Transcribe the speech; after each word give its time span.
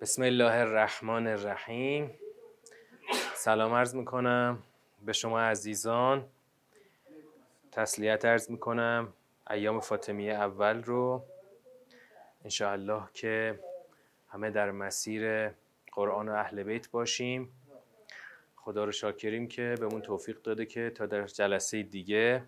بسم 0.00 0.22
الله 0.22 0.54
الرحمن 0.54 1.26
الرحیم. 1.26 2.10
سلام 3.34 3.72
عرض 3.72 3.94
می‌کنم 3.94 4.62
به 5.04 5.12
شما 5.12 5.40
عزیزان. 5.40 6.26
تسلیت 7.72 8.24
عرض 8.24 8.50
می‌کنم. 8.50 9.12
ایام 9.50 9.80
فاطمیه 9.80 10.32
اول 10.32 10.82
رو 10.82 11.24
انشاءالله 12.44 13.02
که 13.14 13.60
همه 14.28 14.50
در 14.50 14.70
مسیر 14.70 15.50
قرآن 15.92 16.28
و 16.28 16.32
اهل 16.32 16.62
بیت 16.62 16.90
باشیم. 16.90 17.52
خدا 18.56 18.84
رو 18.84 18.92
شاکریم 18.92 19.48
که 19.48 19.74
بهمون 19.80 20.00
توفیق 20.00 20.42
داده 20.42 20.66
که 20.66 20.90
تا 20.90 21.06
در 21.06 21.26
جلسه 21.26 21.82
دیگه 21.82 22.44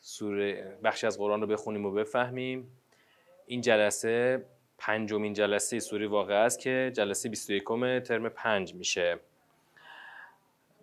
سوره 0.00 0.78
بخشی 0.84 1.06
از 1.06 1.18
قرآن 1.18 1.40
رو 1.40 1.46
بخونیم 1.46 1.86
و 1.86 1.90
بفهمیم. 1.90 2.76
این 3.46 3.60
جلسه 3.60 4.44
پنجمین 4.80 5.32
جلسه 5.32 5.78
سوره 5.78 6.06
واقع 6.06 6.34
است 6.34 6.58
که 6.58 6.92
جلسه 6.94 7.28
21 7.28 7.64
ترم 8.04 8.28
پنج 8.28 8.74
میشه. 8.74 9.18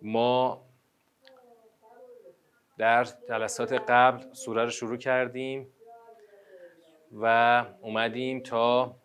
ما 0.02 0.62
در 2.78 3.04
جلسات 3.28 3.72
قبل 3.72 4.34
سوره 4.34 4.64
رو 4.64 4.70
شروع 4.70 4.96
کردیم 4.96 5.66
و 7.12 7.64
اومدیم 7.80 8.40
تا 8.40 8.96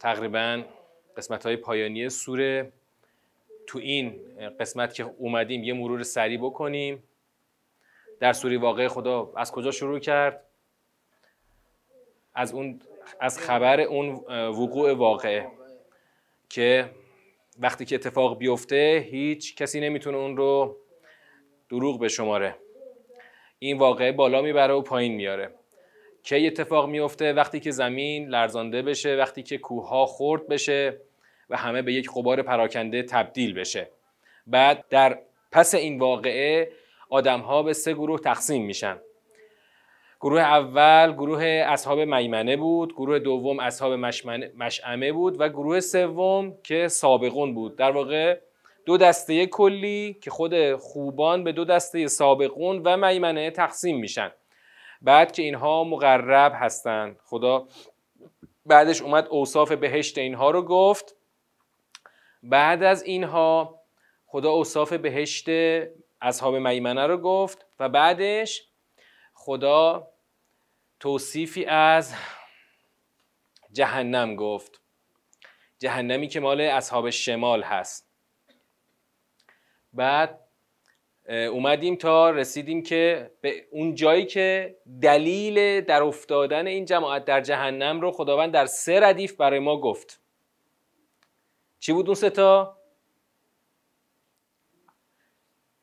تقریبا 0.00 0.62
قسمت 1.16 1.46
های 1.46 1.56
پایانی 1.56 2.08
سوره. 2.08 2.72
تو 3.66 3.78
این 3.78 4.20
قسمت 4.60 4.94
که 4.94 5.02
اومدیم 5.02 5.64
یه 5.64 5.72
مرور 5.74 6.02
سریع 6.02 6.38
بکنیم. 6.38 7.02
در 8.20 8.32
سوره 8.32 8.58
واقع 8.58 8.88
خدا 8.88 9.32
از 9.36 9.52
کجا 9.52 9.70
شروع 9.70 9.98
کرد؟ 9.98 10.44
از 12.34 12.52
اون 12.52 12.80
از 13.20 13.38
خبر 13.38 13.80
اون 13.80 14.14
وقوع 14.30 14.92
واقعه 14.92 15.46
که 16.48 16.90
وقتی 17.58 17.84
که 17.84 17.94
اتفاق 17.94 18.38
بیفته 18.38 19.06
هیچ 19.10 19.56
کسی 19.56 19.80
نمی‌تونه 19.80 20.16
اون 20.16 20.36
رو 20.36 20.76
دروغ 21.70 22.00
به 22.00 22.08
شماره 22.08 22.56
این 23.58 23.78
واقعه 23.78 24.12
بالا 24.12 24.42
می‌بره 24.42 24.74
و 24.74 24.82
پایین 24.82 25.14
میاره. 25.14 25.54
کی 26.22 26.46
اتفاق 26.46 26.88
میفته؟ 26.88 27.32
وقتی 27.32 27.60
که 27.60 27.70
زمین 27.70 28.28
لرزانده 28.28 28.82
بشه 28.82 29.16
وقتی 29.16 29.42
که 29.42 29.58
کوه 29.58 30.06
خرد 30.06 30.48
بشه 30.48 31.00
و 31.50 31.56
همه 31.56 31.82
به 31.82 31.92
یک 31.92 32.10
غبار 32.14 32.42
پراکنده 32.42 33.02
تبدیل 33.02 33.54
بشه. 33.54 33.90
بعد 34.46 34.84
در 34.88 35.18
پس 35.52 35.74
این 35.74 35.98
واقعه 35.98 36.72
آدم 37.08 37.40
ها 37.40 37.62
به 37.62 37.72
سه 37.72 37.94
گروه 37.94 38.20
تقسیم 38.20 38.64
میشن. 38.64 39.00
گروه 40.20 40.40
اول 40.40 41.12
گروه 41.12 41.44
اصحاب 41.44 42.00
میمنه 42.00 42.56
بود 42.56 42.92
گروه 42.92 43.18
دوم 43.18 43.60
اصحاب 43.60 43.92
مشعمه 44.56 45.12
بود 45.12 45.40
و 45.40 45.48
گروه 45.48 45.80
سوم 45.80 46.54
که 46.62 46.88
سابقون 46.88 47.54
بود. 47.54 47.76
در 47.76 47.90
واقع 47.90 48.40
دو 48.86 48.96
دسته 48.96 49.46
کلی 49.46 50.18
که 50.22 50.30
خود 50.30 50.74
خوبان 50.74 51.44
به 51.44 51.52
دو 51.52 51.64
دسته 51.64 52.06
سابقون 52.06 52.82
و 52.84 52.96
میمنه 52.96 53.50
تقسیم 53.50 53.98
میشن. 53.98 54.30
بعد 55.02 55.32
که 55.32 55.42
اینها 55.42 55.84
مقرب 55.84 56.52
هستند 56.54 57.16
خدا 57.24 57.66
بعدش 58.66 59.02
اومد 59.02 59.26
اوصاف 59.30 59.72
بهشت 59.72 60.18
اینها 60.18 60.50
رو 60.50 60.62
گفت. 60.62 61.16
بعد 62.42 62.82
از 62.82 63.02
اینها 63.02 63.80
خدا 64.26 64.50
اوصاف 64.50 64.92
بهشت 64.92 65.46
اصحاب 66.20 66.56
میمنه 66.56 67.06
رو 67.06 67.16
گفت 67.16 67.66
و 67.80 67.88
بعدش 67.88 68.67
خدا 69.38 70.10
توصیفی 71.00 71.64
از 71.64 72.14
جهنم 73.72 74.36
گفت. 74.36 74.80
جهنمی 75.78 76.28
که 76.28 76.40
مال 76.40 76.60
اصحاب 76.60 77.10
شمال 77.10 77.62
هست. 77.62 78.10
بعد 79.92 80.40
اومدیم 81.28 81.96
تا 81.96 82.30
رسیدیم 82.30 82.82
که 82.82 83.30
به 83.40 83.66
اون 83.70 83.94
جایی 83.94 84.26
که 84.26 84.76
دلیل 85.02 85.80
در 85.80 86.02
افتادن 86.02 86.66
این 86.66 86.84
جماعت 86.84 87.24
در 87.24 87.40
جهنم 87.40 88.00
رو 88.00 88.10
خداوند 88.12 88.52
در 88.52 88.66
سه 88.66 89.00
ردیف 89.00 89.36
برای 89.36 89.58
ما 89.58 89.80
گفت. 89.80 90.20
چی 91.78 91.92
بود 91.92 92.06
اون 92.06 92.14
ستا؟ 92.14 92.78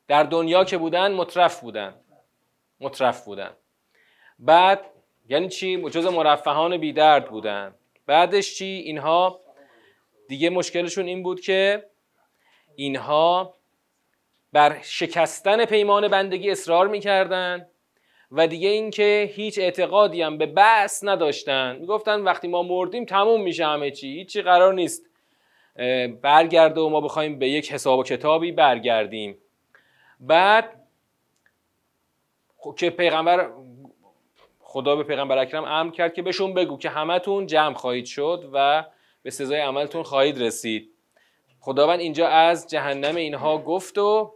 در 0.08 0.22
دنیا 0.22 0.64
که 0.64 0.78
بودن 0.78 1.12
مطرف 1.12 1.60
بودن. 1.60 2.05
مطرف 2.80 3.24
بودن. 3.24 3.50
بعد 4.38 4.80
یعنی 5.28 5.48
چی؟ 5.48 5.82
جز 5.82 6.06
مرفهان 6.06 6.76
بیدرد 6.76 7.30
بودن. 7.30 7.74
بعدش 8.06 8.54
چی؟ 8.54 8.64
اینها 8.64 9.40
دیگه 10.28 10.50
مشکلشون 10.50 11.06
این 11.06 11.22
بود 11.22 11.40
که 11.40 11.86
اینها 12.76 13.54
بر 14.52 14.78
شکستن 14.82 15.64
پیمان 15.64 16.08
بندگی 16.08 16.50
اصرار 16.50 16.88
می‌کردن 16.88 17.66
و 18.32 18.46
دیگه 18.46 18.68
اینکه 18.68 19.30
هیچ 19.34 19.58
اعتقادی 19.58 20.22
هم 20.22 20.38
به 20.38 20.46
بس 20.46 21.04
نداشتن. 21.04 21.76
می‌گفتن 21.76 22.20
وقتی 22.20 22.48
ما 22.48 22.62
مردیم 22.62 23.04
تموم 23.04 23.42
میشه 23.42 23.66
همه 23.66 23.90
چی. 23.90 24.08
هیچی 24.08 24.42
قرار 24.42 24.74
نیست. 24.74 25.06
برگرده 26.22 26.80
و 26.80 26.88
ما 26.88 27.00
بخوایم 27.00 27.38
به 27.38 27.48
یک 27.48 27.72
حساب 27.72 27.98
و 27.98 28.02
کتابی 28.02 28.52
برگردیم. 28.52 29.38
بعد 30.20 30.85
که 32.72 32.90
پیغمبر 32.90 33.50
خدا 34.60 34.96
به 34.96 35.02
پیغمبر 35.02 35.38
اکرم 35.38 35.64
امر 35.64 35.90
کرد 35.90 36.14
که 36.14 36.22
بهشون 36.22 36.54
بگو 36.54 36.78
که 36.78 36.88
همتون 36.88 37.46
جمع 37.46 37.74
خواهید 37.74 38.04
شد 38.04 38.50
و 38.52 38.84
به 39.22 39.30
سزای 39.30 39.60
عملتون 39.60 40.02
خواهید 40.02 40.42
رسید. 40.42 40.90
خداوند 41.60 42.00
اینجا 42.00 42.28
از 42.28 42.66
جهنم 42.70 43.16
اینها 43.16 43.58
گفت 43.58 43.98
و 43.98 44.34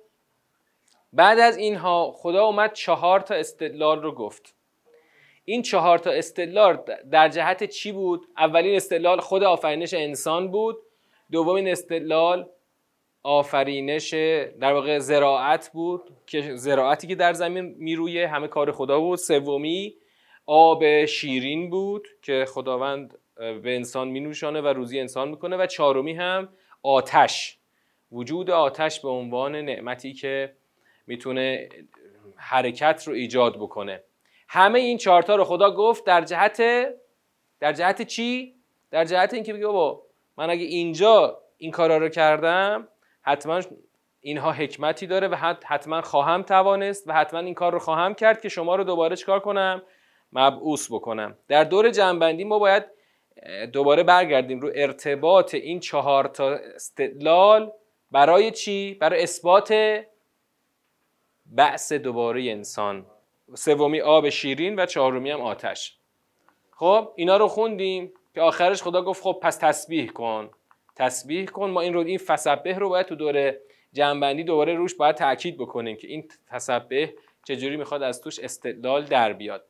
بعد 1.12 1.38
از 1.38 1.56
اینها 1.56 2.12
خدا 2.16 2.44
اومد 2.44 2.72
چهار 2.72 3.20
تا 3.20 3.34
استدلال 3.34 4.02
رو 4.02 4.12
گفت. 4.12 4.54
این 5.44 5.62
چهار 5.62 5.98
تا 5.98 6.10
استدلال 6.10 6.78
در 7.10 7.28
جهت 7.28 7.64
چی 7.64 7.92
بود؟ 7.92 8.26
اولین 8.36 8.76
استدلال 8.76 9.20
خود 9.20 9.42
آفرینش 9.42 9.94
انسان 9.94 10.50
بود. 10.50 10.78
دومین 11.30 11.68
استدلال 11.68 12.48
آفرینش 13.22 14.14
در 14.60 14.72
واقع 14.72 14.98
زراعت 14.98 15.70
بود 15.72 16.10
که 16.26 16.56
زراعتی 16.56 17.06
که 17.06 17.14
در 17.14 17.32
زمین 17.32 17.74
میرویه 17.78 18.28
همه 18.28 18.48
کار 18.48 18.72
خدا 18.72 19.00
بود. 19.00 19.18
سومی 19.18 19.96
آب 20.46 21.04
شیرین 21.04 21.70
بود 21.70 22.08
که 22.22 22.44
خداوند 22.48 23.18
به 23.36 23.76
انسان 23.76 24.08
مینوشانه 24.08 24.60
و 24.60 24.66
روزی 24.66 25.00
انسان 25.00 25.28
می‌کنه. 25.28 25.56
و 25.56 25.66
چهارمی 25.66 26.12
هم 26.12 26.48
آتش. 26.82 27.58
وجود 28.12 28.50
آتش 28.50 29.00
به 29.00 29.08
عنوان 29.08 29.56
نعمتی 29.56 30.12
که 30.12 30.52
می‌تونه 31.06 31.68
حرکت 32.36 33.04
رو 33.06 33.14
ایجاد 33.14 33.56
بکنه. 33.56 34.02
همه 34.48 34.78
این 34.78 34.98
چهارتا 34.98 35.36
رو 35.36 35.44
خدا 35.44 35.70
گفت 35.70 36.04
در 36.04 36.22
جهت 36.22 36.62
در 37.60 37.72
جهت 37.72 38.02
چی؟ 38.02 38.54
در 38.90 39.04
جهت 39.04 39.34
اینکه 39.34 39.52
بگه 39.52 39.66
بابا 39.66 40.02
من 40.36 40.50
اگه 40.50 40.64
اینجا 40.64 41.38
این 41.58 41.70
کارا 41.70 41.96
رو 41.96 42.08
کردم 42.08 42.88
حتما 43.22 43.60
اینها 44.20 44.52
حکمتی 44.52 45.06
داره 45.06 45.28
و 45.28 45.54
حتما 45.64 46.00
خواهم 46.00 46.42
توانست 46.42 47.08
و 47.08 47.12
حتما 47.12 47.40
این 47.40 47.54
کار 47.54 47.72
رو 47.72 47.78
خواهم 47.78 48.14
کرد 48.14 48.40
که 48.40 48.48
شما 48.48 48.76
رو 48.76 48.84
دوباره 48.84 49.16
چکار 49.16 49.40
کنم؟ 49.40 49.82
مبعوث 50.32 50.92
بکنم. 50.92 51.38
در 51.48 51.64
دور 51.64 51.90
جنبندی 51.90 52.44
ما 52.44 52.58
باید 52.58 52.84
دوباره 53.72 54.02
برگردیم 54.02 54.60
رو 54.60 54.70
ارتباط 54.74 55.54
این 55.54 55.80
چهار 55.80 56.24
تا 56.24 56.48
استدلال 56.50 57.72
برای 58.10 58.50
چی؟ 58.50 58.94
برای 58.94 59.22
اثبات 59.22 59.74
بعث 61.46 61.92
دوباره 61.92 62.50
انسان. 62.50 63.06
سومی 63.54 64.00
آب 64.00 64.28
شیرین 64.28 64.80
و 64.80 64.86
چهارمی 64.86 65.30
هم 65.30 65.40
آتش. 65.40 65.96
خب 66.70 67.12
اینا 67.16 67.36
رو 67.36 67.48
خوندیم 67.48 68.12
که 68.34 68.40
آخرش 68.40 68.82
خدا 68.82 69.02
گفت 69.02 69.22
خب 69.22 69.38
پس 69.42 69.56
تسبیح 69.56 70.10
کن. 70.10 70.50
تسبیح 71.00 71.46
کن. 71.46 71.70
ما 71.70 71.80
این 71.80 71.94
رو 71.94 72.00
این 72.00 72.18
فسبه 72.18 72.78
رو 72.78 72.88
باید 72.88 73.06
تو 73.06 73.14
دوره 73.14 73.60
جنبندی 73.92 74.44
دوباره 74.44 74.74
روش 74.74 74.94
باید 74.94 75.16
تاکید 75.16 75.58
بکنیم 75.58 75.96
که 75.96 76.08
این 76.08 76.28
تسبه 76.50 77.14
چجوری 77.44 77.76
می‌خواد 77.76 78.02
از 78.02 78.22
توش 78.22 78.38
استدلال 78.38 79.04
در 79.04 79.32
بیاد. 79.32 79.64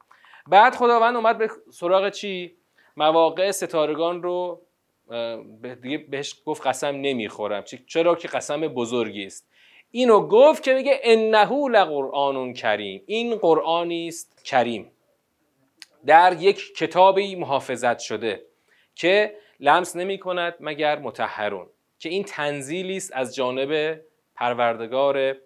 بعد 0.48 0.74
خداوند 0.74 1.16
اومد 1.16 1.38
به 1.38 1.50
سراغ 1.72 2.10
چی؟ 2.10 2.56
مواقع 2.96 3.50
ستارگان 3.50 4.22
رو 4.22 4.60
دیگه 5.82 5.98
بهش 5.98 6.34
گفت 6.46 6.66
قسم 6.66 6.86
نمی‌خورم. 6.86 7.64
چرا 7.86 8.14
که 8.14 8.28
قسم 8.28 8.60
بزرگی 8.60 9.24
است. 9.24 9.48
اینو 9.90 10.20
گفت 10.26 10.62
که 10.62 10.74
میگه 10.74 11.00
انه 11.02 11.68
لقرآن 11.68 12.52
کریم. 12.52 13.02
این 13.06 13.36
قرآنی 13.36 14.08
است 14.08 14.44
کریم. 14.44 14.92
در 16.06 16.36
یک 16.40 16.74
کتابی 16.76 17.36
محافظت 17.36 17.98
شده 17.98 18.42
که 18.94 19.34
لمس 19.60 19.96
نمی 19.96 20.18
کند 20.18 20.54
مگر 20.60 20.98
متحرون 20.98 21.66
که 21.98 22.08
این 22.08 22.24
تنزیلی 22.24 22.96
است 22.96 23.12
از 23.14 23.34
جانب 23.34 24.00
پروردگار 24.34 25.36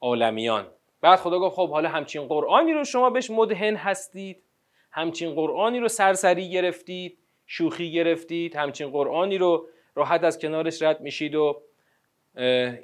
عالمیان. 0.00 0.66
بعد 1.00 1.18
خدا 1.18 1.38
گفت 1.38 1.56
خب 1.56 1.70
حالا 1.70 1.88
همچین 1.88 2.26
قرآنی 2.26 2.72
رو 2.72 2.84
شما 2.84 3.10
بهش 3.10 3.30
مدهن 3.30 3.76
هستید 3.76 4.42
همچین 4.90 5.34
قرآنی 5.34 5.80
رو 5.80 5.88
سرسری 5.88 6.50
گرفتید 6.50 7.18
شوخی 7.46 7.92
گرفتید 7.92 8.56
همچین 8.56 8.90
قرآنی 8.90 9.38
رو 9.38 9.66
راحت 9.94 10.24
از 10.24 10.38
کنارش 10.38 10.82
رد 10.82 11.00
میشید 11.00 11.34
و 11.34 11.62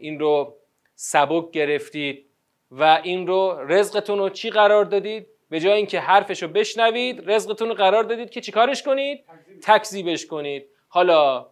این 0.00 0.20
رو 0.20 0.56
سبک 0.94 1.50
گرفتید 1.50 2.26
و 2.70 3.00
این 3.02 3.26
رو 3.26 3.58
رزقتون 3.68 4.18
رو 4.18 4.28
چی 4.28 4.50
قرار 4.50 4.84
دادید؟ 4.84 5.26
به 5.50 5.60
جای 5.60 5.72
اینکه 5.72 6.00
حرفش 6.00 6.42
رو 6.42 6.48
بشنوید 6.48 7.30
رزقتون 7.30 7.68
رو 7.68 7.74
قرار 7.74 8.04
دادید 8.04 8.30
که 8.30 8.40
چیکارش 8.40 8.82
کنید؟ 8.82 9.24
تکذیبش 9.62 10.26
کنید. 10.26 10.66
حالا 10.88 11.46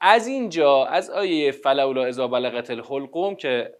از 0.00 0.26
اینجا 0.26 0.84
از 0.84 1.10
آیه 1.10 1.50
فلولا 1.50 2.04
اذا 2.04 2.28
بلغت 2.28 2.70
الحلقوم 2.70 3.36
که 3.36 3.74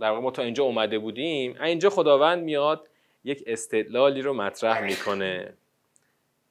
در 0.00 0.08
واقع 0.08 0.20
ما 0.20 0.30
تا 0.30 0.42
اینجا 0.42 0.64
اومده 0.64 0.98
بودیم 0.98 1.62
اینجا 1.62 1.90
خداوند 1.90 2.42
میاد 2.42 2.88
یک 3.24 3.44
استدلالی 3.46 4.22
رو 4.22 4.34
مطرح 4.34 4.80
می‌کنه. 4.84 5.54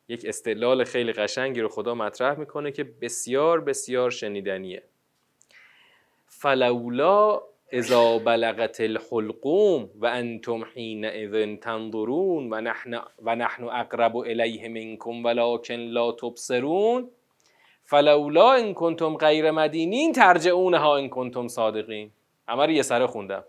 یک 0.08 0.26
استدلال 0.26 0.84
خیلی 0.84 1.14
قشنگی 1.14 1.62
رو 1.62 1.70
خدا 1.70 1.96
مطرح 1.96 2.40
می‌کنه 2.40 2.72
که 2.72 2.84
بسیار 2.84 3.62
بسیار 3.62 4.12
شنیدنیه. 4.12 4.84
فلولا 6.28 7.42
اذا 7.74 8.18
بلغت 8.18 8.82
الحلقوم 8.82 9.90
و 9.96 10.06
انتم 10.06 10.64
حینئذ 10.76 11.58
تنظرون 11.62 12.54
و 12.54 12.62
نحن, 12.62 13.02
و 13.22 13.36
نحن 13.36 13.64
اقرب 13.64 14.18
الیه 14.18 14.68
منکم 14.68 15.26
ولکن 15.26 15.74
لا 15.74 16.12
تبصرون. 16.12 17.10
فلولا 17.84 18.52
ان 18.52 18.74
کنتم 18.74 19.18
غیر 19.18 19.52
مدینین 19.52 20.14
ترجعونها 20.14 20.98
ان 20.98 21.10
کنتم 21.10 21.48
صادقین. 21.48 22.12
رو 22.48 22.72
یه 22.72 22.82
سره 22.82 23.08
خوندم. 23.08 23.44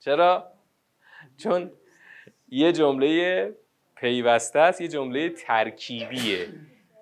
چرا؟ 0.00 0.44
چون 1.36 1.70
یه 2.48 2.72
جمله 2.72 3.54
پیوسته 3.96 4.58
است 4.58 4.80
یه 4.80 4.88
جمله 4.88 5.30
ترکیبیه. 5.30 6.48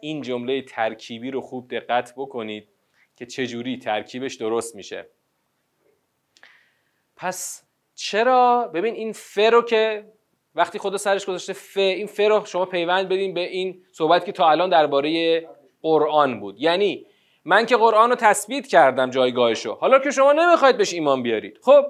این 0.00 0.22
جمله 0.22 0.62
ترکیبی 0.62 1.30
رو 1.30 1.40
خوب 1.40 1.70
دقت 1.70 2.14
بکنید 2.16 2.68
که 3.16 3.26
چجوری 3.26 3.78
ترکیبش 3.78 4.34
درست 4.34 4.76
میشه. 4.76 5.06
پس 7.22 7.62
چرا؟ 7.94 8.70
ببین 8.74 8.94
این 8.94 9.12
ف 9.12 9.38
رو 9.38 9.62
که 9.62 10.04
وقتی 10.54 10.78
خدا 10.78 10.96
سرش 10.96 11.26
گذاشته 11.26 11.52
ف 11.52 11.76
این 11.76 12.06
ف 12.06 12.20
رو 12.20 12.44
شما 12.44 12.66
پیوند 12.66 13.08
بدین 13.08 13.34
به 13.34 13.40
این 13.40 13.84
صحبت 13.92 14.24
که 14.24 14.32
تا 14.32 14.50
الان 14.50 14.70
درباره 14.70 15.40
قرآن 15.82 16.40
بود. 16.40 16.56
یعنی 16.58 17.06
من 17.44 17.66
که 17.66 17.76
قرآن 17.76 18.10
رو 18.10 18.16
تثبیت 18.16 18.66
کردم 18.66 19.10
جایگاهشو 19.10 19.74
حالا 19.74 19.98
که 19.98 20.10
شما 20.10 20.32
نمی‌خواید 20.32 20.76
بهش 20.76 20.92
ایمان 20.92 21.22
بیارید. 21.22 21.58
خب 21.62 21.84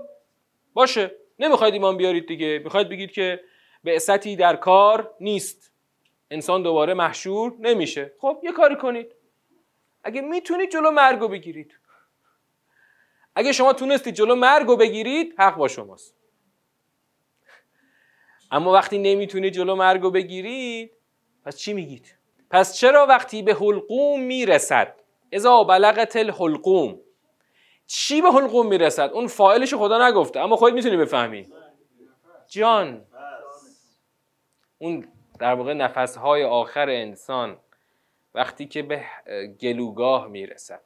باشه. 0.75 1.11
نمی‌خواید 1.39 1.75
ایمان 1.75 1.97
بیارید 1.97 2.27
دیگه. 2.27 2.61
می‌خواید 2.65 2.89
بگید 2.89 3.13
که 3.13 3.41
بعثتی 3.85 4.37
در 4.37 4.57
کار 4.57 5.15
نیست. 5.21 5.73
انسان 6.31 6.63
دوباره 6.63 6.95
محشور 6.95 7.53
نمیشه. 7.61 8.13
خب 8.19 8.39
یه 8.43 8.53
کاری 8.53 8.77
کنید. 8.77 9.15
اگه 10.05 10.21
می‌تونید 10.21 10.71
جلو 10.71 10.91
مرگو 10.91 11.29
بگیرید. 11.29 11.79
اگه 13.35 13.53
شما 13.53 13.73
تونستید 13.73 14.15
جلو 14.15 14.35
مرگو 14.35 14.77
بگیرید 14.77 15.35
حق 15.39 15.57
با 15.57 15.69
شماست. 15.69 16.15
اما 18.51 18.73
وقتی 18.73 18.99
نمی‌تونید 18.99 19.53
جلو 19.53 19.75
مرگو 19.75 20.11
بگیرید 20.11 20.93
پس 21.45 21.57
چی 21.57 21.73
میگید؟ 21.73 22.15
پس 22.51 22.77
چرا 22.77 23.07
وقتی 23.07 23.43
به 23.43 23.55
حلقوم 23.55 24.21
می‌رسد؟ 24.21 24.95
اذا 25.33 25.65
بلغت 25.65 26.17
الحلقوم 26.17 27.01
چی 27.87 28.23
به 28.23 28.31
حلقوم 28.31 28.67
می‌رسد؟ 28.67 29.11
اون 29.13 29.27
فایلش 29.27 29.75
خدا 29.75 30.09
نگفته 30.09 30.41
اما 30.41 30.57
خودت 30.57 30.75
می‌تونی 30.75 30.97
بفهمی. 30.97 31.53
جان. 32.49 33.07
اون 34.79 35.09
در 35.39 35.55
واقع 35.55 35.73
نفسهای 35.73 36.45
آخر 36.45 36.89
انسان 36.89 37.59
وقتی 38.35 38.67
که 38.67 38.83
به 38.83 39.05
گلوگاه 39.61 40.27
می‌رسد. 40.27 40.83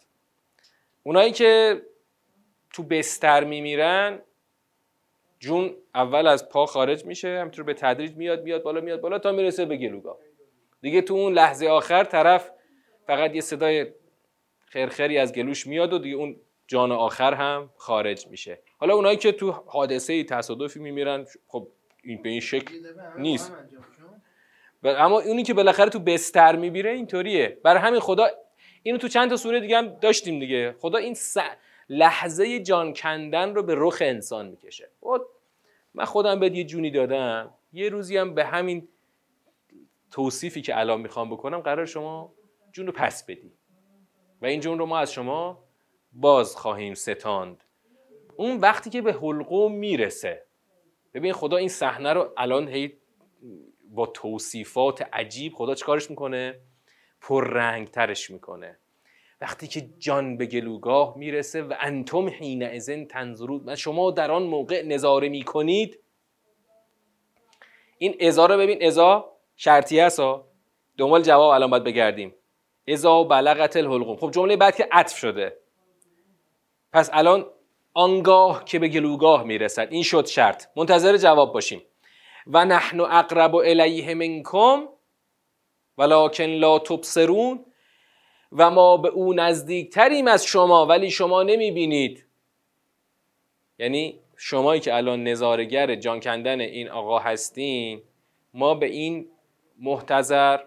اونایی 1.02 1.32
که 1.32 1.82
تو 2.76 2.82
بستر 2.82 3.44
میمیرن 3.44 4.22
جون 5.38 5.74
اول 5.94 6.26
از 6.26 6.48
پا 6.48 6.66
خارج 6.66 7.04
میشه 7.04 7.38
همینطور 7.40 7.64
به 7.64 7.74
تدریج 7.74 8.12
میاد 8.16 8.42
میاد 8.42 8.62
بالا 8.62 8.80
میاد 8.80 9.00
بالا 9.00 9.18
تا 9.18 9.32
می‌رسه 9.32 9.64
به 9.64 9.76
گلوگاه 9.76 10.18
دیگه 10.80 11.02
تو 11.02 11.14
اون 11.14 11.32
لحظه 11.32 11.66
آخر 11.66 12.04
طرف 12.04 12.50
فقط 13.06 13.34
یه 13.34 13.40
صدای 13.40 13.86
خرخری 14.66 15.18
از 15.18 15.32
گلوش 15.32 15.66
میاد 15.66 15.92
و 15.92 15.98
دیگه 15.98 16.16
اون 16.16 16.36
جان 16.66 16.92
آخر 16.92 17.34
هم 17.34 17.70
خارج 17.76 18.26
میشه. 18.26 18.58
حالا 18.78 18.94
اونایی 18.94 19.16
که 19.16 19.32
تو 19.32 19.50
حادثه 19.50 20.24
تصادفی 20.24 20.78
میمیرن 20.80 21.26
خب 21.46 21.68
این 22.04 22.22
به 22.22 22.28
این 22.28 22.40
شکل 22.40 22.74
نیست. 23.18 23.52
اما 24.84 25.20
اونی 25.20 25.42
که 25.42 25.54
بالاخره 25.54 25.90
تو 25.90 25.98
بستر 25.98 26.56
میبیره 26.56 26.90
اینطوریه. 26.90 27.58
برای 27.62 27.80
همین 27.80 28.00
خدا 28.00 28.26
اینو 28.82 28.98
تو 28.98 29.08
چند 29.08 29.30
تا 29.30 29.36
سوره 29.36 29.60
دیگه 29.60 29.78
هم 29.78 29.88
داشتیم 29.88 30.40
دیگه. 30.40 30.74
خدا 30.80 30.98
این 30.98 31.14
س... 31.14 31.36
لحظه 31.88 32.60
جان 32.60 32.94
کندن 32.94 33.54
رو 33.54 33.62
به 33.62 33.74
رخ 33.76 33.98
انسان 34.00 34.46
می‌کشه. 34.46 34.90
خب، 35.00 35.26
من 35.94 36.04
خودم 36.04 36.40
به 36.40 36.56
یه 36.56 36.64
جونی 36.64 36.90
دادم. 36.90 37.54
یه 37.72 37.88
روزی 37.88 38.16
هم 38.16 38.34
به 38.34 38.44
همین 38.44 38.88
توصیفی 40.10 40.62
که 40.62 40.78
الان 40.78 41.00
می‌خوام 41.00 41.30
بکنم 41.30 41.60
قرار 41.60 41.86
شما 41.86 42.34
جون 42.72 42.86
رو 42.86 42.92
پس 42.92 43.26
بدی. 43.26 43.52
و 44.42 44.46
این 44.46 44.60
جون 44.60 44.78
رو 44.78 44.86
ما 44.86 44.98
از 44.98 45.12
شما 45.12 45.64
باز 46.12 46.56
خواهیم 46.56 46.94
ستاند. 46.94 47.64
اون 48.36 48.56
وقتی 48.56 48.90
که 48.90 49.02
به 49.02 49.12
حلقوم 49.12 49.72
می‌رسه. 49.72 50.46
ببین 51.14 51.32
خدا 51.32 51.56
این 51.56 51.68
صحنه 51.68 52.12
رو 52.12 52.32
الان 52.36 52.68
هی 52.68 52.92
با 53.88 54.06
توصیفات 54.06 55.02
عجیب 55.12 55.54
خدا 55.54 55.74
چکارش 55.74 56.10
می‌کنه؟ 56.10 56.60
پر 57.20 57.48
رنگ 57.48 57.90
ترش 57.90 58.30
می‌کنه. 58.30 58.78
وقتی 59.40 59.66
که 59.66 59.88
جان 59.98 60.36
به 60.36 60.46
گلوگاه 60.46 61.18
می‌رسه 61.18 61.62
و 61.62 61.74
انتم 61.80 62.28
حین 62.28 62.62
ازن 62.62 63.04
تنظرود 63.04 63.74
شما 63.74 64.10
در 64.10 64.30
آن 64.30 64.42
موقع 64.42 64.82
نظاره 64.82 65.28
می‌کنید؟ 65.28 65.98
این 67.98 68.16
ازا 68.20 68.46
رو 68.46 68.58
ببین 68.58 68.86
ازا 68.86 69.32
شرطی 69.56 70.00
است 70.00 70.20
دنبال 70.98 71.22
جواب 71.22 71.50
الان 71.50 71.70
باید 71.70 71.84
بگردیم. 71.84 72.34
ازا 72.88 73.24
بلغت 73.24 73.76
الحلقوم. 73.76 74.16
خب 74.16 74.30
جمله 74.30 74.56
بعد 74.56 74.76
که 74.76 74.88
عطف 74.92 75.18
شده. 75.18 75.56
پس 76.92 77.10
الان 77.12 77.46
آنگاه 77.94 78.64
که 78.64 78.78
به 78.78 78.88
گلوگاه 78.88 79.42
می‌رسد. 79.44 79.88
این 79.90 80.02
شد 80.02 80.26
شرط. 80.26 80.66
منتظر 80.76 81.16
جواب 81.16 81.52
باشیم. 81.52 81.82
و 82.46 82.64
نحن 82.64 83.00
اقرب 83.00 83.54
الیه 83.54 84.14
منکم 84.14 84.88
ولکن 85.98 86.44
لا 86.44 86.78
تبصرون. 86.78 87.64
و 88.52 88.70
ما 88.70 88.96
به 88.96 89.08
او 89.08 89.34
نزدیکتریم 89.34 90.26
از 90.26 90.46
شما 90.46 90.86
ولی 90.86 91.10
شما 91.10 91.42
نمی‌بینید. 91.42 92.26
یعنی 93.78 94.20
شمایی 94.36 94.80
که 94.80 94.94
الان 94.94 95.24
نظارگر 95.24 95.94
جان 95.94 96.20
کندن 96.20 96.60
این 96.60 96.88
آقا 96.88 97.18
هستین 97.18 98.02
ما 98.54 98.74
به 98.74 98.86
این 98.86 99.28
محتظر 99.78 100.60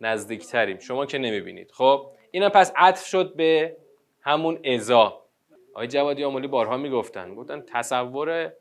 نزدیکتریم. 0.00 0.78
شما 0.78 1.06
که 1.06 1.18
نمی‌بینید. 1.18 1.70
خب 1.70 2.10
اینا 2.30 2.48
پس 2.48 2.72
عطف 2.76 3.06
شد 3.06 3.36
به 3.36 3.76
همون 4.20 4.58
ازا 4.64 5.24
آقای 5.72 5.86
جوادی 5.86 6.24
آمولی 6.24 6.46
بارها 6.48 6.76
می‌گفتن. 6.76 7.34
گفتن 7.34 7.60
تصور 7.66 8.52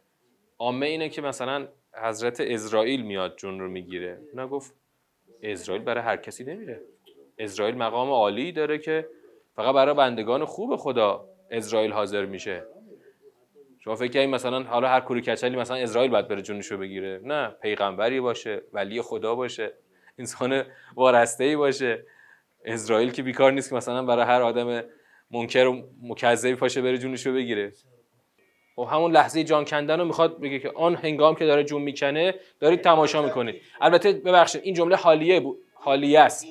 عامه 0.60 0.86
اینه 0.86 1.10
که 1.10 1.22
مثلا 1.22 1.68
حضرت 1.94 2.42
اسرائیل 2.42 3.02
میاد 3.02 3.36
جون 3.36 3.60
رو 3.60 3.70
می‌گیره. 3.70 4.22
نه 4.34 4.48
گفت 4.48 4.74
اسرائیل 5.42 5.84
برای 5.84 6.04
هر 6.04 6.18
کسی 6.18 6.44
نمیره. 6.44 6.82
اسرائیل 7.38 7.75
مقام 7.75 8.10
عالی 8.10 8.52
داره 8.52 8.78
که 8.78 9.08
فقط 9.56 9.75
برای 9.75 9.96
بندگان 9.96 10.46
خوب 10.46 10.75
خدا 10.75 11.25
اسرائیل 11.52 11.92
حاضر 11.92 12.25
میشه. 12.25 12.63
شما 13.84 13.96
فکر 13.96 14.12
کنید 14.12 14.30
مثلا 14.30 14.63
حالا 14.63 14.88
هر 14.88 15.00
کوری 15.00 15.22
کچلی 15.22 15.56
مثلا 15.56 15.78
اسرائیل 15.78 16.12
باید 16.12 16.28
بره 16.28 16.42
جونشو 16.42 16.78
بگیره؟ 16.78 17.22
نه 17.24 17.56
پیغمبری 17.62 18.20
باشه 18.20 18.62
ولی 18.74 19.02
خدا 19.02 19.36
باشه 19.36 19.74
انسان 20.20 20.63
وارسته 20.96 21.44
ای 21.44 21.56
باشه. 21.56 22.06
اسرائیل 22.66 23.12
که 23.12 23.24
بیکار 23.24 23.52
نیست 23.52 23.70
که 23.70 23.75
مثلا 23.75 24.04
برای 24.04 24.25
هر 24.25 24.42
آدم 24.42 24.84
منکر 25.32 25.68
و 25.68 25.84
مکذبی 26.04 26.56
پاشه 26.56 26.82
بره 26.82 26.98
جونشو 26.98 27.34
بگیره. 27.34 27.72
و 28.78 28.82
خب 28.82 28.88
همون 28.92 29.12
لحظه 29.12 29.44
جان 29.44 29.66
کندن 29.66 30.00
رو 30.00 30.06
می‌خواد 30.06 30.42
بگه 30.42 30.60
که 30.60 30.72
آن 30.75 30.96
هنگام 30.96 31.36
که 31.36 31.46
داره 31.46 31.63
جون 31.63 31.82
می‌کنه 31.82 32.36
دارید 32.60 32.82
تماشا 32.82 33.22
می‌کنید. 33.22 33.62
البته 33.82 34.12
ببخشید 34.12 34.62
این 34.63 34.74
جمله 34.74 34.96
حالیه 34.96 35.40
بود 35.40 35.58
حالیه 35.74 36.20
است. 36.20 36.48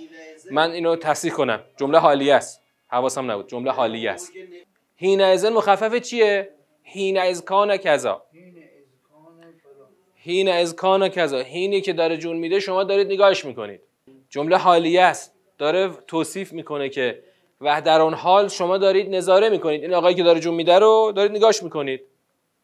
من 0.51 0.71
اینو 0.71 0.97
تصحیح 0.97 1.33
کنم. 1.33 1.61
جمله 1.77 1.99
حالیه 1.99 2.35
است. 2.35 2.63
حواسم 2.89 3.31
نبود. 3.31 3.49
جمله 3.49 3.71
حالیه 3.71 4.11
است. 4.11 4.33
هین 4.97 5.21
ازن 5.21 5.53
مخفف 5.53 5.97
چیه؟ 5.97 6.49
هین 6.83 7.19
از 7.19 7.45
کان 7.45 7.77
کذا. 7.77 8.23
هین 10.15 10.49
از 10.49 10.77
کان 10.77 11.09
کذا. 11.09 11.39
هینی 11.39 11.81
که 11.81 11.93
داره 11.93 12.17
جون 12.17 12.37
میده 12.37 12.61
شما 12.61 12.85
دارید 12.85 13.07
نگاهش 13.13 13.45
می‌کنید. 13.45 13.81
جمله 14.29 14.57
حالیه 14.57 15.03
است. 15.03 15.35
داره 15.59 15.91
توصیف 16.07 16.53
می‌کنه 16.53 16.89
که 16.89 17.23
و 17.61 17.83
در 17.83 18.01
اون 18.01 18.15
حال 18.15 18.49
شما 18.49 18.79
دارید 18.79 19.15
نظاره 19.15 19.49
می‌کنید. 19.49 19.83
این 19.83 19.95
آقایی 19.95 20.15
که 20.15 20.23
داره 20.23 20.41
جون 20.41 20.55
میده 20.55 20.79
رو 20.79 21.13
دارید 21.17 21.33
نگاهش 21.33 21.63
می‌کنید. 21.63 22.01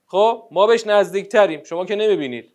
خب 0.06 0.48
ما 0.50 0.66
بهش 0.66 0.86
نزدیکتریم. 0.86 1.62
شما 1.64 1.84
که 1.84 1.96
نمی‌بینید. 1.96 2.52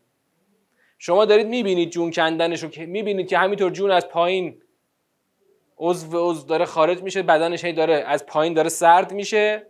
شما 0.98 1.26
دارید 1.26 1.48
می‌بینید 1.48 1.90
جون 1.90 2.12
کندنش 2.12 2.64
رو 2.64 2.70
می‌بینید 2.78 3.28
که 3.28 3.38
همینطور 3.38 3.72
جون 3.72 3.92
از 3.92 4.08
پایین 4.08 4.62
عضو 5.84 6.30
عضو 6.30 6.48
داره 6.48 6.66
خارج 6.66 7.02
میشه 7.04 7.22
بدنش 7.22 7.66
هی 7.66 7.74
داره 7.74 7.94
از 7.94 8.26
پایین 8.26 8.54
داره 8.54 8.70
سرد 8.70 9.14
میشه. 9.14 9.68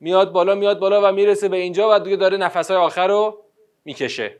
میاد 0.00 0.32
بالا 0.32 0.54
میاد 0.54 0.78
بالا 0.78 1.08
و 1.08 1.12
می‌رسه 1.12 1.48
به 1.48 1.56
اینجا 1.56 1.96
و 1.96 1.98
دیگه 1.98 2.16
داره 2.16 2.36
نفسهای 2.36 2.76
آخر 2.76 3.08
رو 3.08 3.38
می‌کشه. 3.84 4.36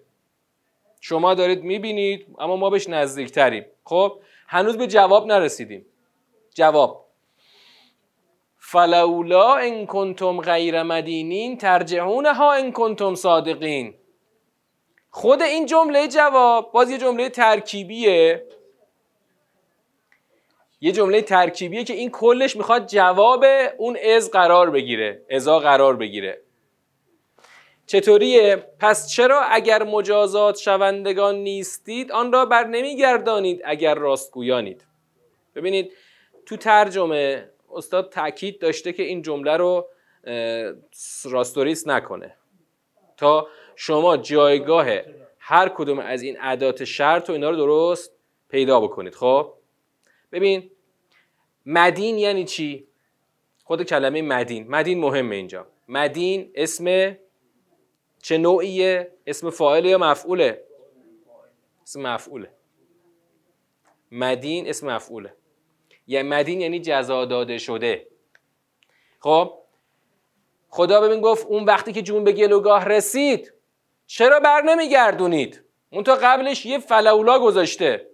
شما 1.00 1.34
دارید 1.34 1.62
می‌بینید 1.62 2.26
اما 2.38 2.56
ما 2.56 2.70
بهش 2.70 2.88
نزدیکتریم. 2.88 3.66
خب 3.84 4.18
هنوز 4.46 4.76
به 4.76 4.86
جواب 4.86 5.26
نرسیدیم. 5.26 5.86
جواب. 6.54 7.04
فلولا 8.58 9.54
ان 9.54 9.86
کنتم 9.86 10.40
غیر 10.40 10.82
مدینین 10.82 11.58
ترجعونها 11.58 12.52
ان 12.52 12.72
کنتم 12.72 13.14
صادقین 13.14 13.94
خود 15.10 15.42
این 15.42 15.66
جمله 15.66 16.08
جواب 16.08 16.72
باز 16.72 16.90
یه 16.90 16.98
جمله 16.98 17.28
ترکیبیه. 17.28 18.46
یه 20.84 20.92
جمله 20.92 21.22
ترکیبیه 21.22 21.84
که 21.84 21.94
این 21.94 22.10
کلش 22.10 22.56
می‌خواد 22.56 22.86
جواب 22.86 23.44
اون 23.78 23.96
از 24.16 24.30
قرار 24.30 24.70
بگیره 24.70 25.22
ازا 25.30 25.58
قرار 25.58 25.96
بگیره. 25.96 26.40
چطوریه؟ 27.86 28.56
پس 28.80 29.10
چرا 29.10 29.40
اگر 29.40 29.82
مجازات 29.82 30.58
شوندگان 30.58 31.34
نیستید 31.34 32.12
آن 32.12 32.32
را 32.32 32.46
بر 32.46 32.64
نمیگردانید 32.64 33.60
اگر 33.64 33.94
راستگویانید؟ 33.94 34.84
ببینید 35.54 35.92
تو 36.46 36.56
ترجمه 36.56 37.48
استاد 37.72 38.12
تاکید 38.12 38.58
داشته 38.58 38.92
که 38.92 39.02
این 39.02 39.22
جمله 39.22 39.56
رو 39.56 39.88
راستوریس 41.24 41.86
نکنه. 41.86 42.36
تا 43.16 43.48
شما 43.76 44.16
جایگاه 44.16 44.86
هر 45.38 45.68
کدوم 45.68 45.98
از 45.98 46.22
این 46.22 46.36
عدات 46.36 46.84
شرط 46.84 47.30
و 47.30 47.32
اینا 47.32 47.50
رو 47.50 47.56
درست 47.56 48.12
پیدا 48.48 48.80
بکنید 48.80 49.14
خب؟ 49.14 49.52
ببین 50.32 50.70
مدین 51.66 52.18
یعنی 52.18 52.44
چی؟ 52.44 52.88
خود 53.64 53.82
کلمه 53.82 54.22
مدین. 54.22 54.68
مدین 54.68 55.00
مهمه 55.00 55.36
اینجا. 55.36 55.66
مدین 55.88 56.50
اسم 56.54 57.16
چه 58.22 58.38
نوعیه؟ 58.38 59.12
اسم 59.26 59.50
فاعل 59.50 59.84
یا 59.84 59.98
مفعوله؟ 59.98 60.64
اسم 61.82 62.02
مفعوله. 62.02 62.50
مدین 64.12 64.68
اسم 64.68 64.86
مفعوله. 64.90 65.34
یعنی 66.06 66.28
مدین 66.28 66.60
یعنی 66.60 66.80
جزا 66.80 67.24
داده 67.24 67.58
شده. 67.58 68.06
خب؟ 69.20 69.58
خدا 70.68 71.00
ببین 71.00 71.20
گفت 71.20 71.46
اون 71.46 71.64
وقتی 71.64 71.92
که 71.92 72.02
جون 72.02 72.24
به 72.24 72.32
گلوگاه 72.32 72.84
رسید 72.84 73.52
چرا 74.06 74.40
بر 74.40 74.62
نمیگردونید؟ 74.62 75.62
اون 75.90 76.04
تا 76.04 76.14
قبلش 76.14 76.66
یه 76.66 76.78
فلولا 76.78 77.38
گذاشته. 77.38 78.10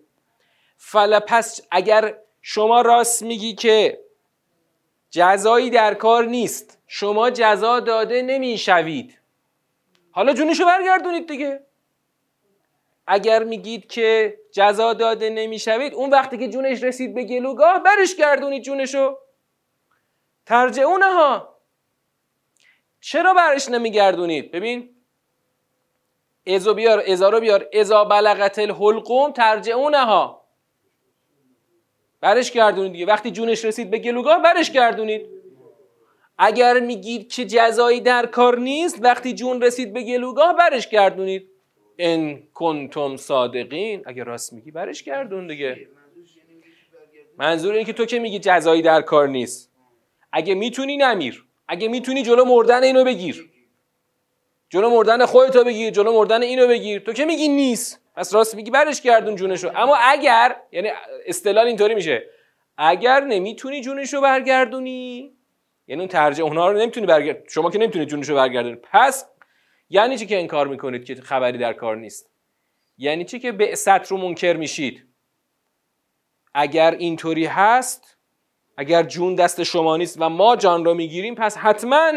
فلا 0.77 1.21
پس 1.21 1.61
اگر 1.71 2.19
شما 2.43 2.81
راست 2.81 3.23
میگی 3.23 3.55
که 3.55 4.01
جزایی 5.11 5.71
در 5.71 5.95
کار 5.95 6.25
نیست. 6.25 6.79
شما 6.87 7.31
جزا 7.31 7.81
داده 7.81 8.23
نمی‌شوید. 8.23 9.19
حالا 10.11 10.33
جونشو 10.33 10.65
برگردونید 10.65 11.29
دیگه. 11.29 11.61
اگر 13.07 13.45
میگید 13.45 13.87
که 13.87 14.39
جزا 14.53 14.93
داده 14.93 15.31
نمی‌شوید 15.31 15.95
اون 15.95 16.11
وقتی 16.11 16.39
که 16.39 16.49
جونش 16.49 16.83
رسید 16.83 17.15
به 17.15 17.25
گلوگاه 17.25 17.79
برش 17.79 18.17
گردونید 18.17 18.63
جونشو. 18.63 19.19
ترجعونه 20.47 21.07
ها 21.07 21.57
چرا 23.01 23.35
برش 23.35 23.69
نمیگردونید؟ 23.69 24.51
ببین 24.51 24.97
ازو 26.47 26.75
بیار 26.75 27.03
ازا 27.09 27.29
رو 27.29 27.41
بیار. 27.41 27.69
ازا 27.73 28.05
بلغت 28.05 28.59
الحلقوم 28.59 29.33
ترجعونه 29.33 30.05
ها 30.05 30.40
برش 32.21 32.53
گردونید 32.53 32.93
دیگه. 32.93 33.07
وقتی 33.07 33.31
جونش 33.31 33.65
رسید 33.65 33.91
به 33.91 33.99
گلوگاه 33.99 34.43
برش 34.43 34.71
گردونید. 34.71 35.27
اگر 36.39 36.81
میگید 36.81 37.33
که 37.33 37.45
جزایی 37.45 38.01
در 38.01 38.27
کار 38.27 38.59
نیست 38.59 38.99
وقتی 39.03 39.33
جون 39.33 39.63
رسید 39.63 39.93
به 39.93 40.03
گلوگاه 40.03 40.57
برش 40.57 40.89
گردونید. 40.89 41.49
ان 41.99 42.43
کنتم 42.55 43.17
صادقین. 43.17 44.03
اگر 44.07 44.25
راست 44.25 44.53
میگی 44.53 44.71
برش 44.71 45.03
گردون 45.03 45.47
دیگه. 45.47 45.89
منظور 47.39 47.75
این 47.75 47.85
که 47.85 47.93
تو 47.93 48.05
که 48.05 48.19
میگی 48.19 48.39
جزایی 48.39 48.83
در 48.83 49.03
کار 49.03 49.29
نیست. 49.29 49.71
اگه 50.33 50.55
می‌تونی 50.55 50.97
نمیر. 50.97 51.45
اگه 51.69 51.89
می‌تونی 51.89 52.23
جلو 52.23 52.45
مردن 52.45 52.83
اینو 52.83 53.05
بگیر. 53.05 53.51
جلو 54.69 54.91
مردن 54.91 55.27
خودتو 55.27 55.65
بگیر. 55.65 55.91
جلو 55.91 56.13
مردن 56.13 56.43
اینو 56.43 56.69
بگیر. 56.69 57.01
تو 57.01 57.13
که 57.13 57.25
میگی 57.25 57.49
نیست. 57.49 58.01
پس 58.21 58.35
راست 58.35 58.55
میگی 58.55 58.71
برش 58.71 59.01
گردون 59.01 59.37
جونشو. 59.37 59.71
اما 59.75 59.97
اگر 59.97 60.57
یعنی 60.73 60.89
استدلال 61.27 61.67
اینطوری 61.67 61.95
میشه. 61.95 62.23
اگر 62.77 63.21
نمی‌تونی 63.21 63.81
جونشو 63.81 64.21
برگردونی 64.21 65.33
یعنی 65.87 66.01
اون 66.01 66.09
ترجمه 66.09 66.47
اونها 66.47 66.71
رو 66.71 66.79
نمی‌تونی 66.79 67.07
برگرد 67.07 67.49
شما 67.49 67.71
که 67.71 67.79
نمی‌تونید 67.79 68.09
جونشو 68.09 68.35
برگردونید 68.35 68.79
پس 68.93 69.29
یعنی 69.91 70.19
چی 70.19 70.27
که 70.27 70.39
انکار 70.39 70.67
می‌کنید 70.67 71.05
که 71.05 71.15
خبری 71.15 71.59
در 71.59 71.73
کار 71.73 71.97
نیست؟ 71.97 72.31
یعنی 72.99 73.25
چی 73.25 73.39
که 73.39 73.53
بعثت 73.53 74.07
رو 74.11 74.17
منکر 74.17 74.57
میشید؟ 74.57 75.07
اگر 76.55 76.91
اینطوری 76.91 77.47
هست 77.47 78.17
اگر 78.77 79.03
جون 79.03 79.35
دست 79.35 79.63
شما 79.63 79.97
نیست 79.97 80.17
و 80.21 80.29
ما 80.29 80.57
جان 80.57 80.85
رو 80.85 80.95
می‌گیریم 80.95 81.35
پس 81.35 81.57
حتما 81.57 82.13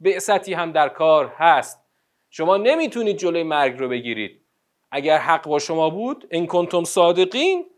بعثتی 0.00 0.54
هم 0.54 0.72
در 0.72 0.88
کار 0.88 1.32
هست. 1.36 1.84
شما 2.30 2.56
نمی‌تونید 2.56 3.16
جلوی 3.16 3.42
مرگ 3.42 3.78
رو 3.78 3.88
بگیرید. 3.88 4.41
اگر 4.94 5.18
حق 5.18 5.46
با 5.46 5.58
شما 5.58 5.90
بود 5.90 6.28
ان 6.30 6.46
کنتم 6.46 6.84
صادقین 6.84 7.70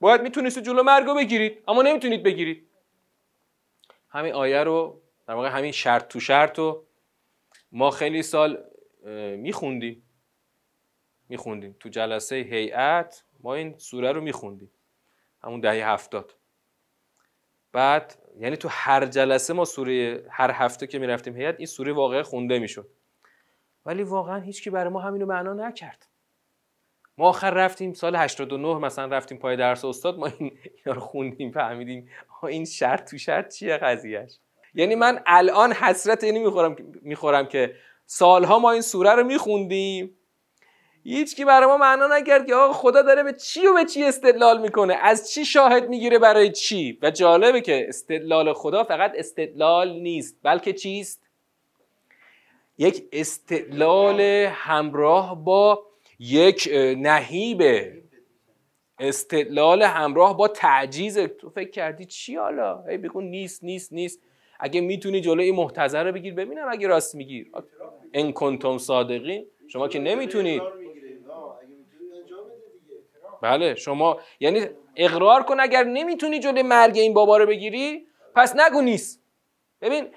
باید 0.00 0.20
می‌تونستید 0.20 0.64
جلو 0.64 0.82
مرگ 0.82 1.06
رو 1.06 1.14
بگیرید 1.14 1.62
اما 1.68 1.82
نمی‌تونید 1.82 2.22
بگیرید. 2.22 2.66
همین 4.08 4.32
آیه 4.32 4.64
رو 4.64 5.02
در 5.26 5.34
واقع 5.34 5.48
همین 5.48 5.72
شرط 5.72 6.08
تو 6.08 6.20
شرط 6.20 6.58
رو 6.58 6.86
ما 7.72 7.90
خیلی 7.90 8.22
سال 8.22 8.64
میخوندیم. 9.36 10.02
میخوندیم. 11.28 11.76
تو 11.80 11.88
جلسه 11.88 12.36
هیئت 12.36 13.24
ما 13.40 13.54
این 13.54 13.78
سوره 13.78 14.12
رو 14.12 14.20
میخوندیم. 14.20 14.70
همون 15.42 15.60
دهه 15.60 15.88
هفتاد. 15.88 16.34
بعد 17.72 18.18
یعنی 18.38 18.56
تو 18.56 18.68
هر 18.70 19.06
جلسه 19.06 19.52
ما 19.52 19.64
سوره 19.64 20.26
هر 20.30 20.50
هفته 20.50 20.86
که 20.86 20.98
می‌رفتیم 20.98 21.36
هیئت 21.36 21.54
این 21.58 21.66
سوره 21.66 21.92
واقعا 21.92 22.22
خونده 22.22 22.58
می‌شد. 22.58 22.88
ولی 23.86 24.02
واقعا 24.02 24.40
هیچکی 24.40 24.70
برای 24.70 24.92
ما 24.92 25.00
همینو 25.00 25.26
معنا 25.26 25.52
نکرد. 25.52 26.06
ما 27.18 27.28
آخر 27.28 27.50
رفتیم 27.50 27.92
سال 27.92 28.16
89 28.16 28.78
مثلا 28.78 29.06
رفتیم 29.06 29.38
پای 29.38 29.56
درس 29.56 29.84
استاد 29.84 30.18
ما 30.18 30.26
این 30.26 30.58
اینا 30.62 30.94
رو 30.94 31.00
خوندیم 31.00 31.50
فهمیدیم 31.50 32.08
این 32.42 32.64
شرط 32.64 33.10
تو 33.10 33.18
شرط 33.18 33.54
چیه 33.54 33.76
قضیهش 33.76 34.38
یعنی 34.74 34.94
من 34.94 35.20
الان 35.26 35.72
حسرت 35.72 36.24
اینی 36.24 36.38
می‌خورم 36.38 36.76
می‌خورم 37.02 37.46
که 37.46 37.74
سالها 38.06 38.58
ما 38.58 38.70
این 38.70 38.82
سوره 38.82 39.10
رو 39.10 39.24
میخوندیم. 39.24 40.16
هیچکی 41.02 41.44
برای 41.44 41.66
ما 41.66 41.76
معنا 41.76 42.06
نکرد 42.06 42.46
که 42.46 42.54
آقا 42.54 42.72
خدا 42.72 43.02
داره 43.02 43.22
به 43.22 43.32
چی 43.32 43.66
و 43.66 43.74
به 43.74 43.84
چی 43.84 44.04
استدلال 44.04 44.60
می‌کنه؟ 44.60 44.94
از 44.94 45.30
چی 45.30 45.44
شاهد 45.44 45.88
می‌گیره 45.88 46.18
برای 46.18 46.52
چی؟ 46.52 46.98
و 47.02 47.10
جالبه 47.10 47.60
که 47.60 47.88
استدلال 47.88 48.52
خدا 48.52 48.84
فقط 48.84 49.12
استدلال 49.14 49.92
نیست 49.92 50.36
بلکه 50.42 50.72
چیست؟ 50.72 51.29
یک 52.80 53.04
استدلال 53.12 54.20
همراه 54.50 55.44
با 55.44 55.84
یک 56.18 56.68
نهیبه 56.96 58.02
استدلال 58.98 59.82
همراه 59.82 60.36
با 60.36 60.48
تعجیز. 60.48 61.18
تو 61.18 61.50
فکر 61.50 61.70
کردی 61.70 62.04
چی 62.04 62.36
حالا؟ 62.36 62.84
هی 62.88 62.96
بگو 62.96 63.20
نیست 63.20 63.64
نیست 63.64 63.92
نیست. 63.92 64.20
اگه 64.60 64.80
می‌تونی 64.80 65.20
جلوی 65.20 65.44
این 65.44 65.54
محتضر 65.54 66.04
رو 66.04 66.12
بگیر 66.12 66.34
ببینم 66.34 66.68
اگه 66.70 66.88
راست 66.88 67.14
میگیر. 67.14 67.50
ان 68.14 68.32
کنتم 68.32 68.78
صادقین. 68.78 69.46
شما 69.68 69.88
که 69.88 69.98
نمی‌تونید. 69.98 70.62
بله 73.42 73.74
شما 73.74 74.20
یعنی 74.40 74.66
اقرار 74.96 75.42
کن 75.42 75.60
اگر 75.60 75.84
نمی‌تونی 75.84 76.38
جلوی 76.38 76.62
مرگ 76.62 76.98
این 76.98 77.14
بابا 77.14 77.36
رو 77.36 77.46
بگیری 77.46 78.06
پس 78.36 78.56
نگو 78.56 78.80
نیست. 78.80 79.22
ببین 79.80 80.08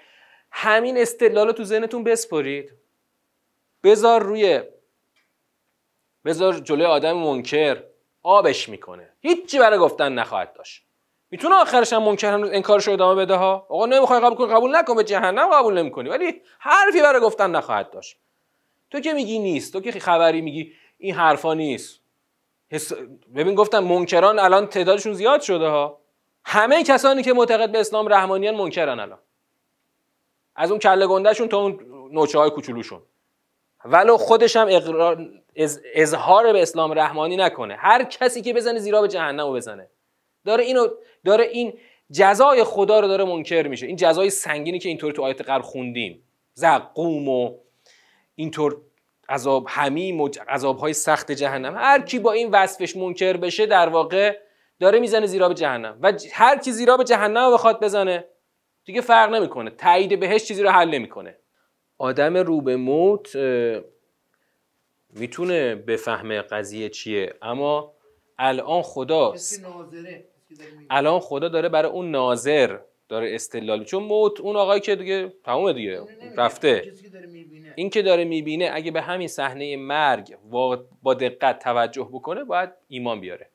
همین 0.55 0.97
استدلال 0.97 1.51
تو 1.51 1.63
ذهنتون 1.63 2.03
بسپرید. 2.03 2.71
بذار 3.83 4.23
روی 4.23 4.61
بذار 6.25 6.53
جلوی 6.59 6.85
آدم 6.85 7.13
منکر 7.13 7.83
آبش 8.23 8.69
می‌کنه. 8.69 9.09
هیچی 9.21 9.59
برای 9.59 9.79
گفتن 9.79 10.13
نخواهد 10.13 10.53
داشت. 10.53 10.83
می‌تونه 11.31 11.55
آخرش 11.55 11.93
هم 11.93 12.03
منکر 12.03 12.33
هنوز 12.33 12.49
انکارش 12.53 12.87
رو 12.87 12.93
ادامه 12.93 13.21
بده 13.21 13.35
ها؟ 13.35 13.65
آقا 13.69 13.85
نمی‌خوای 13.85 14.19
قبول 14.19 14.35
کنی 14.35 14.53
قبول 14.53 14.75
نکن 14.75 14.95
به 14.95 15.03
جهنم 15.03 15.49
قبول 15.49 15.77
نمی‌کنی. 15.77 16.09
ولی 16.09 16.41
حرفی 16.59 17.01
برای 17.01 17.21
گفتن 17.21 17.51
نخواهد 17.51 17.91
داشت. 17.91 18.17
تو 18.91 18.99
که 18.99 19.13
میگی 19.13 19.39
نیست 19.39 19.73
تو 19.73 19.81
که 19.81 19.91
خبری 19.91 20.41
میگی 20.41 20.73
این 20.97 21.15
حرفا 21.15 21.53
نیست. 21.53 21.99
ببین 23.35 23.55
گفتم 23.55 23.79
منکران 23.79 24.39
الان 24.39 24.67
تعدادشون 24.67 25.13
زیاد 25.13 25.41
شده 25.41 25.67
ها. 25.67 25.99
همه 26.45 26.83
کسانی 26.83 27.23
که 27.23 27.33
معتقد 27.33 27.71
به 27.71 27.79
اسلام 27.79 28.07
رحمانیان 28.07 28.55
منکرن 28.55 28.99
الان. 28.99 29.19
از 30.55 30.71
اون 30.71 30.79
کله 30.79 31.07
گندهشون 31.07 31.47
تا 31.47 31.57
اون 31.57 31.79
نوچه 32.11 32.39
های 32.39 32.49
کوچولوشون. 32.49 33.01
ولو 33.85 34.17
خودش 34.17 34.55
هم 34.55 34.67
اظهار 35.95 36.53
به 36.53 36.61
اسلام 36.61 36.91
رحمانی 36.91 37.35
نکنه. 37.35 37.75
هر 37.75 38.03
کسی 38.03 38.41
که 38.41 38.53
بزنه 38.53 38.79
زیرا 38.79 39.01
به 39.01 39.07
جهنم 39.07 39.47
رو 39.47 39.53
بزنه. 39.53 39.89
داره 40.45 40.63
اینو 40.63 40.87
داره 41.25 41.43
این 41.43 41.73
جزای 42.11 42.63
خدا 42.63 42.99
رو 42.99 43.07
داره 43.07 43.23
منکر 43.23 43.67
میشه. 43.67 43.87
این 43.87 43.95
جزای 43.95 44.29
سنگینی 44.29 44.79
که 44.79 44.89
اینطور 44.89 45.11
تو 45.11 45.23
آیت 45.23 45.41
قبل 45.41 45.61
خوندیم. 45.61 46.23
زقوم 46.53 47.29
و 47.29 47.57
اینطور 48.35 48.77
عذاب 49.29 49.65
همیم 49.69 50.21
و 50.21 50.29
عذاب 50.49 50.77
های 50.77 50.93
سخت 50.93 51.31
جهنم. 51.31 51.75
هر 51.75 52.01
کی 52.01 52.19
با 52.19 52.31
این 52.31 52.51
وصفش 52.51 52.95
منکر 52.95 53.37
بشه 53.37 53.65
در 53.65 53.89
واقع 53.89 54.37
داره 54.79 54.99
می‌زنه 54.99 55.25
زیرا 55.25 55.47
به 55.47 55.53
جهنم. 55.53 55.97
و 56.01 56.13
هر 56.33 56.57
کی 56.57 56.71
زیرا 56.71 56.97
به 56.97 57.03
جهنم 57.03 57.53
بخواد 57.53 57.83
بزنه 57.83 58.25
دیگه 58.85 59.01
فرق 59.01 59.33
نمی‌کنه. 59.33 59.69
تایید 59.69 60.19
بهش 60.19 60.43
چیزی 60.43 60.63
رو 60.63 60.69
حل 60.69 60.89
نمی‌کنه. 60.89 61.37
آدم 61.97 62.37
رو 62.37 62.61
به 62.61 62.75
موت 62.75 63.35
می‌تونه 65.09 65.75
بفهمه 65.75 66.41
قضیه 66.41 66.89
چیه. 66.89 67.33
اما 67.41 67.93
الان 68.37 68.81
خدا 68.81 69.35
الان 70.89 71.19
خدا 71.19 71.47
داره 71.49 71.69
برای 71.69 71.91
اون 71.91 72.11
ناظر 72.11 72.79
داره 73.09 73.35
استدلال 73.35 73.83
چون 73.83 74.03
موت 74.03 74.41
اون 74.41 74.55
آقایی 74.55 74.81
که 74.81 74.95
دیگه 74.95 75.33
تمومه 75.43 75.73
دیگه 75.73 76.01
رفته. 76.37 76.91
این 77.75 77.89
که 77.89 78.01
داره 78.01 78.23
می‌بینه 78.25 78.69
اگه 78.73 78.91
به 78.91 79.01
همین 79.01 79.27
صحنه 79.27 79.77
مرگ 79.77 80.37
با 81.03 81.13
دقت 81.13 81.59
توجه 81.59 82.09
بکنه 82.13 82.43
باید 82.43 82.69
ایمان 82.87 83.21
بیاره. 83.21 83.49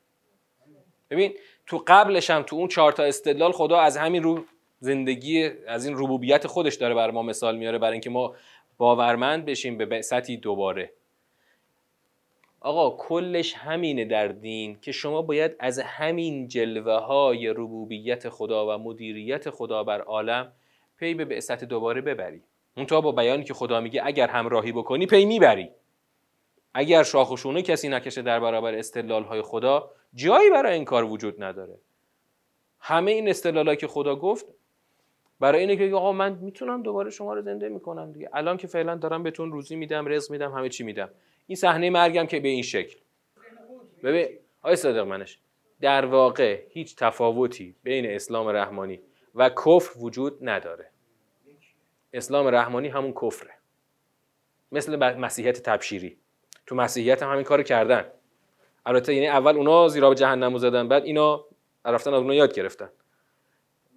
ببین 1.09 1.33
تو 1.67 1.83
قبلش 1.87 2.29
هم 2.29 2.43
تو 2.43 2.55
اون 2.55 2.67
چهار 2.67 2.91
تا 2.91 3.03
استدلال 3.03 3.51
خدا 3.51 3.79
از 3.79 3.97
همین 3.97 4.23
رو 4.23 4.45
زندگی 4.79 5.43
از 5.67 5.85
این 5.85 5.95
ربوبیت 5.97 6.47
خودش 6.47 6.75
داره 6.75 6.95
برای 6.95 7.13
ما 7.13 7.21
مثال 7.21 7.57
میاره 7.57 7.77
برای 7.77 7.93
اینکه 7.93 8.09
ما 8.09 8.35
باورمند 8.77 9.45
بشیم 9.45 9.77
به 9.77 9.85
بعثتی 9.85 10.37
دوباره. 10.37 10.91
آقا 12.61 12.97
کلش 12.97 13.53
همینه 13.53 14.05
در 14.05 14.27
دین 14.27 14.79
که 14.81 14.91
شما 14.91 15.21
باید 15.21 15.55
از 15.59 15.79
همین 15.79 16.47
جلوه 16.47 16.93
های 16.93 17.47
ربوبیت 17.47 18.29
خدا 18.29 18.75
و 18.75 18.81
مدیریت 18.83 19.49
خدا 19.49 19.83
بر 19.83 20.01
عالم 20.01 20.51
پی 20.97 21.13
به 21.13 21.25
بعثت 21.25 21.63
دوباره 21.63 22.01
ببری. 22.01 22.43
اون 22.77 22.85
با 23.01 23.11
بیانی 23.11 23.43
که 23.43 23.53
خدا 23.53 23.81
میگه 23.81 24.01
اگر 24.05 24.27
همراهی 24.27 24.71
بکنی 24.71 25.05
پی 25.05 25.25
می‌بری. 25.25 25.69
اگر 26.73 27.03
شاخ 27.03 27.45
و 27.45 27.61
کسی 27.61 27.89
نکشه 27.89 28.21
در 28.21 28.39
برابر 28.39 28.75
استدلال 28.75 29.23
های 29.23 29.41
خدا 29.41 29.91
جایی 30.13 30.49
برای 30.49 30.73
این 30.73 30.85
کار 30.85 31.03
وجود 31.03 31.43
نداره. 31.43 31.79
همه 32.79 33.11
این 33.11 33.29
استدلال 33.29 33.75
که 33.75 33.87
خدا 33.87 34.15
گفت 34.15 34.45
برای 35.39 35.59
اینه 35.59 35.75
که 35.75 35.95
آقا 35.95 36.11
من 36.11 36.33
می‌تونم 36.33 36.83
دوباره 36.83 37.09
شما 37.09 37.33
رو 37.33 37.41
زنده 37.41 37.69
می‌کنم 37.69 38.11
دیگه. 38.11 38.29
الان 38.33 38.57
که 38.57 38.67
فعلا 38.67 38.95
دارم 38.95 39.23
بهتون 39.23 39.51
روزی 39.51 39.75
میدم 39.75 40.07
رزق 40.07 40.31
میدم 40.31 40.51
همه 40.51 40.69
چی 40.69 40.83
میدم. 40.83 41.09
این 41.47 41.55
صحنه 41.55 41.89
مرگم 41.89 42.25
که 42.25 42.39
به 42.39 42.47
این 42.47 42.63
شکل. 42.63 42.97
ببین 44.03 44.27
آقای 44.61 44.75
صادق 44.75 44.99
منش 44.99 45.39
در 45.81 46.05
واقع 46.05 46.63
هیچ 46.69 46.95
تفاوتی 46.95 47.75
بین 47.83 48.05
اسلام 48.05 48.47
رحمانی 48.47 48.99
و 49.35 49.49
کفر 49.49 49.99
وجود 49.99 50.37
نداره. 50.41 50.89
اسلام 52.13 52.47
رحمانی 52.47 52.87
همون 52.87 53.13
کفره. 53.13 53.51
مثل 54.71 54.95
مسیحیت 54.95 55.61
تبشیری. 55.61 56.17
تو 56.65 56.75
مسیحیت 56.75 57.23
هم 57.23 57.31
همین 57.31 57.43
کارو 57.43 57.63
کردن. 57.63 58.05
البته 58.85 59.13
یعنی 59.13 59.27
اول 59.27 59.57
اونا 59.57 59.87
زیرا 59.87 60.09
به 60.09 60.15
جهنم 60.15 60.57
زدن 60.57 60.87
بعد 60.87 61.03
اینا 61.03 61.45
رفتن 61.85 62.13
از 62.13 62.21
اونا 62.21 62.33
یاد 62.33 62.53
گرفتن. 62.53 62.89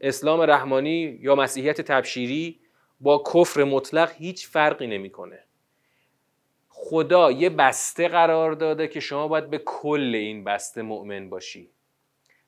اسلام 0.02 0.40
رحمانی 0.40 1.18
یا 1.20 1.34
مسیحیت 1.34 1.80
تبشیری 1.80 2.60
با 3.00 3.22
کفر 3.34 3.64
مطلق 3.64 4.12
هیچ 4.18 4.48
فرقی 4.48 4.86
نمی‌کنه. 4.86 5.44
خدا 6.68 7.30
یه 7.30 7.50
بسته 7.50 8.08
قرار 8.08 8.52
داده 8.52 8.88
که 8.88 9.00
شما 9.00 9.28
باید 9.28 9.50
به 9.50 9.58
کل 9.58 10.12
این 10.14 10.44
بسته 10.44 10.82
مؤمن 10.82 11.30
باشی. 11.30 11.70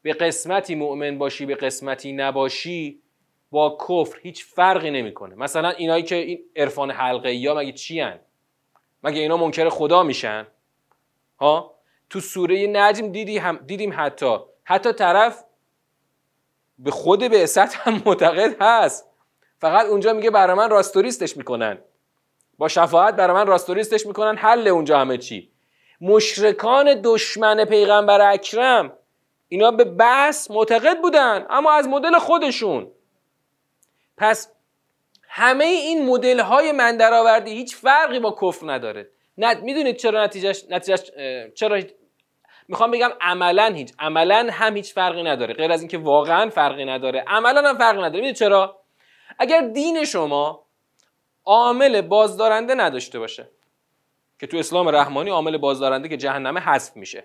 به 0.03 0.13
قسمتی 0.13 0.75
مؤمن 0.75 1.19
باشی 1.19 1.47
به 1.47 1.55
قسمتی 1.55 2.13
نباشی 2.13 3.03
با 3.51 3.79
کفر 3.89 4.19
هیچ 4.23 4.45
فرقی 4.45 4.91
نمی‌کنه. 4.91 5.35
مثلا 5.35 5.71
اینایی 5.71 6.03
که 6.03 6.15
این 6.15 6.39
عرفان 6.57 6.91
حلقه 6.91 7.35
یا 7.35 7.55
مگه 7.55 7.73
چی 7.73 8.01
هن؟ 8.01 8.21
مگه 9.03 9.21
اینا 9.21 9.37
منکر 9.37 9.69
خدا 9.69 10.03
میشن؟ 10.03 10.47
ها؟ 11.41 11.75
تو 12.11 12.21
سوره 12.21 12.67
نجم 12.67 13.13
دیدی 13.13 13.39
هم 13.39 13.57
دیدیم 13.67 13.93
حتی. 13.97 14.37
حتی 14.65 14.93
طرف 14.93 15.45
به 16.79 16.91
خود 16.91 17.21
به 17.31 17.49
هم 17.73 18.03
معتقد 18.07 18.57
هست. 18.61 19.11
فقط 19.59 19.87
اونجا 19.87 20.13
میگه 20.13 20.31
برای 20.31 20.57
من 20.57 20.71
راستوریستش 20.71 21.37
می‌کنن. 21.37 21.79
با 22.59 22.69
شفاعت 22.69 23.17
برای 23.17 23.35
من 23.35 23.47
راستوریستش 23.47 24.07
می‌کنن. 24.07 24.37
حل 24.37 24.69
اونجا 24.69 24.99
همه 24.99 25.19
چی. 25.19 25.51
مشرکان 26.01 27.01
دشمن 27.05 27.65
پیغمبر 27.65 28.33
اکرم 28.33 28.93
اینا 29.49 29.71
به 29.71 29.85
بس 29.85 30.51
معتقد 30.51 31.01
بودن 31.01 31.47
اما 31.51 31.73
از 31.73 31.89
مدل 31.89 32.19
خودشون. 32.19 32.91
پس 34.17 34.49
همه 35.29 35.65
این 35.65 36.07
مدل 36.07 36.41
های 36.41 36.73
من 36.73 36.97
درآوردی 36.97 37.51
هیچ 37.51 37.77
فرقی 37.77 38.19
با 38.19 38.37
کفر 38.43 38.73
نداره. 38.73 39.09
نه 39.39 39.55
می‌دونید 39.55 39.97
چرا 39.97 40.25
نتیجهش 40.25 40.65
چرا 41.55 41.81
می‌خوام 42.69 42.91
بگم 42.91 43.11
عملا 43.21 43.67
هیچ 43.67 43.93
عملا 43.99 44.49
هم 44.51 44.77
هیچ 44.77 44.95
فرقی 44.95 45.23
نداره. 45.23 45.55
غیر 45.55 45.73
از 45.73 45.81
اینکه 45.81 45.99
واقعا 45.99 46.51
فرقی 46.51 46.85
نداره. 46.85 47.25
عملا 47.27 47.69
هم 47.69 47.79
فرقی 47.79 47.99
نداره. 47.99 48.15
می‌دونید 48.15 48.35
چرا؟ 48.35 48.81
اگر 49.39 49.61
دین 49.61 50.05
شما 50.05 50.67
عامل 51.45 52.01
بازدارنده 52.01 52.75
نداشته 52.75 53.19
باشه 53.19 53.49
که 54.41 54.47
تو 54.47 54.57
اسلام 54.57 54.89
رحمانی 54.89 55.31
عامل 55.31 55.57
بازدارنده 55.57 56.09
که 56.09 56.17
جهنمه 56.17 56.61
حذف 56.61 56.97
میشه 56.97 57.25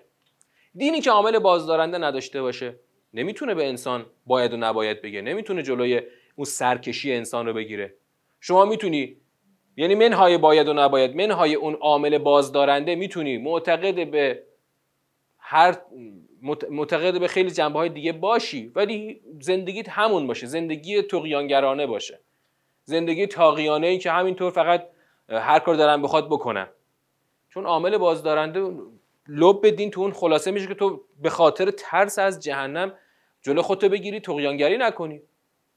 دینی 0.74 1.00
که 1.00 1.10
عامل 1.10 1.38
بازدارنده 1.38 1.98
نداشته 1.98 2.42
باشه 2.42 2.76
نمی‌تونه 3.14 3.54
به 3.54 3.68
انسان 3.68 4.06
باید 4.26 4.52
و 4.52 4.56
نباید 4.56 5.02
بگه 5.02 5.22
نمی‌تونه 5.22 5.62
جلوی 5.62 6.00
اون 6.36 6.44
سرکشی 6.44 7.12
انسان 7.12 7.46
رو 7.46 7.52
بگیره. 7.52 7.94
شما 8.40 8.64
می‌تونی 8.64 9.16
یعنی 9.76 9.94
منهای 9.94 10.38
باید 10.38 10.68
و 10.68 10.72
نباید 10.72 11.16
منهای 11.16 11.54
اون 11.54 11.74
عامل 11.74 12.18
بازدارنده 12.18 12.94
می‌تونی 12.94 13.38
معتقد 13.38 14.10
به 14.10 14.42
هر 15.50 15.76
معتقد 16.70 17.20
به 17.20 17.28
خیلی 17.28 17.50
جنبه 17.50 17.78
های 17.78 17.88
دیگه 17.88 18.12
باشی 18.12 18.72
ولی 18.74 19.20
زندگیت 19.40 19.88
همون 19.88 20.26
باشه. 20.26 20.46
زندگی 20.46 21.02
تقیانگرانه 21.02 21.86
باشه. 21.86 22.20
زندگی 22.84 23.26
تاقیانه 23.26 23.86
ای 23.86 23.98
که 23.98 24.10
همینطور 24.10 24.50
فقط 24.50 24.86
هر 25.28 25.58
کار 25.58 25.74
دارن 25.74 26.02
بخواد 26.02 26.26
بکنن. 26.26 26.66
چون 27.48 27.66
عامل 27.66 27.98
بازدارنده 27.98 28.72
لب 29.28 29.66
بدین 29.66 29.90
تو 29.90 30.00
اون 30.00 30.12
خلاصه 30.12 30.50
میشه 30.50 30.66
که 30.66 30.74
تو 30.74 31.00
به 31.22 31.30
خاطر 31.30 31.70
ترس 31.70 32.18
از 32.18 32.40
جهنم 32.40 32.92
جلو 33.42 33.62
خودتو 33.62 33.88
بگیری 33.88 34.20
تقیانگری 34.20 34.78
نکنی. 34.78 35.22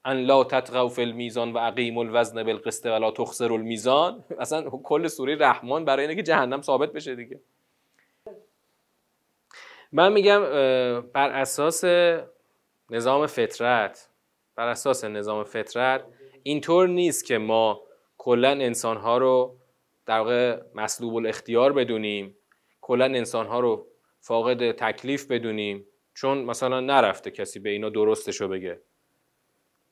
ان 0.06 0.18
لا 0.18 0.44
تطغوا 0.44 0.88
فی 0.88 1.02
المیزان 1.02 1.54
و 1.54 1.58
اقیم 1.58 1.98
الوزن 1.98 2.44
بالقسط 2.44 2.86
ولا 2.86 3.12
تخسر 3.12 3.54
المیزان. 3.54 4.24
اصلا 4.40 4.62
کل 4.70 5.08
سوره 5.08 5.36
رحمان 5.36 5.86
برای 5.86 6.06
اینه 6.06 6.16
که 6.16 6.24
جهنم 6.24 6.62
ثابت 6.62 6.94
بشه 6.94 7.16
دیگه. 7.16 7.40
من 9.93 10.13
میگم 10.13 10.41
بر 11.01 11.29
اساس 11.29 11.84
نظام 12.89 13.27
فطرت 13.27 14.10
بر 14.56 14.67
اساس 14.67 15.03
نظام 15.03 15.43
فطرت 15.43 16.06
اینطور 16.43 16.88
نیست 16.88 17.25
که 17.25 17.38
ما 17.38 17.82
کلا 18.17 18.49
انسانها 18.49 19.17
رو 19.17 19.58
در 20.06 20.17
واقع 20.17 20.62
مسلوب 20.75 21.15
الاختیار 21.15 21.73
بدونیم 21.73 22.38
کلا 22.82 23.06
انسانها 23.06 23.60
رو 23.60 23.88
فاقد 24.19 24.71
تکلیف 24.71 25.32
بدونیم 25.32 25.86
چون 26.13 26.38
مثلا 26.38 26.79
نرفته 26.79 27.32
کسی 27.32 27.60
به 27.60 27.69
اینا 27.69 27.89
درستش 27.89 28.41
رو 28.41 28.47
بگه. 28.47 28.82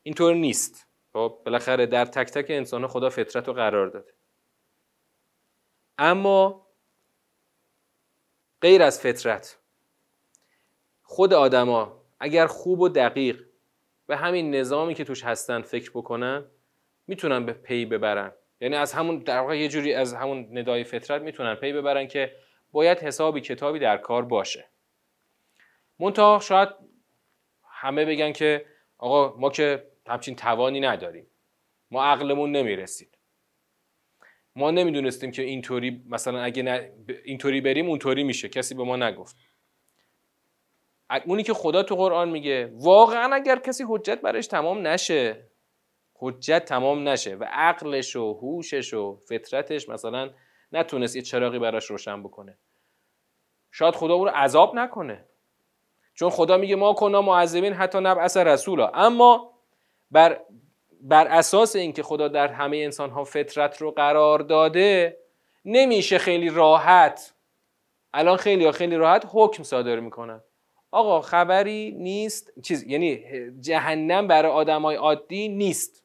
اینطور 0.03 0.35
نیست. 0.35 0.87
خب 1.13 1.41
بالاخره 1.45 1.85
در 1.85 2.05
تک 2.05 2.31
تک 2.31 2.45
انسان 2.49 2.87
خدا 2.87 3.09
فطرت 3.09 3.47
رو 3.47 3.53
قرار 3.53 3.87
داده. 3.87 4.13
اما 5.97 6.67
غیر 8.61 8.83
از 8.83 8.99
فطرت 9.01 9.60
خود 11.13 11.33
آدما 11.33 12.03
اگر 12.19 12.47
خوب 12.47 12.79
و 12.79 12.89
دقیق 12.89 13.43
به 14.07 14.17
همین 14.17 14.55
نظامی 14.55 14.93
که 14.93 15.03
توش 15.03 15.23
هستن 15.23 15.61
فکر 15.61 15.91
بکنن 15.91 16.45
می‌تونن 17.07 17.45
به 17.45 17.53
پی 17.53 17.85
ببرن. 17.85 18.31
یعنی 18.61 18.75
از 18.75 18.93
همون 18.93 19.19
در 19.19 19.39
واقع 19.39 19.57
یه 19.57 19.67
جوری 19.67 19.93
از 19.93 20.13
همون 20.13 20.57
ندای 20.57 20.83
فطرت 20.83 21.21
می‌تونن 21.21 21.55
پی 21.55 21.73
ببرن 21.73 22.07
که 22.07 22.35
باید 22.71 22.99
حسابی 22.99 23.41
کتابی 23.41 23.79
در 23.79 23.97
کار 23.97 24.25
باشه. 24.25 24.69
منتها 25.99 26.39
شاید 26.39 26.69
همه 27.69 28.05
بگن 28.05 28.31
که 28.31 28.65
آقا 28.97 29.37
ما 29.37 29.49
که 29.49 29.87
همچین 30.07 30.35
توانی 30.35 30.79
نداریم. 30.79 31.27
ما 31.91 32.03
عقلمون 32.03 32.51
نمی‌رسید. 32.51 33.17
ما 34.55 34.71
نمی‌دونستیم 34.71 35.31
که 35.31 35.41
اینطوری 35.41 36.03
مثلا 36.09 36.41
اگه 36.41 36.93
اینطوری 37.23 37.61
بریم 37.61 37.89
اونطوری 37.89 38.23
میشه. 38.23 38.49
کسی 38.49 38.75
به 38.75 38.83
ما 38.83 38.97
نگفت. 38.97 39.50
اونی 41.25 41.43
که 41.43 41.53
خدا 41.53 41.83
تو 41.83 41.95
قرآن 41.95 42.29
میگه 42.29 42.71
واقعا 42.73 43.35
اگر 43.35 43.59
کسی 43.59 43.85
حجت 43.87 44.21
برش 44.21 44.47
تمام 44.47 44.87
نشه 44.87 45.51
حجت 46.15 46.65
تمام 46.65 47.07
نشه 47.09 47.35
و 47.35 47.45
عقلش 47.51 48.15
و 48.15 48.33
هوشش 48.33 48.93
و 48.93 49.15
فطرتش 49.29 49.89
مثلا 49.89 50.29
نتونست 50.71 51.15
یه 51.15 51.21
چراغی 51.21 51.59
براش 51.59 51.85
روشن 51.85 52.23
بکنه. 52.23 52.57
شاید 53.71 53.95
خدا 53.95 54.13
او 54.13 54.25
رو 54.25 54.31
عذاب 54.31 54.75
نکنه. 54.75 55.25
چون 56.13 56.29
خدا 56.29 56.57
میگه 56.57 56.75
ما 56.75 56.93
کنا 56.93 57.21
معذبین 57.21 57.73
حتی 57.73 57.99
نبعث 57.99 58.37
رسولا. 58.37 58.87
اما 58.87 59.53
بر 60.11 60.41
بر 61.01 61.27
اساس 61.27 61.75
اینکه 61.75 62.03
خدا 62.03 62.27
در 62.27 62.47
همه 62.47 62.77
انسان 62.77 63.09
ها 63.09 63.23
فطرت 63.23 63.77
رو 63.77 63.91
قرار 63.91 64.39
داده 64.39 65.17
نمیشه 65.65 66.17
خیلی 66.17 66.49
راحت 66.49 67.33
الان 68.13 68.37
خیلی 68.37 68.71
خیلی 68.71 68.95
راحت 68.95 69.25
حکم 69.31 69.63
صادر 69.63 69.99
می‌کنن. 69.99 70.41
آقا 70.91 71.21
خبری 71.21 71.91
نیست 71.91 72.61
چیز 72.61 72.83
یعنی 72.83 73.23
جهنم 73.59 74.27
برای 74.27 74.51
آدمای 74.51 74.95
عادی 74.95 75.49
نیست. 75.49 76.03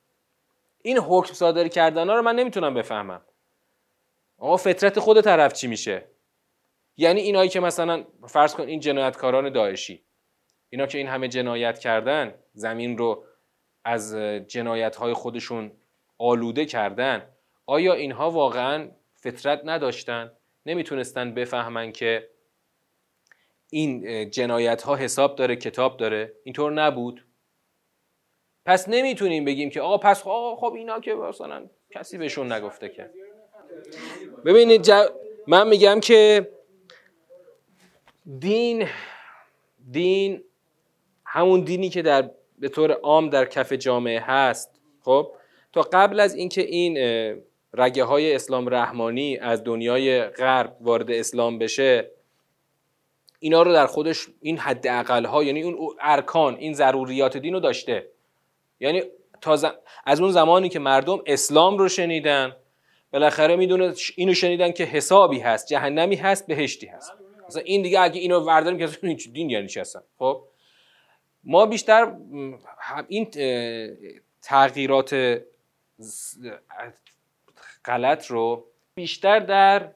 این 0.83 0.99
حکم 0.99 1.35
صادر 1.35 1.69
کردن 1.69 2.09
ها 2.09 2.15
رو 2.15 2.23
من 2.23 2.37
نمی‌تونم 2.37 2.75
بفهمم. 2.75 3.23
آقا 4.39 4.57
فطرت 4.57 4.99
خود 4.99 5.21
طرف 5.21 5.53
چی 5.53 5.67
میشه؟ 5.67 6.05
یعنی 6.97 7.21
اینایی 7.21 7.49
که 7.49 7.61
مثلا 7.61 8.05
فرض 8.29 8.55
کن 8.55 8.67
این 8.67 8.81
جنایتکاران 8.81 9.53
داعشی. 9.53 10.03
اینا 10.71 10.87
که 10.87 10.99
این 10.99 11.07
همه 11.07 11.29
جنایت 11.29 11.79
کردن 11.79 12.35
زمین 12.53 12.99
رو 12.99 13.25
از 13.85 14.15
جنایت 14.49 14.97
های 14.97 15.13
خودشون 15.13 15.73
آلوده 16.19 16.65
کردن 16.65 17.29
آیا 17.67 17.95
اینها 17.95 18.31
واقعا 18.31 18.89
فطرت 19.15 19.61
نداشتن؟ 19.65 20.33
نمی‌تونستن 20.67 21.35
بفهمن 21.35 21.93
که 21.93 22.29
این 23.77 24.31
جنایت 24.31 24.83
ها 24.83 24.97
حساب 24.97 25.37
داره 25.37 25.57
کتاب 25.57 25.97
داره. 25.97 26.33
اینطور 26.45 26.73
نبود. 26.73 27.25
پس 28.67 28.89
نمی‌تونیم 28.89 29.45
بگیم 29.45 29.71
که 29.71 29.81
آقا 29.81 29.99
پس 29.99 30.27
آقا 30.27 30.57
خب 30.57 30.75
اینا 30.75 31.01
که 31.01 31.15
مثلا 31.15 31.71
کسی 31.91 32.19
بهشون 32.19 32.53
نگفته 32.53 32.89
که. 32.89 33.11
ببینید 34.45 34.91
من 35.47 35.69
میگم 35.69 36.01
که 36.01 36.51
دین 38.39 38.89
دین 39.91 40.45
همون 41.25 41.61
دینی 41.61 41.89
که 41.89 42.03
در 42.03 42.31
به 42.59 42.69
طور 42.69 42.93
عام 42.93 43.31
در 43.31 43.45
کف 43.45 43.73
جامعه 43.73 44.21
هست. 44.21 44.81
خب؟ 45.01 45.33
تا 45.73 45.81
قبل 45.81 46.21
از 46.21 46.35
اینکه 46.35 46.61
این 46.61 46.99
رگه 47.75 48.05
های 48.05 48.35
اسلام 48.35 48.69
رحمانی 48.69 49.39
از 49.39 49.65
دنیای 49.65 50.23
غرب 50.23 50.77
وارد 50.81 51.11
اسلام 51.11 51.59
بشه 51.59 52.16
اینا 53.39 53.63
رو 53.63 53.73
در 53.73 53.87
خودش 53.87 54.27
این 54.41 54.59
حد 54.59 54.87
اقل 54.87 55.25
ها 55.25 55.45
یعنی 55.45 55.63
اون 55.63 55.97
ارکان 56.01 56.55
این 56.55 56.73
ضروریات 56.73 57.37
دین 57.37 57.55
رو 57.55 57.61
داشته. 57.61 58.09
یعنی 58.81 59.03
تا 59.41 59.59
از 60.07 60.21
اون 60.21 60.31
زمانی 60.31 60.69
که 60.69 60.79
مردم 60.79 61.23
اسلام 61.27 61.79
رو 61.79 61.89
شنیدن 61.89 62.57
بالاخره 63.13 63.57
می‌دونه 63.57 63.95
اینو 64.17 64.35
شنیدن 64.35 64.73
که 64.73 64.85
حسابی 64.85 65.39
هست 65.41 65.67
جهنمی 65.67 66.17
هست 66.17 66.47
بهشتی 66.47 66.87
هست. 66.87 67.13
مثلا 67.49 67.63
این 67.63 67.83
دیگه 67.83 68.01
اگه 68.01 68.21
اینو 68.21 68.41
ورداریم 68.41 68.79
که 68.79 68.89
این 69.03 69.19
دین 69.33 69.51
یعنی 69.51 69.69
چی 69.69 69.81
هستن؟ 69.81 70.01
خب؟ 70.19 70.43
ما 71.45 71.67
بیشتر 71.67 72.13
این 73.09 73.31
تغییرات 74.43 75.41
غلط 77.85 78.27
رو 78.27 78.67
بیشتر 78.95 79.39
در 79.39 79.93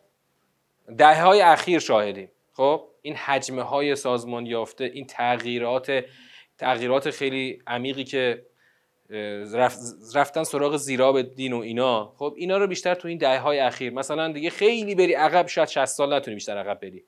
دهه 0.98 1.22
های 1.22 1.40
اخیر 1.40 1.78
شاهدیم. 1.78 2.30
خب 2.60 2.88
این 3.02 3.14
حجمه 3.14 3.62
های 3.62 3.96
سازمان 3.96 4.46
یافته 4.46 4.84
این 4.84 5.06
تغییرات 5.06 6.04
تغییرات 6.58 7.10
خیلی 7.10 7.62
عمیقی 7.66 8.04
که 8.04 8.46
رفتن 10.14 10.44
سراغ 10.44 10.76
زیراب 10.76 11.22
دین 11.22 11.52
و 11.52 11.58
اینا 11.58 12.14
خب 12.16 12.34
اینا 12.36 12.56
رو 12.56 12.66
بیشتر 12.66 12.94
تو 12.94 13.08
این 13.08 13.18
دهه 13.18 13.38
های 13.38 13.58
اخیر. 13.58 13.92
مثلا 13.92 14.32
دیگه 14.32 14.50
خیلی 14.50 14.94
بری 14.94 15.12
عقب 15.14 15.46
شاید 15.46 15.68
60 15.68 15.84
سال 15.84 16.14
نتونی 16.14 16.34
بیشتر 16.34 16.58
عقب 16.58 16.80
بری. 16.80 17.04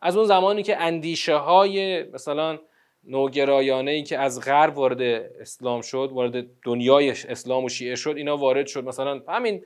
از 0.00 0.16
اون 0.16 0.26
زمانی 0.26 0.62
که 0.62 0.76
اندیشه 0.76 1.34
های 1.34 2.02
مثلا 2.02 2.58
نوگرایانه 3.04 3.90
ای 3.90 4.02
که 4.02 4.18
از 4.18 4.40
غرب 4.40 4.78
وارد 4.78 5.02
اسلام 5.40 5.80
شد 5.80 6.10
وارد 6.12 6.60
دنیای 6.62 7.10
اسلام 7.10 7.64
و 7.64 7.68
شیعه 7.68 7.94
شد 7.94 8.14
اینا 8.16 8.36
وارد 8.36 8.66
شد. 8.66 8.84
مثلا 8.84 9.22
همین 9.28 9.64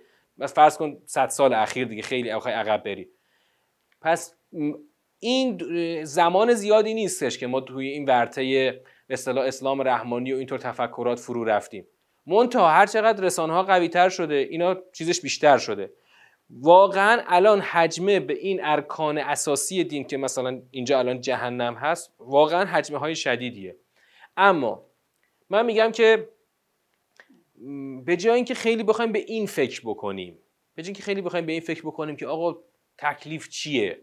فرض 0.55 0.77
کن 0.77 0.99
100 1.07 1.29
سال 1.29 1.55
اخیر 1.55 1.87
دیگه 1.87 2.03
خیلی 2.03 2.29
عقب 2.29 2.83
بری. 2.83 3.09
پس 4.01 4.35
این 5.21 5.59
زمان 6.05 6.55
زیادی 6.55 6.95
نیستش 6.95 7.39
که 7.39 7.47
ما 7.47 7.61
توی 7.61 7.89
این 7.89 8.05
ورطه 8.05 8.83
به 9.09 9.15
اسلام 9.27 9.83
رحمانی 9.83 10.33
و 10.33 10.37
اینطور 10.37 10.59
تفکرات 10.59 11.19
فرو 11.19 11.45
رفتیم. 11.45 11.87
منتها 12.27 12.71
هر 12.71 12.87
چقدر 12.87 13.25
رسانه 13.25 13.53
ها 13.53 13.63
قوی 13.63 13.89
تر 13.89 14.09
شده 14.09 14.35
اینا 14.35 14.77
چیزش 14.93 15.21
بیشتر 15.21 15.59
شده. 15.59 15.93
واقعا 16.51 17.23
الان 17.27 17.61
حجمه 17.61 18.21
به 18.21 18.35
این 18.35 18.65
ارکان 18.65 19.19
اساسی 19.19 19.85
دین 19.85 20.05
که 20.05 20.17
مثلا 20.17 20.63
اینجا 20.71 20.99
الان 20.99 21.21
جهنم 21.21 21.75
هست 21.75 22.15
واقعا 22.19 22.65
حجمه 22.65 22.99
های 22.99 23.17
شدیدیه. 23.17 23.77
اما 24.37 24.87
من 25.51 25.67
میگم 25.67 25.93
که 25.93 26.29
به 28.05 28.17
جای 28.17 28.35
اینکه 28.35 28.55
خیلی 28.55 28.83
بخوایم 28.83 29.13
به 29.13 29.19
این 29.19 29.47
فکر 29.47 29.81
بکنیم 29.85 30.39
به 30.75 30.83
جای 30.83 30.89
اینکه 30.89 31.03
خیلی 31.03 31.23
بخوایم 31.23 31.47
به 31.47 31.53
این 31.53 31.61
فکر 31.61 31.83
بکنیم 31.83 32.17
که 32.17 32.27
آقا 32.27 32.59
تکلیف 32.99 33.49
چیه؟ 33.49 34.01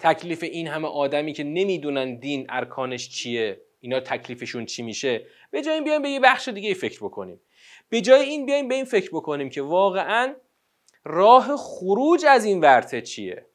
تکلیف 0.00 0.42
این 0.42 0.68
همه 0.68 0.88
آدمی 0.88 1.32
که 1.32 1.44
نمی‌دونن 1.44 2.18
دین 2.18 2.46
ارکانش 2.48 3.08
چیه 3.08 3.60
اینا 3.80 4.00
تکلیفشون 4.00 4.66
چی 4.66 4.82
میشه. 4.82 5.26
به 5.50 5.62
جای 5.62 5.74
این 5.74 5.84
بیایم 5.84 6.02
به 6.02 6.08
یه 6.10 6.20
بخش 6.20 6.48
دیگه 6.48 6.74
فکر 6.74 6.98
بکنیم. 7.04 7.40
به 7.88 8.00
جای 8.00 8.22
این 8.22 8.46
بیایم 8.46 8.68
به 8.68 8.74
این 8.74 8.84
فکر 8.84 9.10
بکنیم 9.12 9.50
که 9.50 9.62
واقعا 9.62 10.34
راه 11.04 11.56
خروج 11.56 12.24
از 12.26 12.44
این 12.44 12.60
ورته 12.60 13.02
چیه. 13.02 13.46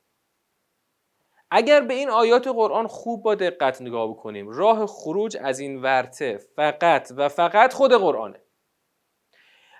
اگر 1.51 1.81
به 1.81 1.93
این 1.93 2.09
آیات 2.09 2.47
قرآن 2.47 2.87
خوب 2.87 3.23
با 3.23 3.35
دقت 3.35 3.81
نگاه 3.81 4.09
بکنیم 4.09 4.49
راه 4.49 4.85
خروج 4.87 5.37
از 5.41 5.59
این 5.59 5.81
ورته 5.81 6.37
فقط 6.55 7.11
و 7.17 7.29
فقط 7.29 7.73
خود 7.73 7.93
قرآنه. 7.93 8.41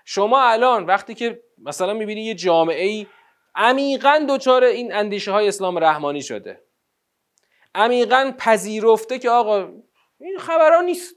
شما 0.04 0.42
الان 0.42 0.86
وقتی 0.86 1.14
که 1.14 1.42
مثلا 1.58 1.94
می‌بینی 1.94 2.24
یه 2.24 2.34
جامعه 2.34 2.84
ای 2.86 3.06
عمیقا 3.56 4.26
دچار 4.28 4.64
این 4.64 4.94
اندیشه 4.94 5.32
های 5.32 5.48
اسلام 5.48 5.78
رحمانی 5.78 6.22
شده. 6.22 6.62
عمیقا 7.74 8.32
پذیرفته 8.38 9.18
که 9.18 9.30
آقا 9.30 9.68
این 10.20 10.38
خبرها 10.38 10.80
نیست. 10.80 11.14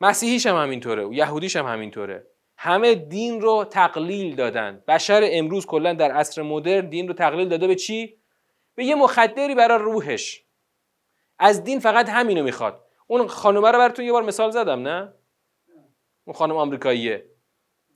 مسیحیش 0.00 0.46
هم 0.46 0.56
همینطوره 0.56 1.04
و 1.04 1.14
یهودیش 1.14 1.56
هم 1.56 1.66
همینطوره. 1.66 2.26
همه 2.56 2.94
دین 2.94 3.40
رو 3.40 3.64
تقلیل 3.64 4.36
دادن. 4.36 4.84
بشر 4.88 5.28
امروز 5.32 5.66
کلا 5.66 5.94
در 5.94 6.10
عصر 6.10 6.42
مدرن 6.42 6.88
دین 6.88 7.08
رو 7.08 7.14
تقلیل 7.14 7.48
داده 7.48 7.66
به 7.66 7.74
چی؟ 7.74 8.18
به 8.74 8.84
یه 8.84 8.94
مخدری 8.94 9.54
برای 9.54 9.78
روحش. 9.78 10.44
از 11.38 11.64
دین 11.64 11.80
فقط 11.80 12.08
همینو 12.08 12.42
می‌خواد. 12.42 12.84
اون 13.06 13.26
خانومه 13.26 13.70
رو 13.70 13.78
براتون 13.78 14.04
یه 14.04 14.12
بار 14.12 14.22
مثال 14.22 14.50
زدم 14.50 14.88
نه؟ 14.88 15.12
اون 16.24 16.36
خانم 16.36 16.56
آمریکاییه 16.56 17.26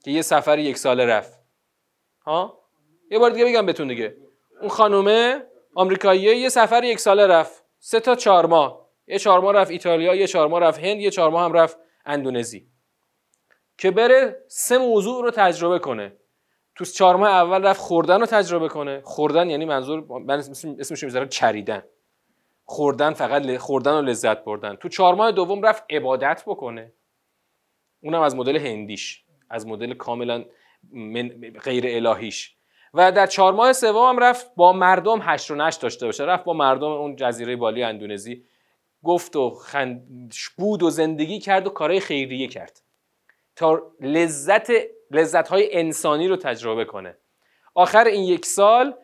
که 0.05 0.11
یه 0.11 0.23
سفر 0.23 0.59
یک 0.59 0.79
ساله 0.79 1.07
رفت. 1.07 1.41
ها؟ 2.27 2.66
یه 3.11 3.19
بار 3.19 3.31
دیگه 3.31 3.45
بگم 3.45 3.67
بهتون 3.67 3.89
دیگه. 3.89 4.17
اون 4.61 4.69
خانومه 4.69 5.43
آمریکاییه 5.75 6.37
یه 6.37 6.49
سفر 6.49 6.85
یک 6.85 6.99
ساله 6.99 7.27
رفت. 7.27 7.65
سه 7.79 8.01
تا 8.01 8.15
چهار 8.15 8.47
ماه. 8.47 8.87
یه 9.07 9.19
چهار 9.19 9.41
ماه 9.41 9.53
رفت 9.53 9.71
ایتالیا 9.71 10.15
یه 10.15 10.27
چهار 10.27 10.49
ماه 10.49 10.61
رفت 10.61 10.85
هند 10.85 11.01
یه 11.01 11.11
چهار 11.11 11.31
ماه 11.31 11.45
هم 11.45 11.53
رفت 11.53 11.79
اندونزی. 12.07 12.69
که 13.79 13.91
بره 13.91 14.45
سه 14.49 14.79
موضوع 14.79 15.23
رو 15.23 15.31
تجربه 15.31 15.79
کنه. 15.79 16.17
تو 16.75 16.85
چهار 16.85 17.17
ماه 17.17 17.29
اول 17.29 17.63
رفت 17.67 17.81
خوردن 17.81 18.21
رو 18.21 18.27
تجربه 18.27 18.69
کنه. 18.69 19.01
خوردن 19.05 19.51
یعنی 19.51 19.65
منظور 19.65 20.21
من 20.21 20.39
اسمش 20.79 21.05
می‌ذارم 21.05 21.29
چریدن. 21.29 21.83
خوردن 22.65 23.13
فقط 23.13 23.57
خوردن 23.57 23.93
و 23.93 24.03
لذت 24.03 24.45
بردن. 24.45 24.75
تو 24.77 24.89
چهار 24.89 25.15
ماه 25.15 25.33
دوم 25.33 25.63
رفت 25.63 25.85
عبادت 25.91 26.43
بکنه. 26.47 26.93
اونم 28.01 28.21
از 28.21 28.37
مدل 28.37 28.57
هندیش. 28.57 29.25
از 29.51 29.67
مدل 29.67 29.95
کاملا 29.95 30.45
غیر 31.65 32.07
الهیش. 32.07 32.56
و 32.97 33.13
در 33.13 33.27
چهار 33.27 33.53
ماه 33.53 33.73
سوم 33.73 34.09
هم 34.09 34.19
رفت 34.19 34.55
با 34.55 34.73
مردم 34.73 35.19
هشت 35.23 35.51
و 35.51 35.55
نشت 35.55 35.81
داشته 35.81 36.07
باشه. 36.07 36.25
رفت 36.25 36.45
با 36.45 36.53
مردم 36.53 36.91
اون 36.91 37.17
جزیره 37.17 37.57
بالی 37.57 37.83
اندونزی. 37.83 38.45
گفت 39.05 39.37
و 39.37 39.51
خند 39.51 40.35
بود 40.59 40.83
و 40.83 40.91
زندگی 40.91 41.39
کرد 41.39 41.67
و 41.67 41.71
کارهای 41.71 42.01
خیریه 42.01 42.49
کرد. 42.49 42.81
تا 43.57 43.83
لذت 44.01 44.71
لذت 45.11 45.49
های 45.49 45.77
انسانی 45.79 46.29
رو 46.29 46.37
تجربه 46.37 46.85
کنه. 46.85 47.17
آخر 47.75 48.05
این 48.05 48.25
یک 48.25 48.47
سال 48.47 48.95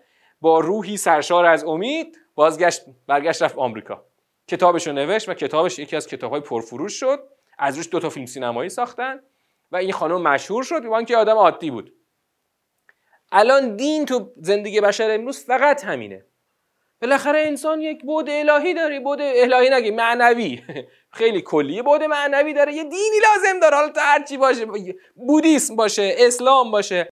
با 0.41 0.61
روحی 0.61 0.97
سرشار 0.97 1.45
از 1.45 1.65
امید 1.65 2.19
بازگشت 2.35 2.83
برگشت 3.07 3.43
رفت 3.43 3.59
آمریکا. 3.59 4.05
کتابش 4.49 4.87
رو 4.87 4.93
نوشت 4.93 5.29
و 5.29 5.35
کتابش 5.35 5.79
یکی 5.79 5.97
از 5.97 6.07
کتاب 6.07 6.31
های 6.31 6.41
پرفروش 6.41 7.01
شد. 7.01 7.19
از 7.59 7.77
روش 7.77 7.89
دو 7.91 8.01
تا 8.01 8.09
فیلم 8.09 8.27
سینمایی 8.27 8.71
ساختن 8.71 9.21
و 9.73 9.77
این 9.77 9.93
خانم 9.93 10.23
مشهور 10.23 10.63
شد. 10.63 10.85
وان 10.85 11.05
که 11.05 11.17
آدم 11.17 11.37
عادی 11.37 11.71
بود. 11.71 11.93
الان 13.33 13.77
دین 13.77 14.05
تو 14.07 14.33
زندگی 14.37 14.81
بشر 14.81 15.11
امروز 15.11 15.45
فقط 15.45 15.85
همینه. 15.85 16.25
بالاخره 17.03 17.39
انسان 17.39 17.81
یک 17.81 18.03
بود 18.03 18.31
الهی 18.31 18.75
داره 18.75 19.01
بود 19.01 19.21
الهی 19.21 19.71
نگی 19.71 19.91
معنوی. 19.91 20.63
خیلی 21.19 21.41
کلیه 21.41 21.83
بود 21.83 22.03
معنوی 22.03 22.55
داره. 22.55 22.75
یه 22.75 22.83
دینی 22.83 23.17
لازم 23.23 23.61
داره. 23.61 23.77
حالا 23.77 23.89
تو 23.89 24.01
هرچی 24.01 24.37
باشه 24.37 24.67
بودیسم 25.15 25.77
باشه 25.77 26.15
اسلام 26.19 26.71
باشه. 26.71 27.09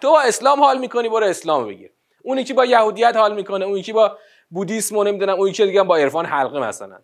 تو 0.00 0.10
با 0.10 0.20
اسلام 0.20 0.60
حال 0.60 0.78
می‌کنی 0.78 1.08
برو 1.08 1.26
اسلام 1.26 1.66
بگیر. 1.68 1.90
اونی 2.22 2.44
که 2.44 2.54
با 2.54 2.64
یهودیت 2.64 3.16
حال 3.16 3.34
می‌کنه 3.34 3.64
اونی 3.64 3.82
که 3.82 3.92
با 3.92 4.18
بودیسم 4.50 4.96
و 4.96 5.04
نمی‌دونم 5.04 5.34
اون 5.34 5.48
یکی 5.48 5.66
دیگه 5.66 5.82
با 5.82 5.96
عرفان 5.96 6.26
حلقه 6.26 6.60
مثلا. 6.60 6.98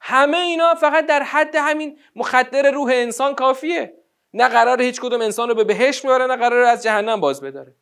همه 0.00 0.38
اینا 0.38 0.74
فقط 0.74 1.06
در 1.06 1.22
حد 1.22 1.56
همین 1.56 1.98
مخدر 2.16 2.70
روح 2.70 2.90
انسان 2.94 3.34
کافیه. 3.34 4.01
نه 4.34 4.48
قرار 4.48 4.82
هیچ 4.82 5.00
کدوم 5.00 5.20
انسان 5.20 5.48
رو 5.48 5.54
به 5.54 5.64
بهشت 5.64 6.04
میاره 6.04 6.26
نه 6.26 6.36
قرار 6.36 6.62
از 6.62 6.82
جهنم 6.82 7.20
باز 7.20 7.40
بداره. 7.40 7.74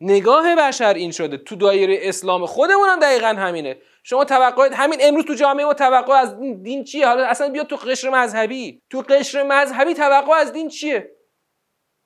نگاه 0.00 0.56
بشر 0.56 0.94
این 0.94 1.10
شده. 1.10 1.36
تو 1.36 1.56
دایره 1.56 1.98
اسلام 2.02 2.46
خودمون 2.46 2.88
هم 2.88 3.00
دقیقا 3.00 3.26
همینه. 3.26 3.78
شما 4.02 4.24
توقع 4.24 4.70
همین 4.72 4.98
امروز 5.02 5.24
تو 5.24 5.34
جامعه 5.34 5.64
ما 5.64 5.74
توقع 5.74 6.12
از 6.12 6.40
دین 6.40 6.84
چیه؟ 6.84 7.06
حالا 7.06 7.26
اصلا 7.26 7.48
بیا 7.48 7.64
تو 7.64 7.76
قشر 7.76 8.10
مذهبی. 8.10 8.82
تو 8.90 9.00
قشر 9.00 9.42
مذهبی 9.42 9.94
توقع 9.94 10.32
از 10.32 10.52
دین 10.52 10.68
چیه؟ 10.68 11.16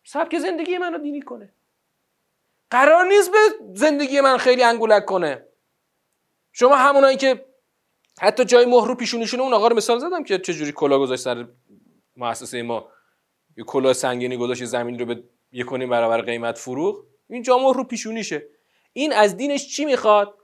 سبک 0.04 0.38
زندگی 0.38 0.78
منو 0.78 0.98
دینی 0.98 1.22
کنه. 1.22 1.52
قرار 2.70 3.04
نیست 3.04 3.30
به 3.32 3.38
زندگی 3.74 4.20
من 4.20 4.36
خیلی 4.36 4.62
انگولک 4.62 5.04
کنه. 5.04 5.46
شما 6.52 6.76
همونایی 6.76 7.16
که 7.16 7.44
حتی 8.20 8.44
جای 8.44 8.66
مهر 8.66 8.86
رو 8.88 8.94
پیشونیشون 8.94 9.40
اون 9.40 9.52
آقا 9.52 9.68
رو 9.68 9.76
مثال 9.76 9.98
زدم 9.98 10.24
که 10.24 10.38
چجوری 10.38 10.72
کلا 10.72 10.98
گذاشت 10.98 11.22
سر 11.22 11.46
مؤسسه 12.16 12.62
ما. 12.62 12.88
یه 13.56 13.64
کلا 13.64 13.92
سنگینی 13.92 14.36
گذاشت 14.36 14.64
زمین 14.64 14.98
رو 14.98 15.06
به 15.06 15.22
یک 15.52 15.66
برابر 15.66 16.20
قیمت 16.20 16.58
فروغ 16.58 17.04
این 17.30 17.42
جامعه 17.42 17.72
رو 17.72 17.84
پیشونیشه. 17.84 18.46
این 18.92 19.12
از 19.12 19.36
دینش 19.36 19.68
چی 19.68 19.84
می‌خواد؟ 19.84 20.34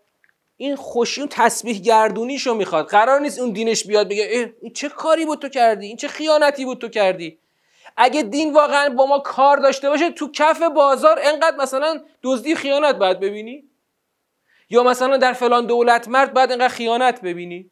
این 0.56 0.76
خوشی 0.76 1.26
تسبیح 1.30 1.78
گردونیشو 1.78 2.54
می‌خواد. 2.54 2.86
قرار 2.86 3.20
نیست 3.20 3.38
اون 3.38 3.52
دینش 3.52 3.86
بیاد 3.86 4.08
بگه 4.08 4.54
این 4.62 4.72
چه 4.72 4.88
کاری 4.88 5.26
بود 5.26 5.38
تو 5.38 5.48
کردی؟ 5.48 5.86
این 5.86 5.96
چه 5.96 6.08
خیانتی 6.08 6.64
بود 6.64 6.78
تو 6.78 6.88
کردی؟ 6.88 7.38
اگه 7.96 8.22
دین 8.22 8.52
واقعا 8.52 8.88
با 8.88 9.06
ما 9.06 9.18
کار 9.18 9.56
داشته 9.56 9.88
باشه 9.88 10.10
تو 10.10 10.30
کف 10.30 10.62
بازار 10.62 11.18
انقدر 11.22 11.56
مثلا 11.56 12.00
دزدی 12.22 12.54
خیانت 12.54 12.94
باید 12.94 13.20
ببینی؟ 13.20 13.64
یا 14.70 14.82
مثلا 14.82 15.16
در 15.16 15.32
فلان 15.32 15.66
دولت 15.66 16.08
مرد 16.08 16.34
باید 16.34 16.52
انقدر 16.52 16.68
خیانت 16.68 17.20
ببینی؟ 17.20 17.70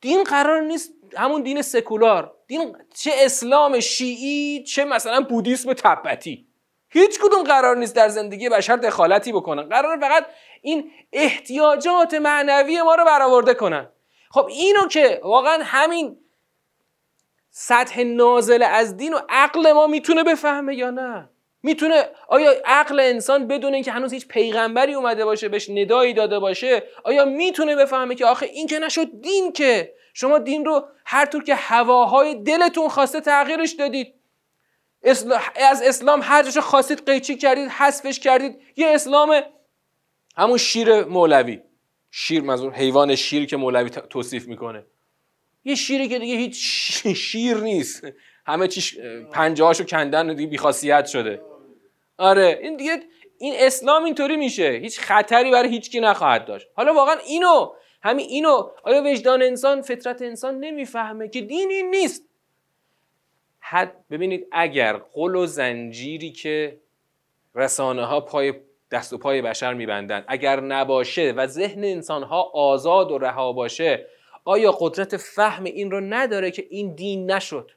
دین 0.00 0.24
قرار 0.24 0.60
نیست 0.60 0.92
همون 1.16 1.42
دین 1.42 1.62
سکولار. 1.62 2.34
دین 2.48 2.76
چه 2.94 3.10
اسلام 3.14 3.80
شیعی 3.80 4.62
چه 4.62 4.84
مثلا 4.84 5.20
بودیسم 5.20 5.72
تبتی. 5.72 6.46
هیچ 6.88 7.20
کدوم 7.20 7.42
قرار 7.42 7.76
نیست 7.76 7.96
در 7.96 8.08
زندگی 8.08 8.48
بشر 8.48 8.76
دخالتی 8.76 9.32
بکنن. 9.32 9.62
قرار 9.62 9.98
فقط 10.00 10.26
این 10.62 10.90
احتیاجات 11.12 12.14
معنوی 12.14 12.82
ما 12.82 12.94
رو 12.94 13.04
برآورده 13.04 13.54
کنن. 13.54 13.88
خب 14.30 14.46
اینو 14.46 14.88
که 14.88 15.20
واقعا 15.24 15.58
همین 15.62 16.16
سطح 17.50 18.02
نازل 18.02 18.62
از 18.62 18.96
دین 18.96 19.14
و 19.14 19.18
عقل 19.28 19.72
ما 19.72 19.86
می‌تونه 19.86 20.24
بفهمه 20.24 20.74
یا 20.74 20.90
نه؟ 20.90 21.28
می‌تونه 21.62 22.08
آیا 22.28 22.54
عقل 22.64 23.00
انسان 23.00 23.46
بدون 23.46 23.74
اینکه 23.74 23.92
هنوز 23.92 24.12
هیچ 24.12 24.28
پیغمبری 24.28 24.94
اومده 24.94 25.24
باشه 25.24 25.48
بهش 25.48 25.70
ندایی 25.70 26.14
داده 26.14 26.38
باشه 26.38 26.82
آیا 27.04 27.24
می‌تونه 27.24 27.76
بفهمه 27.76 28.14
که 28.14 28.26
آخه 28.26 28.46
این 28.46 28.66
که 28.66 28.78
نشد 28.78 29.20
دین 29.20 29.52
که؟ 29.52 29.94
شما 30.20 30.38
دین 30.38 30.64
رو 30.64 30.88
هر 31.04 31.26
طور 31.26 31.44
که 31.44 31.54
هواهای 31.54 32.34
دلتون 32.34 32.88
خواسته 32.88 33.20
تغییرش 33.20 33.72
دادید. 33.72 34.14
از 35.56 35.82
اسلام 35.82 36.20
هر 36.22 36.42
جاشو 36.42 36.60
خواستید 36.60 37.10
قیچی 37.10 37.36
کردید 37.36 37.68
حذفش 37.68 38.18
کردید. 38.18 38.60
یه 38.76 38.86
اسلام 38.88 39.42
همون 40.36 40.58
شیر 40.58 41.04
مولوی. 41.04 41.60
شیر 42.10 42.42
منظور 42.42 42.72
حیوان 42.72 43.14
شیر 43.14 43.46
که 43.46 43.56
مولوی 43.56 43.90
توصیف 43.90 44.46
می‌کنه. 44.46 44.84
یه 45.64 45.74
شیری 45.74 46.08
که 46.08 46.18
دیگه 46.18 46.34
هیچ 46.34 46.56
شیر 47.28 47.56
نیست. 47.56 48.06
همه 48.46 48.68
چیش 48.68 48.98
پنجه 49.32 49.64
هاشو 49.64 49.84
کندن 49.84 50.30
و 50.30 50.34
دیگه 50.34 50.50
بیخاصیت 50.50 51.06
شده. 51.06 51.42
آره 52.16 52.58
این 52.62 52.76
دیگه 52.76 53.02
این 53.38 53.54
اسلام 53.58 54.04
اینطوری 54.04 54.36
میشه. 54.36 54.70
هیچ 54.82 55.00
خطری 55.00 55.50
برای 55.50 55.68
هیچ 55.68 55.90
کی 55.90 56.00
نخواهد 56.00 56.44
داشت. 56.44 56.66
حالا 56.74 56.94
واقعا 56.94 57.16
اینو 57.26 57.72
همین 58.02 58.26
اینو 58.26 58.70
آیا 58.82 59.02
وجدان 59.02 59.42
انسان 59.42 59.82
فطرت 59.82 60.22
انسان 60.22 60.60
نمی‌فهمه 60.60 61.28
که 61.28 61.40
دین 61.40 61.70
این 61.70 61.90
نیست؟ 61.90 62.22
حد 63.60 64.08
ببینید 64.10 64.46
اگر 64.52 64.96
قل 64.96 65.34
و 65.34 65.46
زنجیری 65.46 66.32
که 66.32 66.80
رسانه 67.54 68.04
ها 68.04 68.20
پای 68.20 68.54
دست 68.90 69.12
و 69.12 69.18
پای 69.18 69.42
بشر 69.42 69.74
میبندن 69.74 70.24
اگر 70.28 70.60
نباشه 70.60 71.32
و 71.36 71.46
ذهن 71.46 71.84
انسان 71.84 72.22
ها 72.22 72.42
آزاد 72.42 73.10
و 73.10 73.18
رها 73.18 73.52
باشه 73.52 74.06
آیا 74.44 74.72
قدرت 74.72 75.16
فهم 75.16 75.64
این 75.64 75.90
رو 75.90 76.00
نداره 76.00 76.50
که 76.50 76.66
این 76.70 76.94
دین 76.94 77.30
نشد؟ 77.30 77.70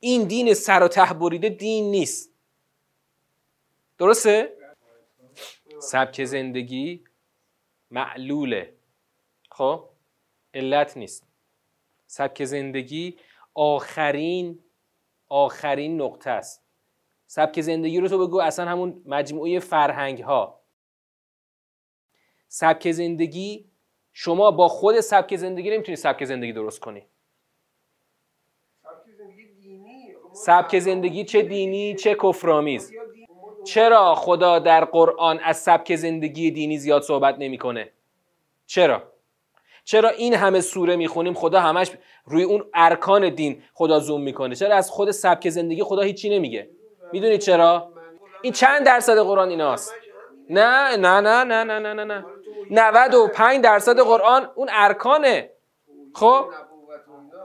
این 0.00 0.24
دین 0.24 0.54
سر 0.54 0.82
و 0.82 0.88
ته 0.88 1.14
بریده 1.14 1.48
دین 1.48 1.90
نیست. 1.90 2.32
درسته؟ 3.98 4.56
سبک 5.78 6.24
زندگی 6.24 7.04
معلوله. 7.90 8.75
خب؟ 9.56 9.84
علت 10.54 10.96
نیست. 10.96 11.26
سبک 12.06 12.44
زندگی 12.44 13.16
آخرین 13.54 14.58
آخرین 15.28 16.02
نقطه 16.02 16.30
است. 16.30 16.64
سبک 17.26 17.60
زندگی 17.60 18.00
رو 18.00 18.08
تو 18.08 18.26
بگو 18.26 18.40
اصلا 18.40 18.70
همون 18.70 19.02
مجموعه 19.06 19.58
فرهنگ 19.58 20.22
ها 20.22 20.60
سبک 22.48 22.92
زندگی 22.92 23.70
شما 24.12 24.50
با 24.50 24.68
خود 24.68 25.00
سبک 25.00 25.36
زندگی 25.36 25.70
نمی‌تونی 25.70 25.96
سبک 25.96 26.24
زندگی 26.24 26.52
درست 26.52 26.80
کنی. 26.80 27.06
سبک 30.32 30.78
زندگی 30.78 31.24
چه 31.24 31.42
دینی؟ 31.42 31.94
چه 31.94 32.14
کفرآمیز؟ 32.14 32.92
چرا 33.64 34.14
خدا 34.14 34.58
در 34.58 34.84
قرآن 34.84 35.38
از 35.38 35.56
سبک 35.56 35.96
زندگی 35.96 36.50
دینی 36.50 36.78
زیاد 36.78 37.02
صحبت 37.02 37.38
نمی‌کنه؟ 37.38 37.92
چرا؟ 38.66 39.15
چرا 39.86 40.08
این 40.08 40.34
همه 40.34 40.60
سوره 40.60 40.96
می‌خونیم؟ 40.96 41.34
خدا 41.34 41.60
همش 41.60 41.90
روی 42.24 42.42
اون 42.42 42.64
ارکان 42.74 43.28
دین 43.28 43.62
خدا 43.74 43.98
زوم 43.98 44.20
می‌کنه. 44.20 44.54
چرا 44.54 44.76
از 44.76 44.90
خود 44.90 45.10
سبک 45.10 45.48
زندگی 45.48 45.82
خدا 45.82 46.02
هیچی 46.02 46.30
نمیگه؟ 46.30 46.70
می‌دونید 47.12 47.40
چرا؟ 47.40 47.92
این 48.42 48.52
چند 48.52 48.86
درصد 48.86 49.18
قرآن 49.18 49.48
ایناست؟ 49.48 49.94
نه 50.50 50.96
نه 50.96 51.20
نه 51.20 51.44
نه 51.44 51.64
نه 51.64 51.78
نه 51.78 51.94
نه 51.94 52.04
نه. 52.04 52.24
95 52.70 53.64
درصد 53.64 54.00
قرآن 54.00 54.50
اون 54.54 54.68
ارکانه. 54.72 55.50
خب؟ 56.14 56.44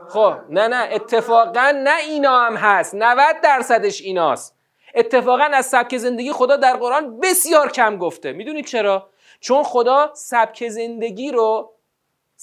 خب 0.10 0.34
نه 0.50 0.68
نه. 0.68 0.90
اتفاقا 0.92 1.72
نه 1.72 1.98
اینا 2.10 2.40
هم 2.40 2.56
هست. 2.56 2.96
90 2.96 3.42
درصدش 3.44 4.02
ایناست. 4.02 4.56
اتفاقا 4.96 5.44
از 5.44 5.66
سبک 5.66 5.98
زندگی 5.98 6.32
خدا 6.32 6.56
در 6.56 6.78
قرآن 6.78 7.20
بسیار 7.20 7.72
کم 7.72 7.98
گفته. 7.98 8.32
می‌دونید 8.32 8.66
چرا؟ 8.66 9.10
چون 9.40 9.64
خدا 9.64 10.12
سبک 10.14 10.68
زندگی 10.68 11.32
رو 11.32 11.74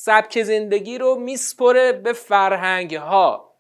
سبک 0.01 0.43
زندگی 0.43 0.99
رو 0.99 1.15
میسپره 1.15 1.93
به 1.93 2.13
فرهنگ 2.13 2.95
ها 2.95 3.55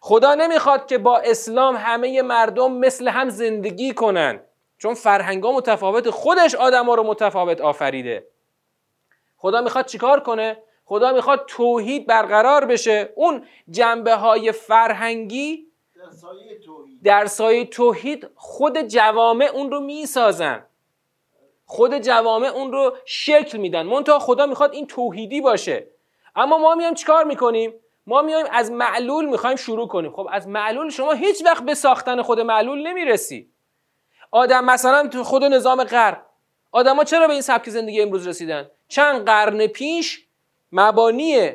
خدا 0.00 0.34
نمی‌خواد 0.34 0.86
که 0.86 0.98
با 0.98 1.18
اسلام 1.18 1.76
همه 1.76 2.22
مردم 2.22 2.72
مثل 2.72 3.08
هم 3.08 3.28
زندگی 3.28 3.94
کنن 3.94 4.40
چون 4.78 4.94
فرهنگ 4.94 5.44
ها 5.44 5.52
متفاوت 5.52 6.10
خودش 6.10 6.54
آدم 6.54 6.86
ها 6.86 6.94
رو 6.94 7.02
متفاوت 7.02 7.60
آفریده. 7.60 8.26
خدا 9.36 9.60
می‌خواد 9.60 9.86
چیکار 9.86 10.20
کنه؟ 10.20 10.62
خدا 10.84 11.12
می‌خواد 11.12 11.44
توحید 11.46 12.06
برقرار 12.06 12.64
بشه. 12.64 13.12
اون 13.14 13.46
جنبه 13.70 14.14
های 14.14 14.52
فرهنگی 14.52 15.66
در 17.04 17.26
سایه 17.26 17.64
توحید 17.64 18.30
خود 18.34 18.82
جوامع 18.82 19.50
اون 19.54 19.70
رو 19.70 19.80
می‌سازن. 19.80 20.66
خود 21.66 21.98
جوامع 21.98 22.46
اون 22.46 22.72
رو 22.72 22.96
شکل 23.04 23.58
میدن. 23.58 23.82
منتها 23.82 24.18
خدا 24.18 24.46
می‌خواد 24.46 24.72
این 24.72 24.86
توحیدی 24.86 25.40
باشه. 25.40 25.86
اما 26.36 26.58
ما 26.58 26.74
میایم 26.74 26.94
چیکار 26.94 27.24
می‌کنیم؟ 27.24 27.74
ما 28.06 28.22
میایم 28.22 28.46
از 28.50 28.70
معلول 28.70 29.24
می‌خوایم 29.24 29.56
شروع 29.56 29.88
کنیم. 29.88 30.12
خب 30.12 30.28
از 30.32 30.48
معلول 30.48 30.90
شما 30.90 31.12
هیچ 31.12 31.44
وقت 31.44 31.64
به 31.64 31.74
ساختن 31.74 32.22
خود 32.22 32.40
معلول 32.40 32.86
نمی‌رسی. 32.86 33.50
آدم 34.30 34.64
مثلا 34.64 35.08
تو 35.08 35.24
خود 35.24 35.44
نظام 35.44 35.84
غرب 35.84 36.26
آدما 36.72 37.04
چرا 37.04 37.26
به 37.26 37.32
این 37.32 37.42
سبک 37.42 37.70
زندگی 37.70 38.02
امروز 38.02 38.28
رسیدن؟ 38.28 38.70
چند 38.88 39.24
قرن 39.24 39.66
پیش 39.66 40.26
مبانی 40.72 41.52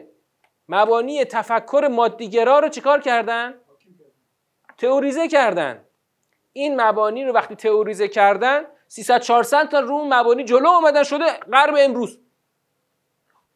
مبانی 0.69 1.25
تفکر 1.25 1.87
مادیگرا 1.91 2.59
رو 2.59 2.69
چیکار 2.69 3.01
کردن؟ 3.01 3.53
تئوریزه 4.77 5.27
کردن. 5.27 5.85
این 6.53 6.81
مبانی 6.81 7.25
رو 7.25 7.33
وقتی 7.33 7.55
تئوریزه 7.55 8.07
کردن 8.07 8.65
300 8.89 9.21
400 9.21 9.69
تا 9.69 9.79
رو 9.79 10.05
مبانی 10.05 10.43
جلو 10.43 10.67
اومدن 10.67 11.03
شده 11.03 11.25
غرب 11.51 11.75
امروز. 11.79 12.19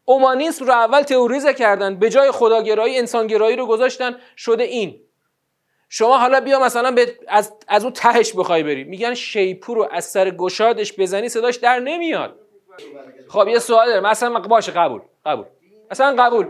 اومانیسم 0.06 0.66
رو 0.66 0.74
اول 0.74 1.02
تئوریزه 1.02 1.54
کردن 1.54 2.00
به 2.00 2.10
جای 2.10 2.32
خداگرایی 2.32 2.98
انسانگرایی 2.98 3.56
رو 3.56 3.66
گذاشتن 3.66 4.18
شده 4.38 4.64
این. 4.64 5.02
شما 5.90 6.18
حالا 6.18 6.42
بیا 6.42 6.60
مثلا 6.60 6.92
به 6.92 7.20
از, 7.28 7.54
از 7.68 7.84
اون 7.84 7.94
تهش 7.94 8.34
بخوای 8.36 8.64
بری. 8.64 8.84
میگن 8.84 9.14
شیپور 9.14 9.78
رو 9.78 9.88
از 9.92 10.06
سر 10.06 10.30
گشادش 10.30 10.94
بزنی 11.00 11.30
صداش 11.30 11.56
در 11.56 11.80
نمیاد. 11.80 12.40
خب 13.30 13.48
یه 13.48 13.60
سوال 13.60 13.88
دارم. 13.88 14.06
اصلا 14.06 14.40
باشه 14.40 14.72
قبول 14.72 15.02
قبول. 15.26 15.46
اصلا 15.92 16.24
قبول. 16.24 16.48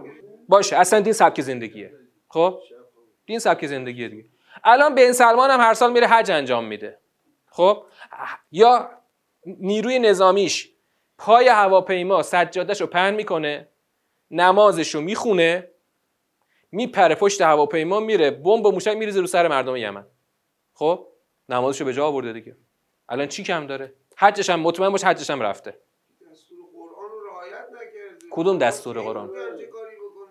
باشه 0.49 0.77
اصلا 0.77 0.99
دین 0.99 1.13
سبک 1.13 1.41
زندگیه. 1.41 1.91
خب؟ 2.29 2.59
دین 3.25 3.39
سبک 3.39 3.65
زندگیه 3.67 4.07
دیگه. 4.07 4.25
الان 4.63 4.95
بن 4.95 5.11
سلمان 5.11 5.49
هم 5.49 5.59
هر 5.59 5.73
سال 5.73 5.91
میره 5.91 6.07
حج 6.07 6.31
انجام 6.31 6.65
میده. 6.65 6.99
خب؟ 7.51 7.83
یا 8.51 8.89
نیروی 9.45 9.99
نظامیش 9.99 10.69
پای 11.17 11.47
هواپیما 11.47 12.23
سجادش 12.23 12.81
رو 12.81 12.87
پهن 12.87 13.13
می‌کنه 13.13 13.69
نمازش 14.31 14.95
رو 14.95 15.01
می‌خونه 15.01 15.69
میپره 16.71 17.15
پشت 17.15 17.41
هواپیما 17.41 17.99
میره 17.99 18.31
بمب 18.31 18.65
و 18.65 18.71
موشک 18.71 18.97
میریزه 18.97 19.19
رو 19.19 19.27
سر 19.27 19.47
مردم 19.47 19.75
یمن. 19.75 20.05
خب 20.73 21.07
نمازش 21.49 21.79
رو 21.79 21.85
به 21.85 21.93
جا 21.93 22.05
آورده 22.05 22.33
دیگه. 22.33 22.55
الان 23.09 23.27
چی 23.27 23.43
کم 23.43 23.67
داره؟ 23.67 23.93
حجش 24.17 24.49
هم 24.49 24.59
مطمئن 24.59 24.89
باش 24.89 25.03
حجش 25.03 25.29
هم 25.29 25.41
رفته. 25.41 25.77
کدوم 28.31 28.57
دستور 28.57 28.99
قرآن؟ 28.99 29.31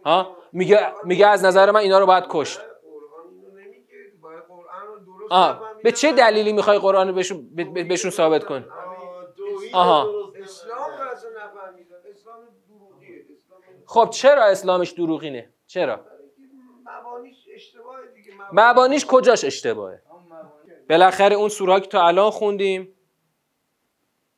ها؟ 0.04 0.36
میگه 0.52 0.92
میگه 1.04 1.26
از 1.26 1.44
نظر 1.44 1.70
من 1.70 1.80
اینا 1.80 1.98
رو 1.98 2.06
باید 2.06 2.24
کشت. 2.28 2.60
آه. 5.30 5.71
به 5.84 5.92
چه 5.92 6.12
دلیلی 6.12 6.52
می‌خوای 6.52 6.78
قرآن 6.78 7.08
رو 7.08 7.14
بهشون, 7.14 7.54
بهشون 7.74 8.10
ثابت 8.10 8.44
کن؟ 8.44 8.68
آها. 9.72 10.32
خب 13.86 14.10
چرا 14.10 14.44
اسلامش 14.44 14.90
دروغینه؟ 14.90 15.52
چرا؟ 15.66 16.06
مبانیش 18.52 19.06
کجاش 19.06 19.44
اشتباهه؟ 19.44 20.02
بالاخره 20.88 21.36
اون 21.36 21.48
سوره 21.48 21.80
که 21.80 21.86
تا 21.86 22.06
الان 22.06 22.30
خوندیم 22.30 22.94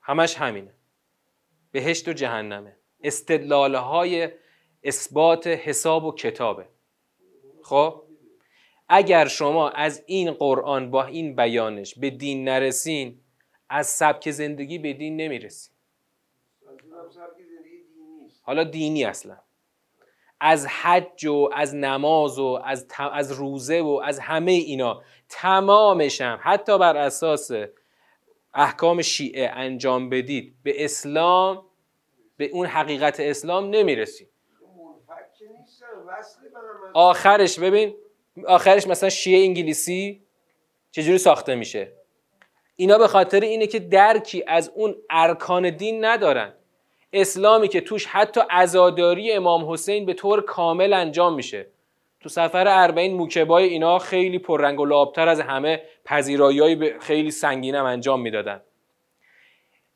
همش 0.00 0.36
همینه. 0.36 0.74
بهشت 1.72 2.08
و 2.08 2.12
جهنمه. 2.12 2.76
استدلال 3.02 3.74
های 3.74 4.28
اثبات 4.84 5.46
حساب 5.46 6.04
و 6.04 6.12
کتابه. 6.12 6.68
خب؟ 7.62 8.03
اگر 8.88 9.28
شما 9.28 9.68
از 9.70 10.02
این 10.06 10.30
قرآن 10.32 10.90
با 10.90 11.04
این 11.04 11.36
بیانش 11.36 11.98
به 11.98 12.10
دین 12.10 12.48
نرسین 12.48 13.20
از 13.68 13.86
سبک 13.86 14.30
زندگی 14.30 14.78
به 14.78 14.92
دین 14.92 15.16
نمی‌رسین. 15.16 15.74
حالا 18.42 18.64
دینی 18.64 19.04
اصلا. 19.04 19.36
از 20.40 20.66
حج 20.66 21.26
و 21.26 21.50
از 21.52 21.74
نماز 21.74 22.38
و 22.38 22.60
از, 22.64 22.86
از 23.12 23.32
روزه 23.32 23.80
و 23.80 24.00
از 24.04 24.18
همه 24.18 24.52
اینا 24.52 25.02
تمامش 25.28 26.20
هم 26.20 26.38
حتی 26.42 26.78
بر 26.78 26.96
اساس 26.96 27.50
احکام 28.54 29.02
شیعه 29.02 29.48
انجام 29.48 30.10
بدید 30.10 30.56
به 30.62 30.84
اسلام 30.84 31.64
به 32.36 32.44
اون 32.44 32.66
حقیقت 32.66 33.20
اسلام 33.20 33.70
نمی‌رسید 33.70 34.28
آخرش 36.94 37.58
ببین 37.58 37.94
آخرش 38.46 38.86
مثلا 38.86 39.08
شیعه 39.08 39.44
انگلیسی 39.44 40.22
چجوری 40.90 41.18
ساخته 41.18 41.54
میشه؟ 41.54 41.92
اینا 42.76 42.98
به 42.98 43.08
خاطر 43.08 43.40
اینه 43.40 43.66
که 43.66 43.78
درکی 43.78 44.44
از 44.46 44.72
اون 44.74 44.96
ارکان 45.10 45.70
دین 45.70 46.04
ندارن. 46.04 46.52
اسلامی 47.12 47.68
که 47.68 47.80
توش 47.80 48.06
حتی 48.06 48.40
ازاداری 48.50 49.32
امام 49.32 49.72
حسین 49.72 50.06
به 50.06 50.14
طور 50.14 50.40
کامل 50.40 50.92
انجام 50.92 51.34
میشه. 51.34 51.66
تو 52.20 52.28
سفر 52.28 52.68
اربعین 52.68 53.14
موکبای 53.14 53.64
اینا 53.64 53.98
خیلی 53.98 54.38
پررنگ 54.38 54.80
و 54.80 54.84
لابتر 54.84 55.28
از 55.28 55.40
همه 55.40 55.82
پذیرایی 56.04 56.98
خیلی 56.98 57.30
سنگینم 57.30 57.84
انجام 57.84 58.20
می‌دادن. 58.20 58.60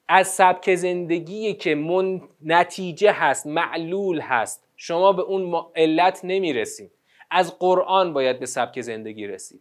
از 0.08 0.28
سبک 0.28 0.74
زندگی 0.74 1.54
که 1.54 1.74
من 1.74 2.20
نتیجه 2.44 3.12
هست 3.12 3.46
معلول 3.46 4.20
هست 4.20 4.68
شما 4.76 5.12
به 5.12 5.22
اون 5.22 5.66
علت 5.76 6.20
نمی‌رسید 6.24 6.90
از 7.30 7.58
قرآن 7.58 8.12
باید 8.12 8.40
به 8.40 8.46
سبک 8.46 8.80
زندگی 8.80 9.26
رسید. 9.26 9.60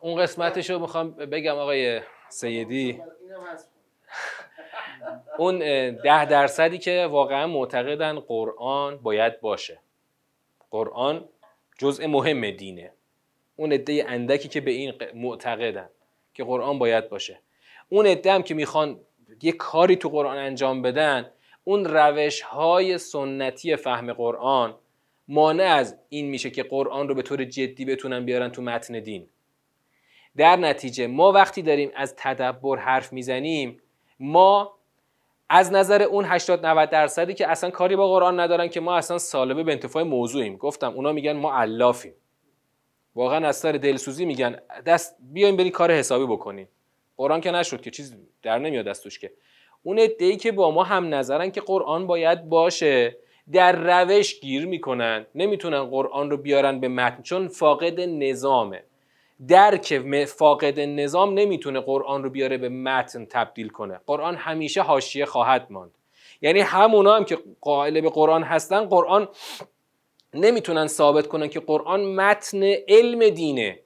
اون 0.00 0.22
قسمتش 0.22 0.70
رو 0.70 0.78
می‌خوام 0.78 1.10
بگم 1.10 1.54
آقای 1.54 2.00
سیدی. 2.28 3.02
اون 5.38 5.58
ده 5.90 6.24
درصدی 6.24 6.78
که 6.78 7.06
واقعا 7.10 7.46
معتقدن 7.46 8.20
قرآن 8.20 8.96
باید 8.96 9.40
باشه. 9.40 9.80
قرآن 10.70 11.28
جزء 11.78 12.06
مهم 12.06 12.50
دینه. 12.50 12.92
اون 13.56 13.72
عده 13.72 14.04
اندکی 14.08 14.48
که 14.48 14.60
به 14.60 14.70
این 14.70 14.94
معتقدن 15.14 15.88
که 16.34 16.44
قرآن 16.44 16.78
باید 16.78 17.08
باشه. 17.08 17.40
اون 17.88 18.06
عده 18.06 18.32
هم 18.32 18.42
که 18.42 18.54
می‌خوان 18.54 19.00
یه 19.42 19.52
کاری 19.52 19.96
تو 19.96 20.08
قرآن 20.08 20.36
انجام 20.36 20.82
بدن 20.82 21.30
اون 21.64 21.84
روش 21.84 22.40
های 22.40 22.98
سنتی 22.98 23.76
فهم 23.76 24.12
قرآن 24.12 24.74
مانع 25.28 25.64
از 25.64 25.98
این 26.08 26.26
میشه 26.26 26.50
که 26.50 26.62
قرآن 26.62 27.08
رو 27.08 27.14
به 27.14 27.22
طور 27.22 27.44
جدی 27.44 27.84
بتونن 27.84 28.24
بیارن 28.24 28.48
تو 28.48 28.62
متن 28.62 29.00
دین. 29.00 29.28
در 30.36 30.56
نتیجه 30.56 31.06
ما 31.06 31.32
وقتی 31.32 31.62
داریم 31.62 31.90
از 31.94 32.14
تدبر 32.16 32.78
حرف 32.78 33.12
می‌زنیم 33.12 33.82
ما 34.20 34.76
از 35.48 35.72
نظر 35.72 36.02
اون 36.02 36.24
80 36.24 36.66
90 36.66 36.90
درصدی 36.90 37.34
که 37.34 37.48
اصلا 37.48 37.70
کاری 37.70 37.96
با 37.96 38.08
قرآن 38.08 38.40
ندارن 38.40 38.68
که 38.68 38.80
ما 38.80 38.96
اصلا 38.96 39.18
سالبه 39.18 39.62
به 39.62 39.72
انتفاع 39.72 40.02
موضوعیم. 40.02 40.56
گفتم 40.56 40.92
اونا 40.92 41.12
میگن 41.12 41.32
ما 41.32 41.54
علافیم. 41.54 42.14
واقعا 43.14 43.48
از 43.48 43.56
سر 43.56 43.72
دلسوزی 43.72 44.24
میگن 44.24 44.60
دست 44.86 45.16
بیایم 45.20 45.56
بریم 45.56 45.70
کار 45.70 45.92
حسابی 45.92 46.26
بکنیم. 46.26 46.68
قرآن 47.16 47.40
که 47.40 47.50
نشد 47.50 47.80
که 47.80 47.90
چیز 47.90 48.16
در 48.42 48.58
نمیاد 48.58 48.86
دستوش 48.86 49.18
که. 49.18 49.32
اون 49.82 49.98
ای 50.20 50.36
که 50.36 50.52
با 50.52 50.70
ما 50.70 50.84
هم 50.84 51.14
نظرن 51.14 51.50
که 51.50 51.60
قرآن 51.60 52.06
باید 52.06 52.48
باشه 52.48 53.16
در 53.52 54.04
روش 54.04 54.40
گیر 54.40 54.66
می‌کنن 54.66 55.26
نمی‌تونن 55.34 55.84
قرآن 55.84 56.30
رو 56.30 56.36
بیارن 56.36 56.80
به 56.80 56.88
متن 56.88 57.22
چون 57.22 57.48
فاقد 57.48 58.00
نظامه. 58.00 58.82
درک 59.48 60.24
فاقد 60.24 60.80
نظام 60.80 61.34
نمی‌تونه 61.34 61.80
قرآن 61.80 62.22
رو 62.22 62.30
بیاره 62.30 62.58
به 62.58 62.68
متن 62.68 63.24
تبدیل 63.24 63.68
کنه. 63.68 64.00
قرآن 64.06 64.36
همیشه 64.36 64.82
حاشیه 64.82 65.24
خواهد 65.24 65.66
ماند. 65.70 65.90
یعنی 66.42 66.60
همونا 66.60 67.16
هم 67.16 67.24
که 67.24 67.38
قائل 67.60 68.00
به 68.00 68.10
قرآن 68.10 68.42
هستن 68.42 68.84
قرآن 68.84 69.28
نمی‌تونن 70.34 70.86
ثابت 70.86 71.26
کنن 71.26 71.48
که 71.48 71.60
قرآن 71.60 72.04
متن 72.04 72.62
علم 72.88 73.28
دینه. 73.28 73.78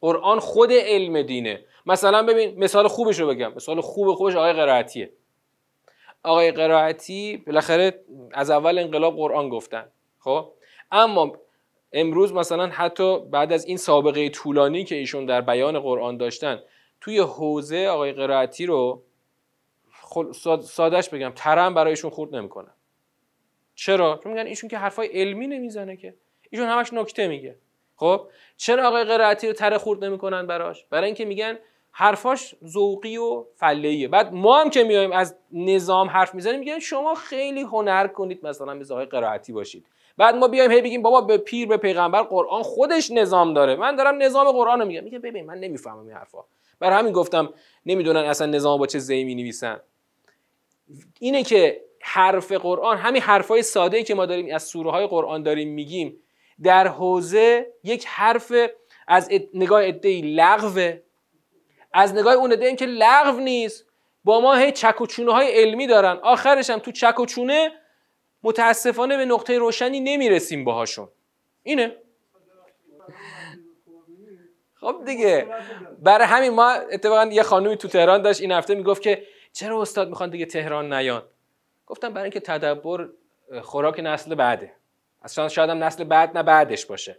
قرآن 0.00 0.38
خود 0.38 0.72
علم 0.72 1.22
دینه. 1.22 1.64
مثلا 1.86 2.22
ببین 2.22 2.58
مثال 2.58 2.88
خوبش 2.88 3.20
رو 3.20 3.26
بگم. 3.26 3.52
مثال 3.56 3.80
خوب 3.80 4.14
خوبش 4.14 4.34
آقای 4.34 4.52
قرائتیه. 4.52 5.10
آقای 6.22 6.52
قرائتی 6.52 7.36
بالاخره 7.36 8.04
از 8.32 8.50
اول 8.50 8.78
انقلاب 8.78 9.16
قرآن 9.16 9.48
گفتن 9.48 9.84
خب؟ 10.18 10.52
اما 10.92 11.32
امروز 11.92 12.32
مثلا 12.32 12.66
حتی 12.66 13.20
بعد 13.20 13.52
از 13.52 13.64
این 13.64 13.76
سابقه 13.76 14.28
طولانی 14.28 14.84
که 14.84 14.94
ایشون 14.94 15.26
در 15.26 15.40
بیان 15.40 15.80
قرآن 15.80 16.16
داشتن 16.16 16.62
توی 17.00 17.18
حوزه 17.18 17.86
آقای 17.86 18.12
قرائتی 18.12 18.66
رو 18.66 19.02
سادش 20.62 21.08
بگم 21.08 21.32
ترم 21.34 21.74
برایشون 21.74 22.10
خورد 22.10 22.36
نمی‌کنن. 22.36 22.72
چرا؟ 23.74 24.20
چون 24.22 24.32
میگن 24.32 24.46
ایشون 24.46 24.70
که 24.70 24.78
حرفای 24.78 25.08
علمی 25.08 25.46
نمی‌زنه 25.46 25.96
که. 25.96 26.14
ایشون 26.50 26.68
همش 26.68 26.92
نکته 26.92 27.28
میگه. 27.28 27.56
خب؟ 27.96 28.28
چرا 28.56 28.88
آقای 28.88 29.04
قرائتی 29.04 29.46
رو 29.46 29.52
تره 29.52 29.78
خورد 29.78 30.04
نمی‌کنن 30.04 30.46
براش؟ 30.46 30.84
برای 30.90 31.06
اینکه 31.06 31.24
میگن 31.24 31.58
حرفاش 31.92 32.54
ذوقی 32.66 33.16
و 33.16 33.44
فلهیه 33.56 34.08
بعد 34.08 34.32
ما 34.32 34.60
هم 34.60 34.70
که 34.70 34.84
میایم 34.84 35.12
از 35.12 35.36
نظام 35.52 36.08
حرف 36.08 36.34
می‌زنیم 36.34 36.60
میگن 36.60 36.78
شما 36.78 37.14
خیلی 37.14 37.62
هنر 37.62 38.06
کنید 38.06 38.46
مثلا 38.46 38.80
آقای 38.90 39.06
قرائتی 39.06 39.52
باشید. 39.52 39.86
بعد 40.16 40.34
ما 40.34 40.48
بیایم 40.48 40.70
هی 40.70 40.82
بگیم 40.82 41.02
بابا 41.02 41.20
به 41.20 41.38
پیر 41.38 41.68
به 41.68 41.76
پیغمبر 41.76 42.22
قرآن 42.22 42.62
خودش 42.62 43.10
نظام 43.10 43.54
داره. 43.54 43.76
من 43.76 43.96
دارم 43.96 44.22
نظام 44.22 44.52
قرآن 44.52 44.80
رو 44.80 44.86
میگم 44.86 45.04
میگه 45.04 45.18
ببین 45.18 45.46
من 45.46 45.58
نمی‌فهمم 45.58 45.98
این 45.98 46.12
حرفا. 46.12 46.38
برای 46.78 46.98
همین 46.98 47.12
گفتم 47.12 47.54
نمی‌دونن 47.86 48.20
اصلا 48.20 48.46
نظام 48.46 48.78
با 48.78 48.86
چه 48.86 48.98
زیمی 48.98 49.34
نویسن 49.34 49.80
اینه 51.20 51.42
که 51.42 51.80
حرف 52.00 52.52
قرآن 52.52 52.96
همین 52.96 53.22
حرفای 53.22 53.62
ساده 53.62 53.96
ای 53.96 54.04
که 54.04 54.14
ما 54.14 54.26
داریم 54.26 54.54
از 54.54 54.62
سوره 54.62 54.90
های 54.90 55.06
قرآن 55.06 55.42
داریم 55.42 55.68
میگیم 55.68 56.16
در 56.62 56.88
حوزه 56.88 57.66
یک 57.84 58.04
حرف 58.06 58.52
از 59.08 59.30
نگاه 59.54 59.86
ادهی 59.86 60.22
لغوه. 60.22 60.98
از 61.92 62.14
نگاه 62.14 62.34
اون 62.34 62.52
عده 62.52 62.76
که 62.76 62.86
لغو 62.86 63.40
نیست. 63.40 63.86
با 64.24 64.40
ما 64.40 64.54
هی 64.54 64.72
چک 64.72 65.00
و 65.00 65.06
چونه 65.06 65.32
های 65.32 65.62
علمی 65.62 65.86
دارن. 65.86 66.16
آخرش 66.22 66.70
هم 66.70 66.78
تو 66.78 66.92
چک 66.92 67.20
و 67.20 67.26
چونه 67.26 67.72
متاسفانه 68.42 69.16
به 69.16 69.24
نقطه 69.24 69.58
روشنی 69.58 70.00
نمی‌رسیم 70.00 70.64
باهاشون. 70.64 71.08
اینه. 71.62 71.96
خب 74.74 75.02
دیگه. 75.06 75.46
برای 76.02 76.26
همین 76.26 76.52
ما 76.52 76.70
اتفاقا 76.70 77.24
یه 77.24 77.42
خانومی 77.42 77.76
تو 77.76 77.88
تهران 77.88 78.22
داشت. 78.22 78.40
این 78.40 78.52
هفته 78.52 78.74
می‌گفت 78.74 79.02
که 79.02 79.26
چرا 79.52 79.82
استاد 79.82 80.08
می‌خوان 80.08 80.30
دیگه 80.30 80.46
تهران 80.46 80.92
نیان؟ 80.92 81.22
گفتم 81.86 82.08
برای 82.08 82.24
اینکه 82.24 82.40
تدبر 82.40 83.08
خوراک 83.62 84.00
نسل 84.04 84.34
بعده. 84.34 84.72
اصلا 85.22 85.48
شاید 85.48 85.70
هم 85.70 85.84
نسل 85.84 86.04
بعد 86.04 86.36
نه 86.36 86.42
بعدش 86.42 86.86
باشه. 86.86 87.16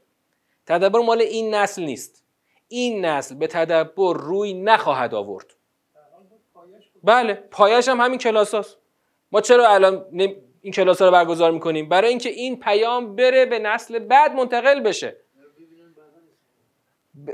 تدبر 0.65 0.99
مال 0.99 1.21
این 1.21 1.55
نسل 1.55 1.83
نیست. 1.83 2.20
این 2.71 3.05
نسل 3.05 3.35
به 3.35 3.47
تدبر 3.47 4.13
روی 4.13 4.53
نخواهد 4.53 5.13
آورد. 5.13 5.53
بله 7.03 7.33
پایش 7.33 7.89
هم 7.89 8.01
همین 8.01 8.19
کلاس 8.19 8.55
هست. 8.55 8.77
ما 9.31 9.41
چرا 9.41 9.67
الان 9.67 10.05
این 10.61 10.73
کلاس 10.73 11.01
ها 11.01 11.07
رو 11.07 11.11
برگزار 11.11 11.51
می‌کنیم؟ 11.51 11.89
برای 11.89 12.09
اینکه 12.09 12.29
این 12.29 12.59
پیام 12.59 13.15
بره 13.15 13.45
به 13.45 13.59
نسل 13.59 13.99
بعد 13.99 14.33
منتقل 14.33 14.79
بشه. 14.79 15.17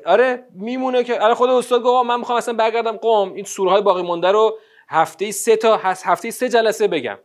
آره 0.05 0.47
میمونه 0.53 1.03
که 1.03 1.23
الان 1.23 1.33
خود 1.33 1.49
استاد 1.49 1.81
گفت 1.81 2.05
من 2.05 2.19
می‌خوام 2.19 2.37
اصلا 2.37 2.53
برگردم 2.53 2.97
قوم. 2.97 3.33
این 3.33 3.45
سوره 3.45 3.71
های 3.71 3.81
باقی 3.81 4.01
مونده 4.01 4.31
رو 4.31 4.59
هفته 4.89 5.31
سه 5.31 5.55
تا 5.55 5.77
هفته 5.83 6.31
سه 6.31 6.49
جلسه 6.49 6.87
بگم. 6.87 7.19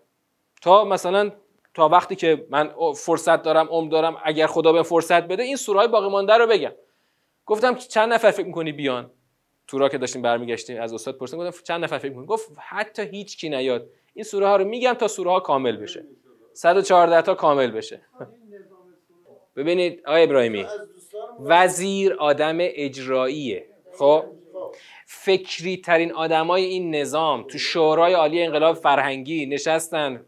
تا 0.62 0.84
مثلا 0.84 1.30
تا 1.74 1.88
وقتی 1.88 2.16
که 2.16 2.46
من 2.50 2.72
فرصت 2.96 3.42
دارم 3.42 3.66
عمر 3.70 3.90
دارم 3.90 4.16
اگر 4.24 4.46
خدا 4.46 4.72
به 4.72 4.82
فرصت 4.82 5.22
بده 5.22 5.42
این 5.42 5.56
سوره 5.56 5.78
های 5.78 5.88
باقی 5.88 6.08
مانده 6.08 6.34
رو 6.34 6.46
بگم. 6.46 6.72
گفتم 7.52 7.74
چند 7.74 8.12
نفر 8.12 8.30
فکر 8.30 8.46
می‌کنی 8.46 8.72
بیان؟ 8.72 9.10
تو 9.66 9.78
را 9.78 9.88
که 9.88 9.98
داشتیم 9.98 10.22
برمیگشتیم 10.22 10.80
از 10.80 10.92
استاد 10.92 11.18
پرسیدم 11.18 11.48
گفتم 11.48 11.62
چند 11.64 11.84
نفر 11.84 11.98
فکر 11.98 12.08
می‌کنی؟ 12.08 12.26
گفت 12.26 12.50
حتی 12.58 13.02
هیچ 13.02 13.36
کی 13.36 13.48
نیاد. 13.48 13.88
این 14.14 14.24
سوره 14.24 14.46
ها 14.46 14.56
رو 14.56 14.64
میگم 14.64 14.92
تا 14.92 15.08
سوره 15.08 15.30
ها 15.30 15.40
کامل 15.40 15.76
بشه. 15.76 16.04
114 16.52 17.22
تا 17.22 17.34
کامل 17.34 17.70
بشه. 17.70 18.00
ببینید 19.56 20.02
آقای 20.06 20.22
ابراهیمی 20.22 20.66
وزیر 21.40 22.12
آدم 22.12 22.56
اجراییه. 22.60 23.66
خب؟ 23.98 24.24
فکری 25.06 25.76
ترین 25.76 26.12
آدمای 26.12 26.64
این 26.64 26.94
نظام 26.94 27.42
تو 27.42 27.58
شورای 27.58 28.12
عالی 28.12 28.42
انقلاب 28.42 28.76
فرهنگی 28.76 29.46
نشستن 29.46 30.24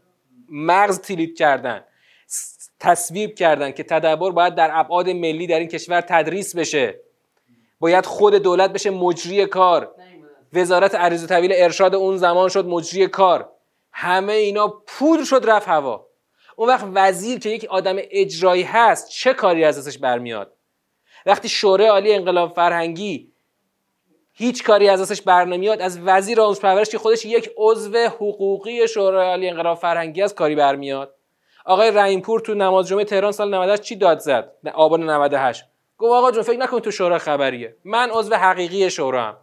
مغز 0.49 1.01
تیلیت 1.01 1.35
کردن 1.35 1.83
تصویب 2.79 3.35
کردن 3.35 3.71
که 3.71 3.83
تدبر 3.83 4.31
باید 4.31 4.55
در 4.55 4.69
ابعاد 4.73 5.09
ملی 5.09 5.47
در 5.47 5.59
این 5.59 5.67
کشور 5.67 6.01
تدریس 6.01 6.55
بشه. 6.55 7.04
باید 7.79 8.05
خود 8.05 8.35
دولت 8.35 8.73
بشه 8.73 8.89
مجری 8.89 9.45
کار. 9.45 9.95
وزارت 10.53 10.95
عریض 10.95 11.23
و 11.23 11.27
طویل 11.27 11.51
ارشاد 11.55 11.95
اون 11.95 12.17
زمان 12.17 12.49
شد 12.49 12.65
مجری 12.65 13.07
کار. 13.07 13.49
همه 13.91 14.33
اینا 14.33 14.67
پودر 14.87 15.23
شد 15.23 15.41
رفت 15.47 15.67
هوا. 15.67 16.07
اون 16.55 16.67
وقت 16.67 16.85
وزیر 16.93 17.39
که 17.39 17.49
یک 17.49 17.65
آدم 17.65 17.95
اجرایی 17.97 18.63
هست 18.63 19.09
چه 19.09 19.33
کاری 19.33 19.63
از 19.63 19.77
ازش 19.77 19.97
برمیاد؟ 19.97 20.53
وقتی 21.25 21.49
شورای 21.49 21.87
عالی 21.87 22.13
انقلاب 22.13 22.53
فرهنگی 22.53 23.31
هیچ 24.33 24.63
کاری 24.63 24.89
از 24.89 25.01
ازش 25.01 25.21
برنمیاد 25.21 25.81
از 25.81 25.99
وزیر 25.99 26.41
آموزش 26.41 26.61
پرورش 26.61 26.89
که 26.89 26.97
خودش 26.97 27.25
یک 27.25 27.51
عضو 27.57 27.97
حقوقی 27.97 28.87
شورای 28.87 29.27
عالی 29.27 29.49
انقلاب 29.49 29.77
فرهنگی 29.77 30.21
از 30.21 30.35
کاری 30.35 30.55
برمیاد. 30.55 31.15
آقای 31.65 31.91
رحیمپور 31.91 32.39
تو 32.39 32.53
نماز 32.53 32.87
جمعه 32.87 33.05
تهران 33.05 33.31
سال 33.31 33.53
98 33.53 33.81
چی 33.81 33.95
داد 33.95 34.19
زد؟ 34.19 34.51
آبان 34.73 35.09
98 35.09 35.65
گفت 35.97 36.13
آقا 36.13 36.31
جون 36.31 36.43
فکر 36.43 36.57
نکن 36.57 36.79
تو 36.79 36.91
شورا 36.91 37.17
خبریه. 37.17 37.75
من 37.85 38.09
عضو 38.11 38.35
حقیقی 38.35 38.89
شورا 38.89 39.23
هم 39.23 39.37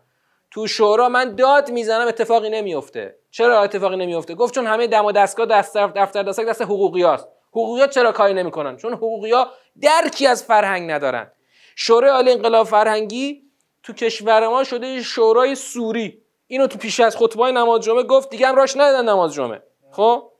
تو 0.50 0.66
شورا 0.66 1.08
من 1.08 1.34
داد 1.34 1.70
می‌زنم 1.70 2.08
اتفاقی 2.08 2.50
نمیفته 2.50 3.18
چرا 3.30 3.62
اتفاقی 3.62 3.96
نمیفته 3.96 4.34
گفت 4.34 4.54
چون 4.54 4.66
همه 4.66 4.86
دم 4.86 5.04
و 5.04 5.12
دستگاه 5.12 5.46
دست 5.46 5.76
دفتر 5.76 6.22
دستگاه 6.22 6.46
دست 6.46 6.62
حقوقیاست 6.62 7.28
حقوقیات 7.50 7.90
چرا 7.90 8.12
کاری 8.12 8.34
نمی‌کنن؟ 8.34 8.76
چون 8.76 8.92
حقوقیا 8.92 9.48
درکی 9.82 10.26
از 10.26 10.44
فرهنگ 10.44 10.90
ندارن. 10.90 11.32
شورای 11.76 12.10
عالی 12.10 12.30
انقلاب 12.30 12.66
فرهنگی 12.66 13.42
تو 13.82 13.92
کشور 13.92 14.48
ما 14.48 14.64
شده 14.64 15.02
شورای 15.02 15.54
سوری. 15.54 16.22
اینو 16.46 16.66
تو 16.66 16.78
پیش 16.78 17.00
از 17.00 17.16
خطبه 17.16 17.52
نماز 17.52 17.80
جمعه 17.80 18.02
گفت 18.02 18.30
دیگه 18.30 18.46
هم 18.46 18.56
راش 18.56 18.76
ندادن 18.76 19.08
نماز 19.08 19.34
جمعه. 19.34 19.62
خب؟ 19.92 20.30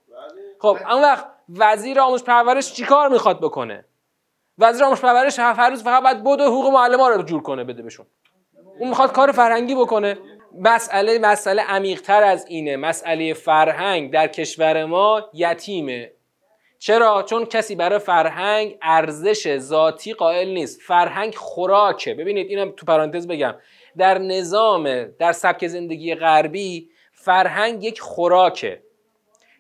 خب 0.58 0.78
اون 0.90 1.02
وقت 1.02 1.26
وزیر 1.48 2.00
آموزش 2.00 2.24
پرورش 2.24 2.72
چیکار 2.72 3.08
می‌خواد 3.08 3.40
بکنه؟ 3.40 3.84
وزیر 4.62 4.84
آموزش 4.84 5.00
پرورش 5.00 5.38
هر 5.38 5.70
روز 5.70 5.82
فقط 5.82 6.02
باید 6.02 6.22
بود 6.22 6.40
حقوق 6.40 6.72
معلم 6.72 7.00
رو 7.00 7.22
جور 7.22 7.42
کنه 7.42 7.64
بده 7.64 7.82
بهشون. 7.82 8.06
اون 8.78 8.88
می‌خواد 8.88 9.12
کار 9.12 9.32
فرهنگی 9.32 9.74
بکنه. 9.74 10.18
مسئله 10.60 11.18
مسئله 11.18 11.62
عمیقتر 11.62 12.22
از 12.22 12.46
اینه. 12.46 12.76
مسئله 12.76 13.34
فرهنگ 13.34 14.12
در 14.12 14.26
کشور 14.26 14.84
ما 14.84 15.30
یتیمه. 15.34 16.12
چرا؟ 16.78 17.22
چون 17.22 17.44
کسی 17.44 17.74
برای 17.74 17.98
فرهنگ 17.98 18.78
ارزش 18.82 19.58
ذاتی 19.58 20.12
قائل 20.12 20.48
نیست. 20.48 20.80
فرهنگ 20.80 21.34
خوراکه. 21.34 22.14
ببینید 22.14 22.50
اینم 22.50 22.70
تو 22.70 22.86
پرانتز 22.86 23.26
بگم. 23.26 23.54
در 23.98 24.18
نظام 24.18 25.04
در 25.04 25.32
سبک 25.32 25.66
زندگی 25.66 26.14
غربی 26.14 26.90
فرهنگ 27.12 27.84
یک 27.84 28.00
خوراکه. 28.00 28.82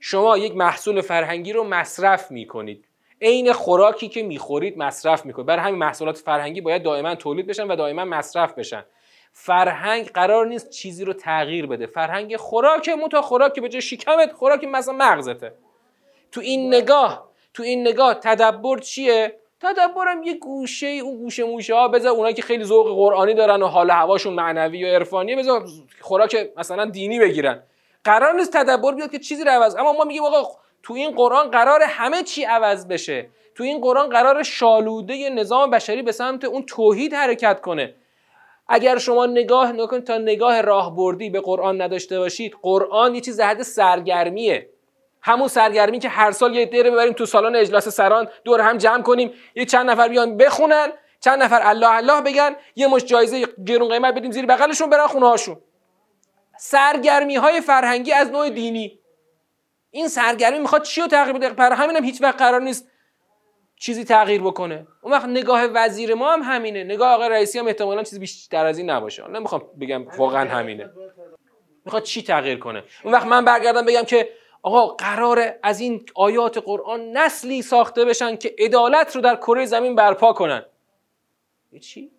شما 0.00 0.38
یک 0.38 0.56
محصول 0.56 1.00
فرهنگی 1.00 1.52
رو 1.52 1.64
مصرف 1.64 2.30
می‌کنید. 2.30 2.88
عین 3.22 3.52
خوراکی 3.52 4.08
که 4.08 4.22
می‌خورید 4.22 4.78
مصرف 4.78 5.26
می‌کنید. 5.26 5.46
برای 5.46 5.62
همین 5.62 5.78
محصولات 5.78 6.18
فرهنگی 6.18 6.60
باید 6.60 6.82
دائما 6.82 7.14
تولید 7.14 7.46
بشن 7.46 7.66
و 7.66 7.76
دائما 7.76 8.04
مصرف 8.04 8.54
بشن. 8.54 8.84
فرهنگ 9.32 10.06
قرار 10.06 10.46
نیست 10.46 10.70
چیزی 10.70 11.04
رو 11.04 11.12
تغییر 11.12 11.66
بده. 11.66 11.86
فرهنگ 11.86 12.36
خوراک 12.36 12.88
متا 12.88 13.22
خوراک 13.22 13.60
به 13.60 13.68
جای 13.68 13.82
شکمت 13.82 14.32
خوراک 14.32 14.64
مثلا 14.64 14.94
مغزته. 14.94 15.54
تو 16.32 16.40
این 16.40 16.74
نگاه 16.74 17.28
تو 17.54 17.62
این 17.62 17.88
نگاه 17.88 18.14
تدبر 18.14 18.78
چیه؟ 18.78 19.38
تدبرم 19.60 20.22
یه 20.22 20.34
گوشه 20.34 20.86
اون 20.86 21.16
گوشه 21.18 21.44
موشه 21.44 21.74
ها. 21.74 21.88
بذار 21.88 22.12
اونایی 22.12 22.34
که 22.34 22.42
خیلی 22.42 22.64
ذوق 22.64 22.94
قرآنی 22.94 23.34
دارن 23.34 23.62
و 23.62 23.66
حال 23.66 23.90
هواشون 23.90 24.32
معنوی 24.32 24.84
و 24.84 24.94
عرفانیه 24.94 25.36
بذار 25.36 25.64
خوراک 26.00 26.50
مثلا 26.56 26.84
دینی 26.84 27.18
بگیرن. 27.18 27.62
قرار 28.04 28.32
نیست 28.34 28.52
تدبر 28.52 28.92
بیاد 28.92 29.10
که 29.10 29.18
چیزی 29.18 29.44
رو 29.44 29.50
عوض 29.50 29.76
اما 29.76 29.92
ما 29.92 30.04
میگیم 30.04 30.24
آقا 30.24 30.48
تو 30.82 30.94
این 30.94 31.10
قرآن 31.10 31.50
قرار 31.50 31.82
همه 31.82 32.22
چی 32.22 32.44
عوض 32.44 32.86
بشه. 32.86 33.28
تو 33.54 33.64
این 33.64 33.80
قرآن 33.80 34.08
قرار 34.08 34.42
شالوده 34.42 35.30
نظام 35.30 35.70
بشری 35.70 36.02
به 36.02 36.12
سمت 36.12 36.44
اون 36.44 36.62
توحید 36.62 37.14
حرکت 37.14 37.60
کنه. 37.60 37.94
اگر 38.68 38.98
شما 38.98 39.26
نگاه 39.26 39.72
نکنید 39.72 40.04
تا 40.04 40.18
نگاه 40.18 40.60
راهبردی 40.60 41.30
به 41.30 41.40
قرآن 41.40 41.82
نداشته 41.82 42.18
باشید 42.18 42.56
قرآن 42.62 43.14
یه 43.14 43.20
چیز 43.20 43.40
حد 43.40 43.62
سرگرمیه. 43.62 44.68
همون 45.22 45.48
سرگرمی 45.48 45.98
که 45.98 46.08
هر 46.08 46.30
سال 46.30 46.56
یه 46.56 46.66
دیره 46.66 46.90
ببریم 46.90 47.12
تو 47.12 47.26
سالن 47.26 47.56
اجلاس 47.56 47.88
سران 47.88 48.28
دور 48.44 48.60
هم 48.60 48.78
جمع 48.78 49.02
کنیم 49.02 49.32
یه 49.54 49.64
چند 49.64 49.90
نفر 49.90 50.08
بیان 50.08 50.36
بخونن 50.36 50.92
چند 51.20 51.42
نفر 51.42 51.60
الله 51.64 51.90
الله 51.90 52.20
بگن 52.20 52.56
یه 52.76 52.86
مش 52.86 53.04
جایزه 53.04 53.46
گرون 53.66 53.88
قیمت 53.88 54.14
بدیم 54.14 54.30
زیر 54.30 54.46
بغلشون 54.46 54.90
برن 54.90 55.06
خونه 55.06 55.28
هاشون 55.28 55.56
سرگرمی 56.58 57.36
های 57.36 57.60
فرهنگی 57.60 58.12
از 58.12 58.30
نوع 58.30 58.50
دینی. 58.50 58.98
این 59.94 60.08
سرگرمی 60.08 60.58
می‌خواد 60.58 60.82
چی 60.82 61.00
رو 61.00 61.06
تغییر 61.06 61.36
بده؟ 61.36 61.50
برای 61.50 61.76
همینم 61.76 62.04
هیچ 62.04 62.22
وقت 62.22 62.38
قرار 62.38 62.60
نیست 62.60 62.88
چیزی 63.76 64.04
تغییر 64.04 64.42
بکنه. 64.42 64.86
اون 65.02 65.12
وقت 65.12 65.24
نگاه 65.24 65.64
وزیر 65.64 66.14
ما 66.14 66.32
هم 66.32 66.42
همینه. 66.42 66.84
نگاه 66.84 67.14
آقای 67.14 67.28
رئیسی 67.28 67.58
هم 67.58 67.66
احتمالا 67.66 68.02
چیزی 68.02 68.18
بیشتر 68.18 68.66
از 68.66 68.78
این 68.78 68.90
نباشه. 68.90 69.28
نمی‌خوام 69.28 69.62
بگم 69.80 70.08
واقعا 70.08 70.50
همینه. 70.50 70.90
می‌خواد 71.84 72.02
چی 72.02 72.22
تغییر 72.22 72.58
کنه؟ 72.58 72.84
اون 73.04 73.14
وقت 73.14 73.26
من 73.26 73.44
برگردم 73.44 73.84
بگم 73.84 74.02
که 74.02 74.28
آقا 74.62 74.86
قراره 74.86 75.58
از 75.62 75.80
این 75.80 76.06
آیات 76.14 76.58
قرآن 76.58 77.16
نسلی 77.16 77.62
ساخته 77.62 78.04
بشن 78.04 78.36
که 78.36 78.54
عدالت 78.58 79.16
رو 79.16 79.22
در 79.22 79.36
کره 79.36 79.66
زمین 79.66 79.94
برپا 79.94 80.32
کنن. 80.32 80.64
چی؟ 81.80 82.10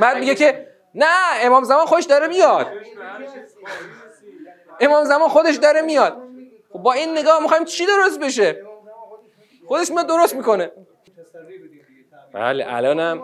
بعد 0.00 0.18
میگه 0.18 0.34
که 0.34 0.68
نه 0.94 1.06
امام 1.40 1.64
زمان 1.64 1.86
خودش 1.86 2.04
داره 2.04 2.26
میاد. 2.26 2.66
امام 4.80 5.04
زمان 5.04 5.28
خودش 5.28 5.56
داره 5.56 5.82
میاد. 5.82 6.16
خب 6.72 6.78
با 6.78 6.92
این 6.92 7.18
نگاه 7.18 7.42
می‌خوایم 7.42 7.64
چی 7.64 7.86
درست 7.86 8.20
بشه؟ 8.20 8.64
خودش 9.66 9.90
میاد 9.90 10.06
درست 10.06 10.36
می‌کنه. 10.36 10.72
بله 12.32 12.64
الانم 12.68 13.22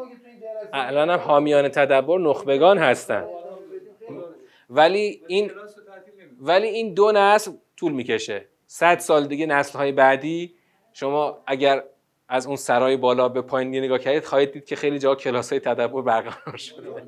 الانم 0.73 1.19
حامیان 1.19 1.69
تدبر 1.69 2.19
نخبگان 2.19 2.79
هستن. 2.79 3.25
ولی 4.71 5.23
این 5.27 5.51
ولی 6.41 6.69
این 6.69 6.95
دو 6.95 7.13
نسل 7.13 7.53
طول 7.77 7.93
می‌کشه. 7.93 8.47
صد 8.67 8.99
سال 8.99 9.27
دیگه 9.27 9.47
نسل 9.47 9.79
های 9.79 9.93
بعدی 9.93 10.55
شما 10.93 11.43
اگر 11.47 11.85
از 12.29 12.47
اون 12.47 12.57
سرای 12.57 12.97
بالا 12.97 13.29
به 13.29 13.43
پایین 13.43 13.85
نگاه 13.85 13.99
کردید 13.99 14.25
خواهید 14.25 14.53
دید 14.53 14.65
که 14.65 14.77
خیلی 14.77 14.99
جا 14.99 15.15
کلاس 15.15 15.51
های 15.51 15.61
تدبر 15.61 16.03
برقرار 16.03 16.57
شده. 16.57 17.07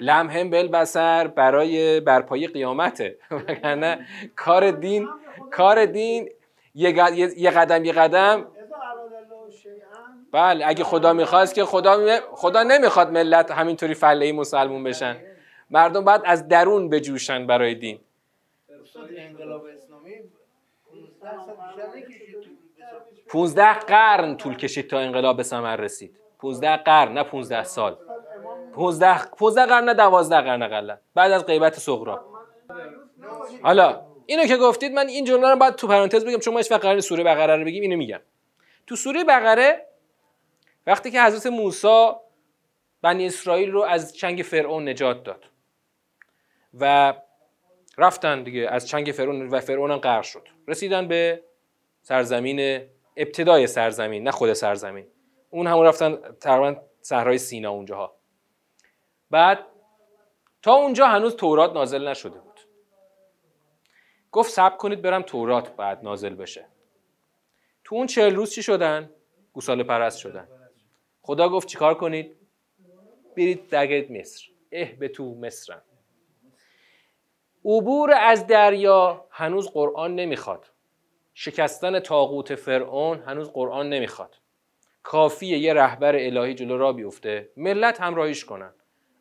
لمهم 0.00 0.50
بل 0.50 0.68
بسر 0.68 1.26
برای 1.26 2.00
برپایی 2.00 2.46
قیامته. 2.46 3.18
وگرنه 3.30 4.06
کار 4.36 4.70
دین 4.70 5.08
کار 5.50 5.86
دین 5.86 6.30
یه 6.74 7.50
قدم 7.50 7.84
یه 7.84 7.92
قدم 7.92 8.46
بله 10.32 10.66
اگه 10.66 10.84
خدا 10.84 11.12
می‌خواست 11.12 11.54
که 11.54 11.64
خدا 11.64 12.20
خدا 12.32 12.62
نمی‌خواد 12.62 13.10
ملت 13.10 13.50
همینطوری 13.50 13.94
فله 13.94 14.32
مسلمون 14.32 14.84
بشن. 14.84 15.16
مردم 15.70 16.04
باید 16.04 16.20
از 16.24 16.48
درون 16.48 16.88
بجوشن 16.88 17.46
برای 17.46 17.74
دین. 17.74 17.98
انقلاب 19.16 19.64
اسلامی 19.64 20.14
15 23.28 23.72
قرن 23.72 24.36
طول 24.36 24.56
کشید 24.56 24.90
تا 24.90 24.98
انقلاب 24.98 25.36
به 25.36 25.42
ثمر 25.42 25.76
رسید. 25.76 26.16
15 26.38 26.76
قرن 26.76 27.12
نه 27.12 27.22
15 27.22 27.64
سال. 27.64 27.96
15 28.74 29.24
15 29.38 29.66
قرن 29.66 29.84
نه 29.84 29.94
12 29.94 30.40
قرن 30.40 30.62
اقلا 30.62 30.98
بعد 31.14 31.32
از 31.32 31.46
غیبت 31.46 31.78
صغرا 31.78 32.24
حالا 33.62 34.10
اینو 34.26 34.44
که 34.44 34.56
گفتید 34.56 34.92
من 34.92 35.08
این 35.08 35.24
جمله 35.24 35.50
رو 35.50 35.56
باید 35.56 35.74
تو 35.74 35.86
پرانتز 35.86 36.24
بگم 36.24 36.38
چون 36.38 36.54
ما 36.54 36.58
هیچ 36.58 36.72
قرار 36.72 37.00
سوره 37.00 37.24
بقره 37.24 37.56
رو 37.56 37.64
بگیم 37.64 37.82
اینو 37.82 37.96
میگم. 37.96 38.20
تو 38.86 38.96
سوره 38.96 39.24
بقره 39.24 39.86
وقتی 40.86 41.10
که 41.10 41.22
حضرت 41.22 41.46
موسی 41.46 42.10
بنی 43.02 43.26
اسرائیل 43.26 43.70
رو 43.70 43.82
از 43.82 44.16
چنگ 44.16 44.42
فرعون 44.42 44.88
نجات 44.88 45.24
داد 45.24 45.44
و 46.80 47.14
رفتن 47.98 48.42
دیگه 48.42 48.68
از 48.70 48.88
چنگ 48.88 49.06
فرعون 49.06 49.48
و 49.48 49.60
فرعون 49.60 49.96
غرق 49.96 50.22
شد. 50.22 50.48
رسیدن 50.68 51.08
به 51.08 51.42
سرزمین 52.02 52.80
ابتدای 53.16 53.66
سرزمین 53.66 54.22
نه 54.22 54.30
خود 54.30 54.52
سرزمین. 54.52 55.06
اون 55.50 55.66
همون 55.66 55.86
رفتن 55.86 56.18
تقریبا 56.40 56.80
صحرای 57.02 57.38
سینا 57.38 57.70
اونجاها. 57.70 58.19
بعد 59.30 59.66
تا 60.62 60.72
اونجا 60.72 61.06
هنوز 61.06 61.36
تورات 61.36 61.72
نازل 61.72 62.08
نشده 62.08 62.38
بود. 62.38 62.60
گفت 64.32 64.50
سب 64.50 64.76
کنید 64.76 65.02
برم 65.02 65.22
تورات 65.22 65.76
بعد 65.76 66.04
نازل 66.04 66.34
بشه. 66.34 66.66
تو 67.84 67.94
اون 67.94 68.06
چهل 68.06 68.34
روز 68.34 68.50
چی 68.50 68.62
شدن؟ 68.62 69.10
گوساله 69.52 69.84
پرست 69.84 70.18
شدن. 70.18 70.48
خدا 71.22 71.48
گفت 71.48 71.68
چیکار 71.68 71.94
کنید؟ 71.94 72.36
برید 73.36 73.68
درگرید 73.68 74.12
مصر. 74.12 74.48
اه 74.72 74.92
به 74.92 75.08
تو 75.08 75.34
مصرن 75.34 75.82
عبور 77.64 78.14
از 78.14 78.46
دریا 78.46 79.26
هنوز 79.30 79.68
قرآن 79.68 80.14
نمی‌خواد. 80.14 80.70
شکستن 81.34 82.00
تاغوت 82.00 82.54
فرعون 82.54 83.18
هنوز 83.18 83.50
قرآن 83.50 83.88
نمی‌خواد. 83.88 84.36
کافیه 85.02 85.58
یه 85.58 85.74
رهبر 85.74 86.16
الهی 86.16 86.54
جلو 86.54 86.78
را 86.78 86.92
بیفته. 86.92 87.50
ملت 87.56 88.00
همراهیش 88.00 88.44
کنن. 88.44 88.72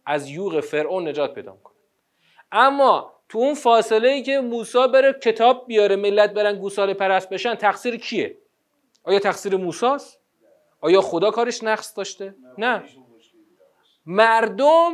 از 0.10 0.30
یوغ 0.30 0.60
فرعون 0.60 1.08
نجات 1.08 1.34
پیدا 1.34 1.52
کنن 1.64 1.76
اما 2.52 3.14
تو 3.30 3.38
اون 3.38 3.54
فاصله 3.54 4.10
ای 4.10 4.22
که 4.24 4.40
موسی 4.40 4.88
بره 4.94 5.14
کتاب 5.14 5.68
بیاره 5.68 5.96
ملت 5.96 6.34
برن 6.34 6.60
گوساله 6.60 6.94
پرست 6.94 7.30
بشن 7.30 7.56
تقصیر 7.56 7.98
کیه؟ 7.98 8.38
آیا 9.04 9.20
تقصیر 9.20 9.56
موساست؟ 9.56 10.20
آیا 10.82 11.02
خدا 11.02 11.32
کارش 11.32 11.64
نقص 11.64 11.98
داشته؟ 11.98 12.36
نه. 12.58 12.84
مردم 14.06 14.92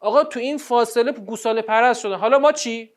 آقا 0.00 0.24
تو 0.24 0.40
این 0.40 0.58
فاصله 0.58 1.12
گوساله 1.12 1.62
پرست 1.62 2.00
شدن. 2.00 2.16
حالا 2.16 2.38
ما 2.38 2.52
چی؟ 2.52 2.92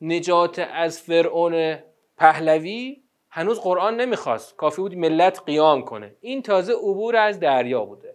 نجات 0.00 0.58
از 0.72 1.00
فرعون 1.00 1.78
پهلوی 2.16 3.02
هنوز 3.30 3.60
قرآن 3.60 4.00
نمی‌خواست. 4.00 4.56
کافی 4.56 4.82
بود 4.82 4.94
ملت 4.94 5.42
قیام 5.46 5.82
کنه. 5.82 6.16
این 6.20 6.42
تازه 6.42 6.72
عبور 6.72 7.16
از 7.16 7.40
دریا 7.40 7.84
بوده. 7.84 8.13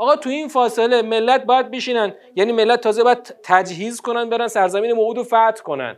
آقا 0.00 0.16
تو 0.16 0.30
این 0.30 0.48
فاصله 0.48 1.02
ملت 1.02 1.44
باید 1.44 1.70
بشینن. 1.70 2.14
یعنی 2.36 2.52
ملت 2.52 2.80
تازه 2.80 3.04
باید 3.04 3.34
تجهیز 3.42 4.00
کنن 4.00 4.30
برن 4.30 4.48
سرزمین 4.48 4.92
موعود 4.92 5.18
و 5.18 5.24
فتح 5.24 5.62
کنن. 5.64 5.96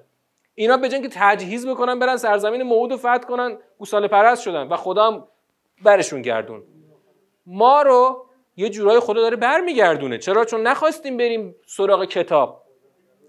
اینا 0.55 0.77
به 0.77 0.89
که 0.89 1.09
تجهیز 1.13 1.67
بکنن 1.67 1.99
برن 1.99 2.17
سرزمین 2.17 2.63
موعود 2.63 2.93
و 2.93 2.97
فتح 2.97 3.19
کنن 3.19 3.59
گوساله 3.79 4.09
پرست 4.09 4.43
شدن 4.43 4.69
و 4.69 4.77
خدا 4.77 5.11
هم 5.11 5.29
برشون 5.85 6.23
گردون. 6.23 6.63
ما 7.47 7.83
رو 7.83 8.27
یه 8.57 8.69
جورای 8.69 9.01
خدا 9.01 9.21
داره 9.21 9.37
برمیگردونه. 9.37 10.19
چرا؟ 10.19 10.45
چون 10.45 10.63
نخواستیم 10.63 11.17
بریم 11.17 11.55
سراغ 11.67 12.05
کتاب. 12.05 12.63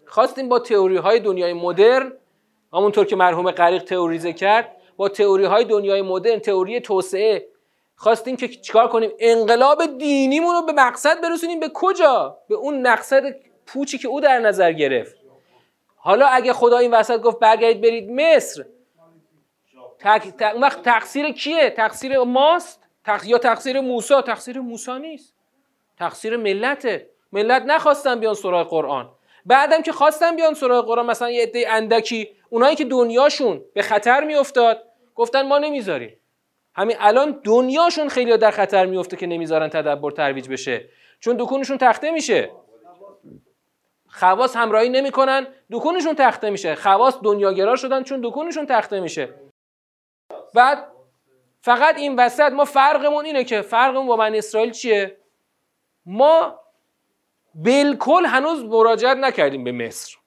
خواستیم 0.06 0.50
با 0.50 0.60
تئوری 0.60 0.98
های 0.98 1.20
دنیای 1.20 1.54
مدرن 1.54 2.12
همونطور 2.74 3.06
که 3.06 3.16
مرحوم 3.16 3.52
غریق 3.52 3.84
تئوریزه 3.84 4.34
کرد 4.34 4.76
با 4.98 5.10
تئوری 5.10 5.46
های 5.46 5.66
دنیای 5.66 6.02
مدرن 6.02 6.40
تئوری 6.40 6.80
توسعه 6.80 7.53
خواستیم 8.04 8.36
که 8.36 8.48
چیکار 8.48 8.88
کنیم؟ 8.88 9.12
انقلاب 9.20 9.98
دینیمون 9.98 10.56
رو 10.56 10.62
به 10.62 10.74
مقصد 10.74 11.22
برسونیم. 11.22 11.60
به 11.60 11.72
کجا؟ 11.74 12.38
به 12.50 12.56
اون 12.56 12.88
مقصد 12.88 13.36
پوچی 13.66 13.98
که 13.98 14.08
او 14.08 14.22
در 14.22 14.40
نظر 14.40 14.72
گرفت. 14.72 15.16
حالا 15.96 16.28
اگه 16.28 16.54
خدا 16.54 16.78
این 16.78 16.92
وسط 16.92 17.22
گفت 17.22 17.40
برگردید 17.40 17.82
برید 17.82 18.12
مصر. 18.12 18.66
تق... 20.00 20.22
وقت 20.62 20.82
تقصیر 20.82 21.32
کیه؟ 21.32 21.70
تقصیر 21.70 22.20
ماست؟ 22.20 22.90
تق... 23.06 23.26
یا 23.26 23.38
تقصیر 23.38 23.82
موسی؟ 23.82 24.22
تقصیر 24.22 24.60
موسی 24.60 25.00
نیست. 25.00 25.34
تقصیر 26.00 26.38
ملته. 26.38 27.10
ملت 27.32 27.64
نخواستن 27.66 28.20
بیان 28.20 28.34
سراغ 28.34 28.70
قرآن. 28.70 29.10
بعدم 29.46 29.82
که 29.82 29.92
خواستن 29.92 30.36
بیان 30.36 30.54
سراغ 30.54 30.86
قرآن 30.86 31.06
مثلا 31.06 31.30
یه 31.30 31.44
عده 31.44 31.66
اندکی 31.70 32.30
اونایی 32.50 32.76
که 32.76 32.86
دنیاشون 32.86 33.62
به 33.74 33.82
خطر 33.82 34.24
میافتاد 34.24 34.84
گفتن 35.16 35.48
ما 35.48 35.58
نمی‌ذاریم. 35.58 36.20
همین 36.76 36.98
الان 37.00 37.42
دنیاشون 37.44 38.10
خیلی 38.10 38.38
در 38.38 38.52
خطر 38.52 38.86
میفته 38.86 39.18
که 39.18 39.28
نمی‌ذارن 39.28 39.70
تدبر 39.70 40.12
ترویج 40.12 40.50
بشه. 40.50 40.90
چون 41.20 41.36
دکونشون 41.40 41.78
تخته 41.78 42.12
میشه. 42.12 42.52
خواص 44.08 44.56
همراهی 44.56 44.90
نمی‌کنن 44.90 45.48
دکونشون 45.72 46.14
تخته 46.16 46.50
میشه. 46.50 46.76
خواص 46.76 47.18
دنیاگرا 47.24 47.76
شدن 47.76 48.04
چون 48.04 48.22
دکونشون 48.24 48.66
تخته 48.66 49.00
میشه. 49.00 49.34
بعد 50.54 50.88
فقط 51.62 51.98
این 51.98 52.16
وسط 52.16 52.52
ما 52.52 52.66
فرقمون 52.66 53.26
اینه 53.26 53.44
که 53.44 53.62
فرقمون 53.62 54.08
با 54.08 54.16
من 54.16 54.36
اسرائیل 54.36 54.72
چیه؟ 54.72 55.18
ما 56.06 56.60
بالکل 57.56 58.26
هنوز 58.26 58.64
مراجعت 58.64 59.18
نکردیم 59.18 59.64
به 59.64 59.72
مصر. 59.72 60.18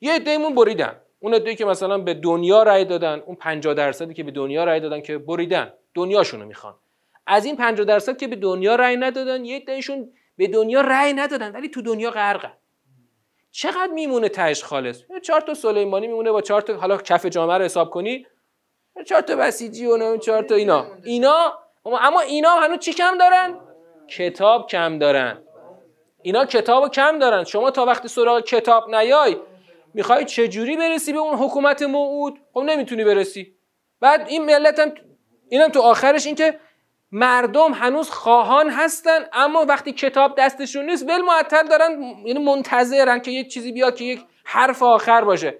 یه 0.00 0.12
عدهمون 0.12 0.54
بریدن. 0.54 1.00
اون 1.20 1.34
عده‌ای 1.34 1.56
که 1.56 1.64
مثلا 1.64 1.98
به 1.98 2.14
دنیا 2.14 2.62
رأی 2.62 2.84
دادن 2.84 3.22
اون 3.26 3.36
50 3.36 3.74
درصدی 3.74 4.14
که 4.14 4.22
به 4.22 4.30
دنیا 4.30 4.64
رأی 4.64 4.80
دادن 4.80 5.00
که 5.00 5.18
بریدن 5.18 5.72
دنیاشونو 5.94 6.44
می‌خوان. 6.46 6.74
از 7.26 7.44
این 7.44 7.56
50 7.56 7.86
درصد 7.86 8.16
که 8.16 8.28
به 8.28 8.36
دنیا 8.36 8.74
رأی 8.74 8.96
ندادن 8.96 9.44
یه 9.44 9.56
عدهشون 9.56 10.12
به 10.36 10.46
دنیا 10.46 10.80
رأی 10.80 11.12
ندادن 11.12 11.52
ولی 11.52 11.68
تو 11.68 11.82
دنیا 11.82 12.10
غرقن. 12.10 12.52
چقدر 13.50 13.90
میمونه 13.94 14.28
تهش 14.28 14.64
خالص؟ 14.64 15.02
چهار 15.22 15.40
تا 15.40 15.54
سلیمانی 15.54 16.06
میمونه 16.06 16.30
با 16.30 16.40
چهار 16.40 16.60
تا 16.60 16.76
حالا 16.76 16.96
کف 16.96 17.26
جامعه 17.26 17.58
رو 17.58 17.64
حساب 17.64 17.90
کنی 17.90 18.26
چهار 19.06 19.22
تا 19.22 19.36
بسیجی 19.36 19.86
و 19.86 20.16
چهار 20.16 20.42
تا 20.42 20.54
اینا. 20.54 20.86
اینا؟ 21.04 21.58
اما 21.84 22.20
اینا 22.20 22.50
هنوز 22.50 22.78
چی 22.78 22.92
کم 22.92 23.18
دارن؟ 23.18 23.60
کتاب 24.08 24.66
کم 24.66 24.98
دارن. 24.98 25.38
اینا 26.22 26.44
کتاب 26.44 26.90
کم 26.90 27.18
دارن. 27.18 27.44
شما 27.44 27.70
تا 27.70 27.84
وقتی 27.84 28.08
سراغ 28.08 28.44
کتاب 28.44 28.94
نیای 28.94 29.36
می‌خوای 29.94 30.24
چجوری 30.24 30.76
برسی 30.76 31.12
به 31.12 31.18
اون 31.18 31.38
حکومت 31.38 31.82
موعود؟ 31.82 32.38
خب 32.54 32.60
نمی‌تونی 32.60 33.04
برسی. 33.04 33.54
بعد 34.00 34.28
این 34.28 34.44
ملت 34.44 34.78
هم 34.78 34.92
اینم 35.48 35.68
تو 35.68 35.80
آخرش 35.80 36.26
این 36.26 36.34
که 36.34 36.60
مردم 37.12 37.72
هنوز 37.72 38.10
خواهان 38.10 38.70
هستن 38.70 39.18
اما 39.32 39.64
وقتی 39.64 39.92
کتاب 39.92 40.34
دستشون 40.38 40.84
نیست 40.90 41.08
ول 41.08 41.20
معطل 41.20 41.68
دارن 41.68 42.02
یعنی 42.24 42.44
منتظرن 42.44 43.20
که 43.20 43.30
یک 43.30 43.48
چیزی 43.48 43.72
بیاد 43.72 43.96
که 43.96 44.04
یک 44.04 44.20
حرف 44.44 44.82
آخر 44.82 45.24
باشه. 45.24 45.58